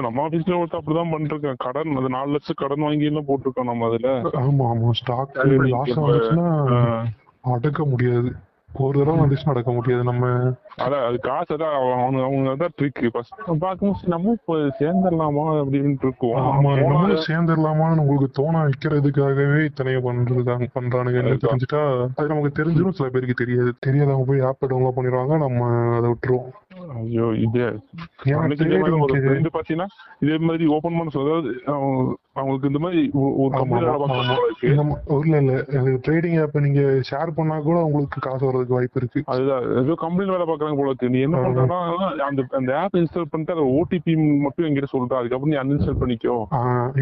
நம்ம 0.00 0.28
ஆபீஸ்ல 0.28 0.58
ஒருத்தர் 0.58 0.80
அப்படிதான் 0.80 1.12
பண்ணிருக்கேன். 1.12 1.54
கடன் 1.56 1.96
அது 1.96 2.08
நாலு 2.08 2.30
லட்சம் 2.30 2.60
கடன் 2.60 2.80
வாங்கி 2.80 3.04
எல்லாம் 3.04 3.28
போட்டிருக்கோம் 3.28 3.70
நம்ம 3.72 3.86
அதுல. 3.86 4.20
ஆமா 4.22 4.64
ஆமா. 4.72 4.90
ஸ்டாக் 4.90 5.36
லாஸ் 5.44 5.98
வந்துச்சுன்னா 5.98 6.48
அடக்க 7.40 7.84
முடியாது. 7.84 8.32
ஒரு 8.74 8.98
தடவை 8.98 9.20
வந்துச்சுன்னா 9.20 9.48
அடக்க 9.48 9.72
முடியாது. 9.72 10.04
நம்ம 10.04 10.26
அதான் 10.76 11.06
அது 11.06 11.18
காசு 11.18 11.56
அதான் 11.56 11.74
அவங்க 11.98 12.22
அவங்க 12.22 12.50
அதான் 12.50 12.74
ட்ரிக் 12.80 13.10
ஃபர்ஸ்ட் 13.12 13.58
பார்க்கும்போது 13.58 14.08
நம்ம 14.08 14.30
இப்போ 14.30 14.56
சேர்ந்துடலாமா 14.56 15.44
அப்படின்னு 15.62 15.96
இருக்கும். 16.02 16.34
ஆமா 16.34 16.70
நம்மளும் 16.82 17.24
சேர்ந்துடலாமான்னு 17.28 17.98
உங்களுக்கு 17.98 18.42
தோண 18.42 18.66
வைக்கிறதுக்காகவே 18.66 19.64
இத்தனைய 19.64 19.98
பண்றதுக்காக 19.98 20.68
பண்றானுங்க. 20.74 21.36
தெரிஞ்சுட்டா 21.44 22.08
அது 22.16 22.28
நமக்கு 22.28 22.62
தெரிஞ்சிடும் 22.62 22.98
சில 23.00 23.08
பேருக்கு 23.08 23.44
தெரியாது. 23.44 23.72
தெரியாதவங்க 23.86 24.24
போய் 24.26 24.40
ஆப் 24.40 24.64
டவுன்லோட் 24.64 24.96
பண்ணிடுவாங்க. 24.96 25.36
நம்ம 25.38 25.68
அதை 25.96 26.10
விட்டுருவோம். 26.10 26.50
ஐயோ 27.00 27.26
இது 27.44 27.60
அன்னைக்கு 28.36 28.64
இதே 28.68 28.78
மாதிரி 28.82 28.96
ஒரு 29.04 29.20
friend 29.26 29.48
பாத்தீங்கன்னா 29.56 29.88
இதே 30.24 30.36
மாதிரி 30.48 30.64
ஓபன் 30.76 30.96
பண்ண 30.98 31.12
சொல்ல 31.16 31.36
அவங்களுக்கு 32.36 32.68
இந்த 32.70 32.80
மாதிரி 32.82 33.00
ஒரு 33.20 33.48
ஆமா, 33.48 33.56
கம்பெனி 33.56 33.80
வேலை 33.80 33.94
ஆமா, 33.94 34.04
ஆமா. 34.04 34.12
பார்க்கறவங்களுக்கு 34.12 34.68
நம்ம 34.78 34.94
ஊர்ல 35.14 35.40
இல்ல 35.42 35.54
அது 35.80 35.90
ட்ரேடிங் 36.06 36.36
ஆப் 36.42 36.56
நீங்க 36.66 36.82
ஷேர் 37.08 37.32
பண்ணா 37.38 37.56
கூட 37.66 37.78
உங்களுக்கு 37.88 38.18
காசு 38.26 38.42
வர்றதுக்கு 38.46 38.76
வாய்ப்பு 38.76 39.00
இருக்கு. 39.00 39.20
அதுதான் 39.32 39.66
ஏதோ 39.82 39.96
கம்பெனி 40.04 40.32
வேலை 40.34 40.46
பாக்குறாங்க 40.50 40.78
போல 40.80 40.92
இருக்கு. 40.92 41.10
நீ 41.14 41.20
என்ன. 41.26 41.42
பண்றனா 41.44 41.78
அந்த 42.28 42.46
அந்த 42.60 42.72
ஆப் 42.82 42.96
இன்ஸ்டால் 43.00 43.28
பண்ணிட்டு 43.32 43.54
அதை 43.56 43.66
ஓடிபி 43.78 44.14
மட்டும் 44.46 44.66
என்கிட்ட 44.68 44.90
சொல்றா. 44.94 45.20
அதுக்கப்புறம் 45.20 45.52
நீ 45.54 45.58
அன்இன்ஸ்டால் 45.62 46.00
பண்ணிக்கோ. 46.02 46.36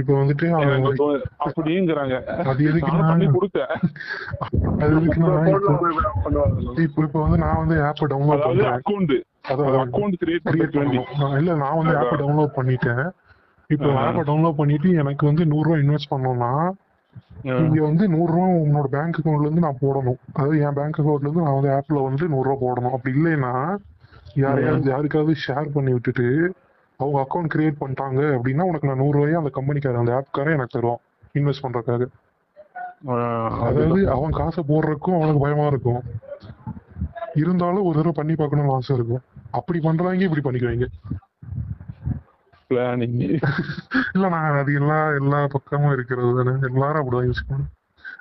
இப்ப 0.01 0.11
வந்துட்டு 0.23 0.49
எனக்கு 0.77 1.07
அப்படிங்கிறாங்க 1.47 2.17
அது 2.51 2.71
நானும் 2.83 3.11
பண்ணி 3.13 3.29
கொடுத்தேன். 3.37 3.73
அது 4.83 4.95
போன்ல 5.17 6.45
இப்போ 6.87 7.01
இப்போ 7.09 7.21
வந்து 7.27 7.41
நான் 7.45 7.61
வந்து 7.63 7.79
ஆப் 7.89 8.07
டவுன்லோட் 8.15 8.47
பண்றேன். 8.49 8.75
அக்கௌண்ட் 8.79 9.17
அதாவது 9.45 9.79
அக்கௌண்ட் 9.79 10.17
கிரியேட் 10.21 10.47
கிரியேட் 10.47 10.77
பண்ணி 10.77 10.99
பண்ணணும். 10.99 11.19
நான் 11.19 11.39
இல்ல 11.39 11.55
நான் 11.55 11.77
வந்து 11.77 11.97
ஆப் 11.97 12.21
டவுன்லோட் 12.21 12.57
பண்ணிட்டேன். 12.57 13.03
இப்போ 13.71 13.89
ஆ. 13.91 14.03
ஆப்பை 14.05 14.23
டவுன்லோட் 14.25 14.57
பண்ணிட்டு 14.57 14.91
எனக்கு 14.95 15.27
வந்து 15.27 15.47
நூறு 15.47 15.65
ரூபாய் 15.65 15.83
இன்வெஸ்ட் 15.83 16.13
பண்ணோம்னா 16.15 16.53
நீங்க 17.43 17.83
வந்து 17.83 18.09
நூறு 18.09 18.33
ரூபா 18.33 18.47
உன்னோட 18.65 18.87
பேங்க் 18.87 19.19
அக்கௌண்ட்ல 19.19 19.49
இருந்து 19.49 19.61
நான் 19.61 19.81
போடணும். 19.81 20.19
அதாவது 20.33 20.61
என் 20.61 20.73
பேங்க் 20.73 20.99
அக்கௌண்ட்ல 21.01 21.29
இருந்து 21.29 21.43
நான் 21.43 21.55
வந்து 21.55 21.71
ஆப்ல 21.71 22.03
வந்து 22.03 22.29
நூறு 22.29 22.49
ரூபா 22.49 22.67
போடணும். 22.67 22.93
அப்படி 22.93 23.19
இல்லைன்னா 23.19 23.53
யாரையாவது 24.35 24.91
யாருக்காவது 24.91 25.35
ஷேர் 25.47 25.73
பண்ணி 25.73 25.93
விட்டுட்டு 25.93 26.27
அவங்க 27.01 27.19
அக்கௌண்ட் 27.21 27.53
கிரியேட் 27.55 27.81
பண்ணிட்டாங்க 27.81 28.21
அப்படின்னா 28.37 28.63
உனக்கு 28.63 28.89
நான் 28.89 28.99
நூறு 28.99 29.19
ரூபாய் 29.19 29.35
அந்த 29.35 29.51
கம்பெனிக்காரன் 29.55 29.99
அந்த 29.99 30.15
ஆப்காரன் 30.15 30.53
எனக்கு 30.53 30.77
தருவான் 30.79 31.03
இன்வெஸ்ட் 31.35 31.65
பண்றதுக்காக. 31.65 32.07
அதாவது 33.67 34.11
அவன் 34.11 34.31
காசை 34.31 34.65
போடுறதுக்கும் 34.69 35.17
அவனுக்கு 35.19 35.45
பயமா 35.45 35.67
இருக்கும். 35.67 36.03
இருந்தாலும் 37.35 37.85
ஒரு 37.85 37.97
தடவை 37.97 38.13
பண்ணி 38.13 38.35
பார்க்கணும்னு 38.35 38.73
ஆசை 38.73 38.97
இருக்கும். 38.97 39.23
அப்படி 39.51 39.79
பண்றவங்க 39.79 40.27
இப்படி 40.29 40.45
பண்ணிக்குவாங்க. 40.47 40.89
பிளானிங் 42.71 43.21
இல்ல 44.15 44.25
நான் 44.29 44.59
அது 44.61 44.73
எல்லா 44.75 44.99
எல்லா 45.21 45.39
பக்கமும் 45.53 45.93
இருக்கிறது 45.93 46.33
தானே. 46.39 46.53
எல்லாரும் 46.69 47.01
அப்படிதான் 47.01 47.31
யோசிக்கணும். 47.31 47.69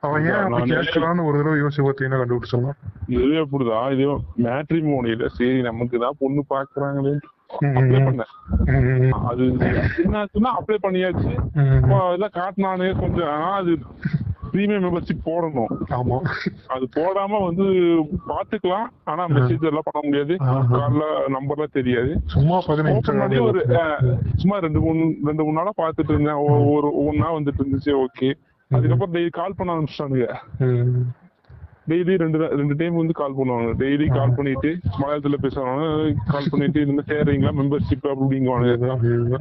அவன் 0.01 0.25
ஏன் 0.25 0.69
கேட்கறான்னு 0.71 1.25
ஒரு 1.27 1.37
தடவை 1.37 1.57
யோசிச்சு 1.61 1.85
பார்த்தீங்கன்னா 1.85 2.19
கண்டுபிடிச்சிடலாம் 2.21 2.77
இதுவே 3.07 3.37
அப்படிதான். 3.43 3.89
இது 3.95 4.05
மேட்ரிமோனியில 4.45 5.27
சரி 5.37 5.59
நமக்கு 5.61 5.99
தான் 5.99 6.19
பொண்ணு 6.19 6.43
பாக்குறாங்களே. 6.53 7.13
அப்ளை 7.57 7.99
பண்ணேன் 8.07 8.31
அது 9.29 9.43
என்னாச்சுன்னா 10.03 10.51
அப்ளை 10.59 10.77
பண்ணியாச்சு. 10.85 11.31
ம், 11.61 11.77
அப்போ 11.81 11.97
அதெல்லாம் 12.07 12.35
காட்டினானே 12.39 12.89
கொஞ்சம் 12.99 13.31
அது 13.59 13.73
ப்ரீமியம் 14.51 14.85
மெம்பர்ஷிப் 14.85 15.25
போடணும். 15.25 15.71
ஆமா. 15.89 16.17
அது 16.67 16.87
போடாம 16.95 17.45
வந்து 17.45 17.63
பாத்துக்கலாம். 18.27 18.87
ஆனா 19.03 19.27
மெசேஜ் 19.27 19.63
எல்லாம் 19.63 19.87
பண்ண 19.91 19.99
முடியாது. 20.01 20.35
ஆஹா. 20.39 20.77
கார்ல 20.77 21.01
நம்பர்லாம் 21.27 21.71
தெரியாது. 21.71 22.21
சும்மா 22.25 22.61
பண்ணி 22.67 23.37
ஒரு 23.37 23.65
சும்மா 24.35 24.57
ரெண்டு 24.57 24.79
மூணு 24.79 25.13
ரெண்டு 25.25 25.43
மூணு 25.43 25.55
நாளா 25.55 25.71
பாத்துட்டு 25.77 26.09
இருந்தேன். 26.09 26.67
ஒரு 26.67 27.11
ஒன்னா 27.11 27.25
வந்துட்டு 27.25 27.59
இருந்துச்சு. 27.59 28.05
ஓகே. 28.05 28.33
அதுக்கப்புறம் 28.69 29.13
டெய்லி 29.13 29.29
கால் 29.29 29.53
பண்ண 29.57 29.73
ஆரம்பிச்சிட்டானுங்க. 29.73 30.35
டெய்லி 31.87 32.17
ரெண்டு 32.17 32.37
ரெண்டு 32.37 32.75
டைம் 32.75 32.95
வந்து 32.95 33.13
கால் 33.13 33.35
பண்ணுவாங்க 33.35 33.73
டெய்லி 33.79 34.07
கால் 34.13 34.33
பண்ணிட்டு 34.35 34.77
மலையாளத்துல 34.99 35.33
பேசுவாங்க 35.41 36.13
கால் 36.27 36.47
பண்ணிட்டு 36.51 36.85
இந்த 36.85 37.01
சேர்றீங்களா 37.07 37.51
மெம்பர்ஷிப் 37.59 38.03
அப்படிங்குவாங்க 38.03 39.37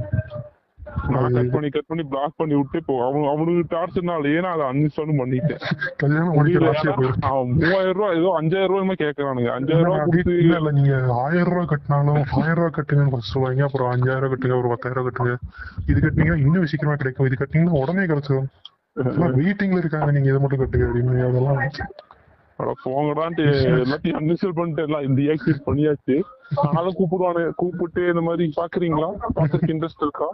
கட் 1.37 1.53
பண்ணி 1.53 1.69
கட் 1.71 1.89
பண்ணி 1.89 2.05
பிளாக் 2.13 2.37
பண்ணி 2.37 2.55
விட்டு 2.55 2.77
இப்போ 2.81 2.95
அவன் 3.07 3.27
அவனுக்கு 3.33 3.63
டார்ச்சர்னாலேயே 3.75 4.41
நான் 4.45 4.55
அதை 4.57 4.65
அன்இன்ஸ்டாலும் 4.71 5.21
பண்ணிட்டேன். 5.21 5.61
அவன் 7.31 7.51
மூவாயிரம் 7.55 7.97
ரூபாய் 7.99 8.17
ஏதோ 8.21 8.31
அஞ்சாயிரம் 8.41 8.73
ரூபாய் 8.75 9.01
கேக்குறானுங்க. 9.05 9.51
அஞ்சாயிரம் 9.59 9.89
ரூபாய் 9.89 10.05
கொடுத்து 10.07 10.35
இல்ல 10.43 10.57
இல்ல 10.61 10.73
நீங்க 10.79 10.93
ஆயிரம் 11.25 11.53
ரூபாய் 11.53 11.71
கட்டினாலும் 11.73 12.21
ஆயிரம் 12.41 12.61
ரூபாய் 12.61 12.77
கட்டுங்கன்னு 12.79 13.15
first 13.17 13.31
சொல்லுவாங்க. 13.33 13.63
அப்புறம் 13.69 13.93
அஞ்சாயிரம் 13.95 14.33
கட்டுங்க 14.35 14.59
ஒரு 14.63 14.69
பத்தாயிரம் 14.69 15.09
கட்டுங்க. 15.09 15.35
இது 15.91 15.99
கட்டினீங்கன்னா 16.01 16.43
இன்னும் 16.47 16.71
சீக்கிரமா 16.73 16.95
கிடைக்கும். 16.95 17.29
இது 17.31 17.39
கட்டினீங்கன்னா 17.43 17.81
உடனே 17.83 18.07
கிடைச்சிடும் 18.13 18.51
வெயிட்டிங்ல 19.39 19.81
இருக்காங்க. 19.85 20.11
நீங்க 20.11 20.29
இதை 20.29 20.41
மட்டும் 20.41 20.63
கட்டுங்க 20.63 20.87
அப்படின்னு 20.89 21.27
அதெல்லாம் 21.29 21.61
அட 22.59 22.71
போங்கடான்ட்டு. 22.85 23.45
எல்லாத்தையும் 23.85 24.19
அன்இன்ஸ்டால் 24.21 24.57
பண்ணிட்டு 24.57 24.85
எல்லாம் 24.87 25.17
டீஆக்டிவேட் 25.19 25.67
பண்ணியாச்சு. 25.67 26.17
ஆனாலும் 26.63 26.97
கூப்பிடுவானு 26.99 27.43
கூப்பிட்டு 27.57 28.03
இந்த 28.13 28.23
மாதிரி 28.29 28.45
பாக்குறீங்களா? 28.57 29.09
பாக்குறதுக்கு 29.37 29.75
இன்ட்ரெஸ்ட் 29.75 30.05
இருக்கா? 30.07 30.29